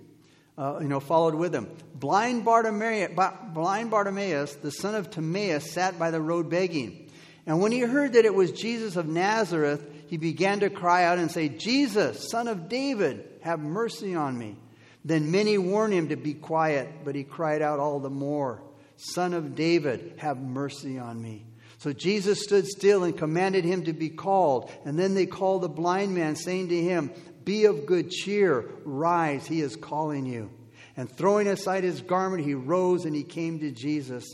uh, 0.59 0.79
you 0.81 0.89
know, 0.89 1.01
followed 1.01 1.35
with 1.35 1.55
him. 1.55 1.69
Blind 1.95 2.45
Bartimaeus, 2.45 3.13
blind 3.55 3.91
Bartimaeus, 3.91 4.55
the 4.57 4.71
son 4.71 4.95
of 4.95 5.11
Timaeus, 5.11 5.73
sat 5.73 5.99
by 5.99 6.11
the 6.11 6.21
road 6.21 6.51
begging. 6.51 7.11
And 7.47 7.61
when 7.61 7.73
he 7.73 7.81
heard 7.81 8.13
that 8.13 8.25
it 8.25 8.35
was 8.35 8.53
Jesus 8.53 8.97
of 8.97 9.07
Nazareth, 9.07 9.85
he 10.09 10.17
began 10.17 10.61
to 10.61 10.71
cry 10.71 11.05
out 11.05 11.19
and 11.19 11.31
say, 11.31 11.49
Jesus, 11.49 12.29
son 12.31 12.49
of 12.49 12.69
David, 12.69 13.29
have 13.41 13.61
mercy 13.61 14.15
on 14.15 14.39
me. 14.39 14.57
Then 15.05 15.31
many 15.33 15.59
warned 15.59 15.95
him 15.95 16.09
to 16.11 16.17
be 16.17 16.35
quiet, 16.35 17.05
but 17.05 17.15
he 17.15 17.25
cried 17.25 17.63
out 17.63 17.81
all 17.81 17.99
the 17.99 18.11
more, 18.11 18.63
Son 18.97 19.35
of 19.35 19.57
David, 19.57 20.15
have 20.19 20.39
mercy 20.39 20.99
on 20.99 21.21
me. 21.21 21.45
So 21.83 21.93
Jesus 21.93 22.41
stood 22.41 22.69
still 22.69 23.03
and 23.03 23.19
commanded 23.19 23.65
him 23.65 23.87
to 23.87 23.93
be 23.93 24.09
called. 24.09 24.71
And 24.85 24.97
then 24.97 25.15
they 25.15 25.27
called 25.27 25.63
the 25.63 25.69
blind 25.69 26.15
man, 26.15 26.37
saying 26.37 26.69
to 26.69 26.81
him, 26.81 27.11
Be 27.43 27.65
of 27.65 27.87
good 27.87 28.09
cheer, 28.09 28.71
rise, 28.85 29.49
he 29.49 29.61
is 29.61 29.75
calling 29.75 30.25
you. 30.25 30.53
And 30.97 31.11
throwing 31.11 31.49
aside 31.49 31.83
his 31.83 32.01
garment, 32.01 32.45
he 32.45 32.55
rose 32.55 33.05
and 33.05 33.17
he 33.17 33.25
came 33.25 33.59
to 33.59 33.73
Jesus. 33.73 34.25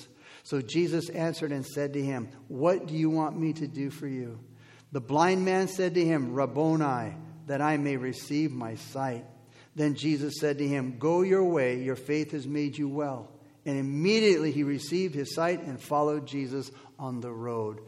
So 0.43 0.61
Jesus 0.61 1.09
answered 1.09 1.51
and 1.51 1.65
said 1.65 1.95
to 1.95 2.03
him, 2.03 2.29
What 2.49 2.87
do 2.87 2.93
you 2.93 3.09
want 3.09 3.41
me 3.41 3.55
to 3.55 3.67
do 3.67 3.89
for 3.89 4.07
you? 4.07 4.41
The 4.93 5.01
blind 5.01 5.43
man 5.47 5.69
said 5.69 5.95
to 5.95 6.05
him, 6.05 6.35
Rabboni, 6.35 7.15
that 7.47 7.63
I 7.63 7.79
may 7.79 7.97
receive 7.97 8.53
my 8.53 8.75
sight. 8.75 9.25
Then 9.75 9.95
Jesus 9.95 10.35
said 10.39 10.59
to 10.59 10.69
him, 10.69 10.99
Go 10.99 11.23
your 11.23 11.45
way, 11.45 11.83
your 11.83 11.97
faith 11.97 12.33
has 12.33 12.47
made 12.47 12.77
you 12.77 12.91
well. 12.91 13.31
And 13.65 13.79
immediately 13.79 14.51
he 14.51 14.63
received 14.63 15.15
his 15.15 15.35
sight 15.35 15.63
and 15.63 15.79
followed 15.79 16.27
Jesus 16.27 16.71
on 16.99 17.21
the 17.21 17.31
road. 17.31 17.81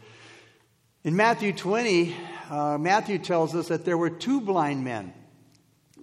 In 1.02 1.16
Matthew 1.16 1.52
20, 1.52 2.14
uh, 2.50 2.78
Matthew 2.78 3.18
tells 3.18 3.54
us 3.54 3.68
that 3.68 3.84
there 3.84 3.96
were 3.96 4.10
two 4.10 4.40
blind 4.40 4.84
men 4.84 5.14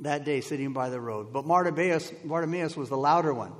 that 0.02 0.26
day 0.26 0.42
sitting 0.42 0.74
by 0.74 0.90
the 0.90 1.00
road, 1.00 1.32
but 1.32 1.48
Bartimaeus, 1.48 2.12
Bartimaeus 2.24 2.76
was 2.76 2.90
the 2.90 2.98
louder 2.98 3.34
one. 3.34 3.54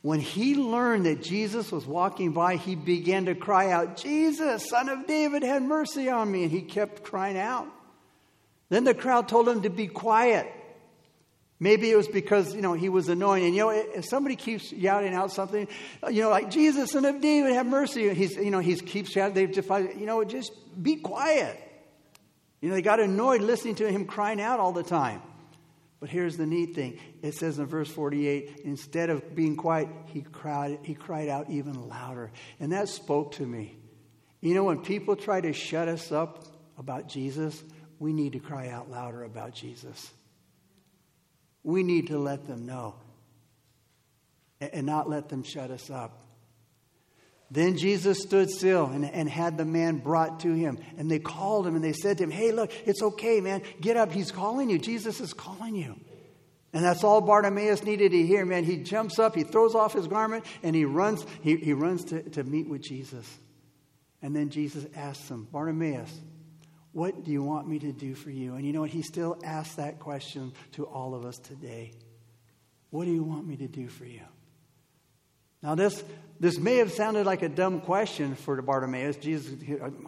When 0.00 0.20
he 0.20 0.54
learned 0.54 1.06
that 1.06 1.22
Jesus 1.22 1.72
was 1.72 1.84
walking 1.84 2.32
by, 2.32 2.56
he 2.56 2.76
began 2.76 3.26
to 3.26 3.34
cry 3.34 3.72
out, 3.72 3.96
Jesus, 3.96 4.68
son 4.68 4.88
of 4.88 5.06
David, 5.06 5.42
have 5.42 5.62
mercy 5.62 6.08
on 6.08 6.30
me. 6.30 6.44
And 6.44 6.52
he 6.52 6.62
kept 6.62 7.02
crying 7.02 7.36
out. 7.36 7.66
Then 8.68 8.84
the 8.84 8.94
crowd 8.94 9.28
told 9.28 9.48
him 9.48 9.62
to 9.62 9.70
be 9.70 9.88
quiet. 9.88 10.46
Maybe 11.60 11.90
it 11.90 11.96
was 11.96 12.06
because, 12.06 12.54
you 12.54 12.60
know, 12.60 12.74
he 12.74 12.88
was 12.88 13.08
annoying. 13.08 13.44
And, 13.44 13.54
you 13.54 13.62
know, 13.62 13.70
if 13.70 14.04
somebody 14.04 14.36
keeps 14.36 14.72
yelling 14.72 15.12
out 15.12 15.32
something, 15.32 15.66
you 16.08 16.22
know, 16.22 16.30
like, 16.30 16.50
Jesus, 16.50 16.92
son 16.92 17.04
of 17.04 17.20
David, 17.20 17.52
have 17.52 17.66
mercy. 17.66 18.14
He's, 18.14 18.36
you 18.36 18.50
know, 18.50 18.60
he 18.60 18.76
keeps 18.76 19.10
shouting. 19.10 19.34
They 19.34 19.46
just, 19.48 19.68
you 19.68 20.06
know, 20.06 20.22
just 20.22 20.52
be 20.80 20.96
quiet. 20.96 21.60
You 22.60 22.68
know, 22.68 22.76
they 22.76 22.82
got 22.82 23.00
annoyed 23.00 23.40
listening 23.40 23.74
to 23.76 23.90
him 23.90 24.04
crying 24.04 24.40
out 24.40 24.60
all 24.60 24.72
the 24.72 24.84
time. 24.84 25.20
But 26.00 26.10
here's 26.10 26.36
the 26.36 26.46
neat 26.46 26.76
thing. 26.76 27.00
It 27.22 27.34
says 27.34 27.58
in 27.58 27.66
verse 27.66 27.88
48, 27.88 28.60
instead 28.64 29.10
of 29.10 29.34
being 29.34 29.56
quiet, 29.56 29.88
he 30.06 30.22
cried, 30.22 30.78
he 30.82 30.94
cried 30.94 31.28
out 31.28 31.50
even 31.50 31.88
louder. 31.88 32.30
And 32.60 32.72
that 32.72 32.88
spoke 32.88 33.32
to 33.32 33.46
me. 33.46 33.76
You 34.40 34.54
know, 34.54 34.62
when 34.62 34.82
people 34.82 35.16
try 35.16 35.40
to 35.40 35.52
shut 35.52 35.88
us 35.88 36.12
up 36.12 36.44
about 36.78 37.08
Jesus, 37.08 37.60
we 37.98 38.12
need 38.12 38.34
to 38.34 38.38
cry 38.38 38.68
out 38.68 38.88
louder 38.88 39.24
about 39.24 39.54
Jesus. 39.54 40.12
We 41.62 41.82
need 41.82 42.08
to 42.08 42.18
let 42.18 42.46
them 42.46 42.66
know 42.66 42.94
and 44.60 44.86
not 44.86 45.08
let 45.08 45.28
them 45.28 45.42
shut 45.42 45.70
us 45.70 45.90
up. 45.90 46.24
Then 47.50 47.78
Jesus 47.78 48.20
stood 48.20 48.50
still 48.50 48.86
and, 48.86 49.04
and 49.04 49.28
had 49.28 49.56
the 49.56 49.64
man 49.64 49.98
brought 49.98 50.40
to 50.40 50.52
him. 50.52 50.78
And 50.98 51.10
they 51.10 51.18
called 51.18 51.66
him 51.66 51.76
and 51.76 51.84
they 51.84 51.94
said 51.94 52.18
to 52.18 52.24
him, 52.24 52.30
Hey, 52.30 52.52
look, 52.52 52.70
it's 52.86 53.02
okay, 53.02 53.40
man. 53.40 53.62
Get 53.80 53.96
up. 53.96 54.12
He's 54.12 54.30
calling 54.30 54.68
you. 54.68 54.78
Jesus 54.78 55.20
is 55.20 55.32
calling 55.32 55.74
you. 55.74 55.98
And 56.72 56.84
that's 56.84 57.02
all 57.02 57.22
Bartimaeus 57.22 57.82
needed 57.82 58.12
to 58.12 58.26
hear, 58.26 58.44
man. 58.44 58.64
He 58.64 58.76
jumps 58.76 59.18
up, 59.18 59.34
he 59.34 59.42
throws 59.42 59.74
off 59.74 59.94
his 59.94 60.06
garment, 60.06 60.44
and 60.62 60.76
he 60.76 60.84
runs, 60.84 61.24
he, 61.40 61.56
he 61.56 61.72
runs 61.72 62.04
to, 62.06 62.22
to 62.30 62.44
meet 62.44 62.68
with 62.68 62.82
Jesus. 62.82 63.26
And 64.20 64.36
then 64.36 64.50
Jesus 64.50 64.84
asks 64.94 65.30
him, 65.30 65.48
Bartimaeus, 65.50 66.12
what 66.98 67.22
do 67.22 67.30
you 67.30 67.44
want 67.44 67.68
me 67.68 67.78
to 67.78 67.92
do 67.92 68.12
for 68.16 68.28
you? 68.28 68.56
And 68.56 68.66
you 68.66 68.72
know 68.72 68.80
what? 68.80 68.90
He 68.90 69.02
still 69.02 69.38
asks 69.44 69.76
that 69.76 70.00
question 70.00 70.52
to 70.72 70.84
all 70.84 71.14
of 71.14 71.24
us 71.24 71.38
today. 71.38 71.92
What 72.90 73.04
do 73.04 73.12
you 73.12 73.22
want 73.22 73.46
me 73.46 73.56
to 73.58 73.68
do 73.68 73.86
for 73.86 74.04
you? 74.04 74.22
Now, 75.62 75.76
this, 75.76 76.02
this 76.40 76.58
may 76.58 76.78
have 76.78 76.90
sounded 76.90 77.24
like 77.24 77.42
a 77.42 77.48
dumb 77.48 77.82
question 77.82 78.34
for 78.34 78.60
Bartimaeus. 78.60 79.16
Jesus, 79.16 79.54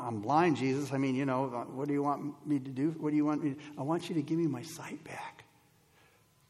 I'm 0.01 0.21
blind, 0.21 0.57
Jesus. 0.57 0.93
I 0.93 0.99
mean, 0.99 1.15
you 1.15 1.27
know, 1.27 1.47
what 1.73 1.87
do 1.87 1.95
you 1.95 2.03
want 2.03 2.45
me 2.45 2.59
to 2.59 2.71
do? 2.71 2.91
What 2.99 3.11
do 3.11 3.17
you 3.17 3.25
want 3.25 3.45
me 3.45 3.51
to, 3.55 3.61
I 3.79 3.83
want 3.83 4.09
you 4.09 4.17
to 4.17 4.23
give 4.23 4.39
me 4.39 4.49
my 4.49 4.63
sight 4.63 5.05
back. 5.05 5.45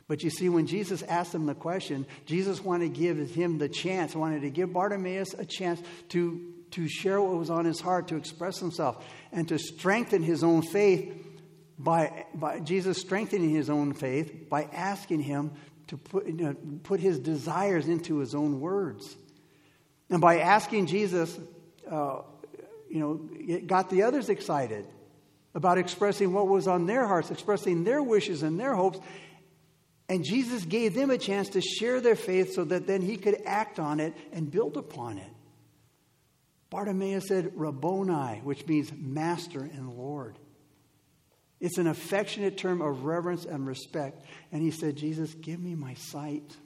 But 0.09 0.23
you 0.23 0.31
see, 0.31 0.49
when 0.49 0.67
Jesus 0.67 1.03
asked 1.03 1.35
him 1.35 1.45
the 1.45 1.55
question, 1.55 2.07
Jesus 2.25 2.65
wanted 2.65 2.95
to 2.95 3.01
give 3.01 3.31
him 3.31 3.59
the 3.59 3.69
chance, 3.69 4.17
wanted 4.17 4.41
to 4.41 4.51
give 4.51 4.73
Bartimaeus 4.73 5.35
a 5.35 5.45
chance 5.45 5.83
to 6.09 6.50
to 6.73 6.89
share 6.89 7.21
what 7.21 7.37
was 7.37 7.51
on 7.51 7.65
his 7.65 7.81
heart, 7.81 8.09
to 8.09 8.17
express 8.17 8.59
himself, 8.59 9.05
and 9.33 9.49
to 9.49 9.59
strengthen 9.59 10.23
his 10.23 10.43
own 10.43 10.63
faith 10.63 11.13
by, 11.79 12.27
by 12.35 12.61
Jesus 12.61 12.99
strengthening 12.99 13.51
his 13.51 13.71
own 13.71 13.95
faith 13.95 14.49
by 14.49 14.65
asking 14.65 15.21
him 15.21 15.53
to 15.87 15.97
put, 15.97 16.27
you 16.27 16.33
know, 16.35 16.57
put 16.83 17.01
his 17.01 17.19
desires 17.19 17.89
into 17.89 18.19
his 18.19 18.35
own 18.35 18.61
words. 18.61 19.17
And 20.11 20.21
by 20.21 20.41
asking 20.41 20.87
Jesus, 20.87 21.37
uh, 21.91 22.21
you 22.89 23.01
know, 23.01 23.29
it 23.33 23.67
got 23.67 23.89
the 23.89 24.03
others 24.03 24.29
excited 24.29 24.87
about 25.55 25.79
expressing 25.79 26.33
what 26.33 26.49
was 26.49 26.69
on 26.69 26.87
their 26.87 27.07
hearts, 27.07 27.31
expressing 27.31 27.85
their 27.85 28.03
wishes 28.03 28.43
and 28.43 28.59
their 28.59 28.75
hopes. 28.75 28.99
And 30.09 30.25
Jesus 30.25 30.65
gave 30.65 30.95
them 30.95 31.11
a 31.11 31.19
chance 31.19 31.51
to 31.51 31.61
share 31.61 32.01
their 32.01 32.17
faith 32.17 32.53
so 32.55 32.65
that 32.65 32.87
then 32.87 33.01
he 33.01 33.17
could 33.17 33.43
act 33.47 33.79
on 33.79 34.01
it 34.01 34.15
and 34.33 34.51
build 34.51 34.77
upon 34.77 35.19
it. 35.19 35.31
Bartimaeus 36.71 37.27
said, 37.27 37.53
Rabboni, 37.57 38.41
which 38.45 38.67
means 38.67 38.93
master 38.97 39.61
and 39.61 39.93
Lord. 39.93 40.39
It's 41.59 41.79
an 41.79 41.89
affectionate 41.89 42.57
term 42.57 42.81
of 42.81 43.05
reverence 43.05 43.45
and 43.45 43.67
respect. 43.67 44.25
And 44.53 44.63
he 44.63 44.71
said, 44.71 44.97
Jesus, 44.97 45.35
give 45.35 45.61
me 45.61 45.75
my 45.75 45.95
sight. 45.95 46.57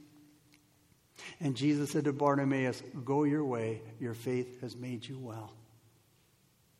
And 1.40 1.56
Jesus 1.56 1.90
said 1.90 2.04
to 2.04 2.12
Bartimaeus, 2.12 2.82
Go 3.04 3.24
your 3.24 3.44
way, 3.44 3.82
your 3.98 4.14
faith 4.14 4.60
has 4.60 4.76
made 4.76 5.06
you 5.06 5.18
well. 5.18 5.52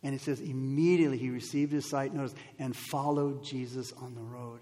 And 0.03 0.15
it 0.15 0.21
says, 0.21 0.39
immediately 0.41 1.17
he 1.17 1.31
received 1.31 1.73
his 1.73 1.89
sight, 1.89 2.13
notice, 2.13 2.35
and 2.59 2.77
followed 2.77 3.43
Jesus 3.43 3.91
on 3.93 4.15
the 4.15 4.21
road. 4.21 4.61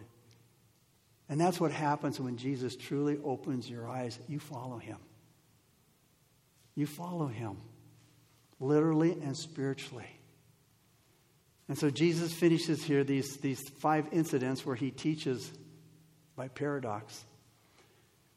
And 1.29 1.41
that's 1.41 1.59
what 1.59 1.73
happens 1.73 2.21
when 2.21 2.37
Jesus 2.37 2.77
truly 2.77 3.19
opens 3.25 3.69
your 3.69 3.89
eyes. 3.89 4.21
You 4.29 4.39
follow 4.39 4.79
him. 4.79 4.99
You 6.77 6.87
follow 6.87 7.27
him 7.27 7.57
literally 8.63 9.13
and 9.13 9.37
spiritually. 9.37 10.09
And 11.69 11.79
so 11.79 11.91
Jesus 11.91 12.33
finishes 12.33 12.83
here 12.83 13.05
these, 13.05 13.37
these 13.39 13.61
five 13.81 14.07
incidents 14.13 14.65
where 14.65 14.77
he 14.77 14.91
teaches 14.91 15.51
by 16.37 16.49
paradox. 16.49 17.25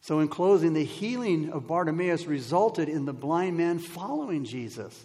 So, 0.01 0.19
in 0.19 0.27
closing, 0.27 0.73
the 0.73 0.83
healing 0.83 1.51
of 1.51 1.65
Bartimaeus 1.65 2.25
resulted 2.27 2.89
in 2.89 3.05
the 3.05 3.13
blind 3.13 3.57
man 3.57 3.79
following 3.79 4.45
Jesus. 4.45 5.03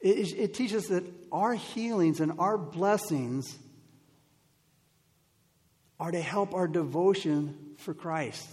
It, 0.00 0.36
it 0.36 0.54
teaches 0.54 0.88
that 0.88 1.04
our 1.30 1.54
healings 1.54 2.18
and 2.18 2.32
our 2.40 2.58
blessings 2.58 3.56
are 6.00 6.10
to 6.10 6.20
help 6.20 6.54
our 6.54 6.66
devotion 6.66 7.76
for 7.78 7.94
Christ. 7.94 8.48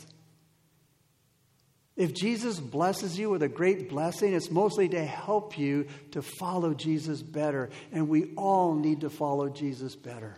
If 2.02 2.16
Jesus 2.16 2.60
blesses 2.60 3.20
you 3.20 3.30
with 3.30 3.44
a 3.44 3.48
great 3.48 3.88
blessing, 3.88 4.34
it's 4.34 4.50
mostly 4.50 4.90
to 4.90 5.06
help 5.06 5.60
you 5.60 5.86
to 6.14 6.24
follow 6.24 6.74
Jesus 6.74 7.22
better. 7.22 7.70
And 7.92 8.10
we 8.10 8.34
all 8.36 8.74
need 8.74 9.02
to 9.02 9.10
follow 9.12 9.50
Jesus 9.50 9.96
better. 9.96 10.36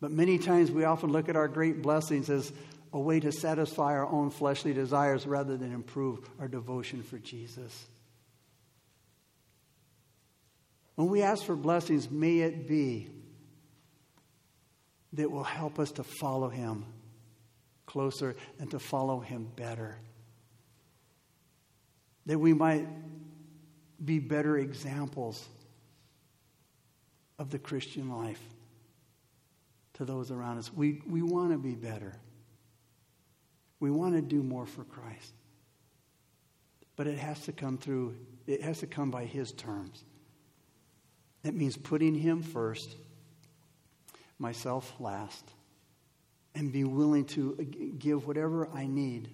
But 0.00 0.10
many 0.10 0.38
times 0.38 0.70
we 0.70 0.84
often 0.84 1.12
look 1.12 1.28
at 1.28 1.36
our 1.36 1.46
great 1.46 1.82
blessings 1.82 2.30
as 2.30 2.50
a 2.94 2.98
way 2.98 3.20
to 3.20 3.30
satisfy 3.32 3.92
our 3.92 4.06
own 4.06 4.30
fleshly 4.30 4.72
desires 4.72 5.26
rather 5.26 5.58
than 5.58 5.74
improve 5.74 6.20
our 6.40 6.48
devotion 6.48 7.02
for 7.02 7.18
Jesus. 7.18 7.86
When 10.94 11.08
we 11.08 11.20
ask 11.20 11.44
for 11.44 11.54
blessings, 11.54 12.10
may 12.10 12.38
it 12.38 12.66
be 12.66 13.10
that 15.12 15.30
will 15.30 15.44
help 15.44 15.78
us 15.78 15.90
to 15.92 16.02
follow 16.02 16.48
Him 16.48 16.86
closer 17.92 18.34
and 18.58 18.70
to 18.70 18.78
follow 18.78 19.20
him 19.20 19.46
better. 19.54 19.98
That 22.24 22.38
we 22.38 22.54
might 22.54 22.86
be 24.02 24.18
better 24.18 24.56
examples 24.56 25.46
of 27.38 27.50
the 27.50 27.58
Christian 27.58 28.08
life. 28.08 28.40
To 29.94 30.06
those 30.06 30.30
around 30.30 30.56
us. 30.56 30.72
We, 30.72 31.02
we 31.06 31.20
want 31.20 31.52
to 31.52 31.58
be 31.58 31.74
better. 31.74 32.14
We 33.78 33.90
want 33.90 34.14
to 34.14 34.22
do 34.22 34.42
more 34.42 34.64
for 34.64 34.84
Christ. 34.84 35.34
But 36.96 37.06
it 37.06 37.18
has 37.18 37.40
to 37.44 37.52
come 37.52 37.76
through, 37.76 38.16
it 38.46 38.62
has 38.62 38.80
to 38.80 38.86
come 38.86 39.10
by 39.10 39.26
His 39.26 39.52
terms. 39.52 40.02
That 41.42 41.54
means 41.54 41.76
putting 41.76 42.14
Him 42.14 42.42
first, 42.42 42.96
myself 44.38 44.94
last, 44.98 45.44
and 46.54 46.72
be 46.72 46.84
willing 46.84 47.24
to 47.24 47.54
give 47.98 48.26
whatever 48.26 48.68
I 48.74 48.86
need 48.86 49.28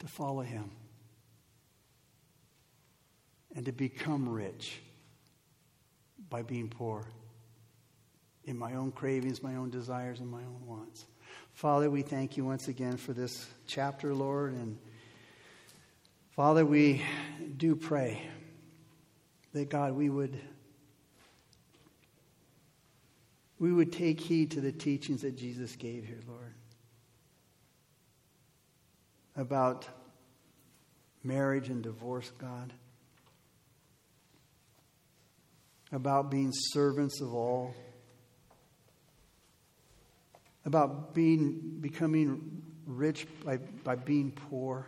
to 0.00 0.06
follow 0.06 0.42
Him 0.42 0.70
and 3.54 3.64
to 3.66 3.72
become 3.72 4.28
rich 4.28 4.80
by 6.28 6.42
being 6.42 6.68
poor 6.68 7.06
in 8.44 8.58
my 8.58 8.74
own 8.74 8.92
cravings, 8.92 9.42
my 9.42 9.56
own 9.56 9.70
desires, 9.70 10.20
and 10.20 10.28
my 10.28 10.42
own 10.42 10.66
wants. 10.66 11.06
Father, 11.52 11.88
we 11.88 12.02
thank 12.02 12.36
you 12.36 12.44
once 12.44 12.68
again 12.68 12.96
for 12.96 13.12
this 13.12 13.48
chapter, 13.66 14.12
Lord. 14.12 14.52
And 14.54 14.76
Father, 16.30 16.66
we 16.66 17.02
do 17.56 17.76
pray 17.76 18.20
that 19.52 19.70
God, 19.70 19.92
we 19.92 20.10
would. 20.10 20.38
We 23.64 23.72
would 23.72 23.94
take 23.94 24.20
heed 24.20 24.50
to 24.50 24.60
the 24.60 24.72
teachings 24.72 25.22
that 25.22 25.38
Jesus 25.38 25.74
gave 25.74 26.04
here, 26.04 26.20
Lord, 26.28 26.52
about 29.36 29.88
marriage 31.22 31.70
and 31.70 31.82
divorce, 31.82 32.30
God, 32.36 32.74
about 35.90 36.30
being 36.30 36.50
servants 36.52 37.22
of 37.22 37.32
all 37.32 37.74
about 40.66 41.14
being, 41.14 41.78
becoming 41.80 42.62
rich 42.84 43.26
by, 43.46 43.56
by 43.56 43.94
being 43.94 44.30
poor. 44.30 44.86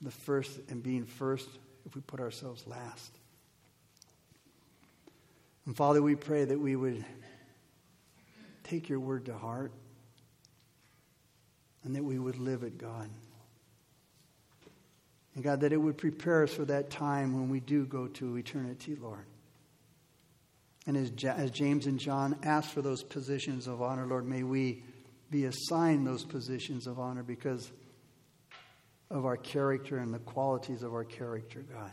The 0.00 0.10
first 0.10 0.58
and 0.70 0.82
being 0.82 1.04
first 1.04 1.46
if 1.84 1.94
we 1.94 2.00
put 2.00 2.20
ourselves 2.20 2.66
last. 2.66 3.19
And 5.70 5.76
Father, 5.76 6.02
we 6.02 6.16
pray 6.16 6.44
that 6.44 6.58
we 6.58 6.74
would 6.74 7.04
take 8.64 8.88
your 8.88 8.98
word 8.98 9.26
to 9.26 9.38
heart 9.38 9.70
and 11.84 11.94
that 11.94 12.02
we 12.02 12.18
would 12.18 12.40
live 12.40 12.64
it, 12.64 12.76
God. 12.76 13.08
And 15.36 15.44
God, 15.44 15.60
that 15.60 15.72
it 15.72 15.76
would 15.76 15.96
prepare 15.96 16.42
us 16.42 16.52
for 16.52 16.64
that 16.64 16.90
time 16.90 17.34
when 17.34 17.50
we 17.50 17.60
do 17.60 17.86
go 17.86 18.08
to 18.08 18.36
eternity, 18.36 18.96
Lord. 18.96 19.26
And 20.88 20.96
as, 20.96 21.12
as 21.24 21.52
James 21.52 21.86
and 21.86 22.00
John 22.00 22.40
ask 22.42 22.68
for 22.68 22.82
those 22.82 23.04
positions 23.04 23.68
of 23.68 23.80
honor, 23.80 24.08
Lord, 24.08 24.26
may 24.26 24.42
we 24.42 24.82
be 25.30 25.44
assigned 25.44 26.04
those 26.04 26.24
positions 26.24 26.88
of 26.88 26.98
honor 26.98 27.22
because 27.22 27.70
of 29.08 29.24
our 29.24 29.36
character 29.36 29.98
and 29.98 30.12
the 30.12 30.18
qualities 30.18 30.82
of 30.82 30.94
our 30.94 31.04
character, 31.04 31.64
God. 31.72 31.92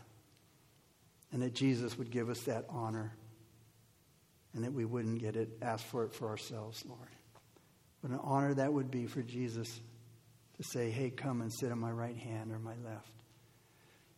And 1.30 1.42
that 1.42 1.54
Jesus 1.54 1.96
would 1.96 2.10
give 2.10 2.28
us 2.28 2.40
that 2.40 2.64
honor 2.70 3.14
and 4.54 4.64
that 4.64 4.72
we 4.72 4.84
wouldn't 4.84 5.20
get 5.20 5.36
it, 5.36 5.48
ask 5.62 5.84
for 5.86 6.04
it 6.04 6.12
for 6.12 6.28
ourselves, 6.28 6.84
Lord. 6.86 7.08
What 8.00 8.12
an 8.12 8.20
honor 8.22 8.54
that 8.54 8.72
would 8.72 8.90
be 8.90 9.06
for 9.06 9.22
Jesus 9.22 9.80
to 10.56 10.62
say, 10.62 10.90
hey, 10.90 11.10
come 11.10 11.40
and 11.40 11.52
sit 11.52 11.72
on 11.72 11.78
my 11.78 11.90
right 11.90 12.16
hand 12.16 12.52
or 12.52 12.58
my 12.58 12.74
left. 12.84 13.10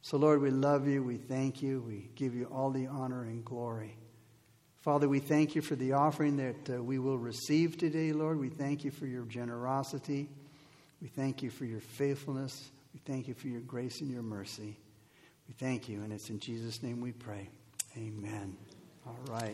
So, 0.03 0.17
Lord, 0.17 0.41
we 0.41 0.51
love 0.51 0.89
you. 0.89 1.03
We 1.03 1.17
thank 1.17 1.63
you. 1.63 1.83
We 1.87 2.11
give 2.15 2.35
you 2.35 2.47
all 2.47 2.71
the 2.71 2.87
honor 2.87 3.23
and 3.23 3.45
glory. 3.45 3.97
Father, 4.81 5.09
we 5.09 5.19
thank 5.19 5.55
you 5.55 5.61
for 5.61 5.77
the 5.77 5.93
offering 5.93 6.39
that 6.39 6.77
uh, 6.77 6.83
we 6.83 6.99
will 6.99 7.19
receive 7.19 7.77
today, 7.77 8.13
Lord. 8.13 8.41
We 8.41 8.49
thank 8.49 8.83
you 8.83 8.91
for 8.91 9.07
your 9.07 9.25
generosity. 9.25 10.29
We 11.03 11.09
thank 11.09 11.43
you 11.43 11.51
for 11.51 11.67
your 11.67 11.81
faithfulness. 11.81 12.71
We 12.95 13.01
thank 13.05 13.29
you 13.29 13.35
for 13.35 13.49
your 13.49 13.61
grace 13.61 14.01
and 14.01 14.11
your 14.11 14.23
mercy. 14.23 14.79
We 15.49 15.55
thank 15.55 15.89
you, 15.89 16.03
and 16.03 16.13
it's 16.13 16.31
in 16.31 16.41
Jesus' 16.41 16.83
name 16.83 17.01
we 17.01 17.13
pray. 17.13 17.51
Amen. 17.97 18.57
All 19.07 19.19
right. 19.29 19.49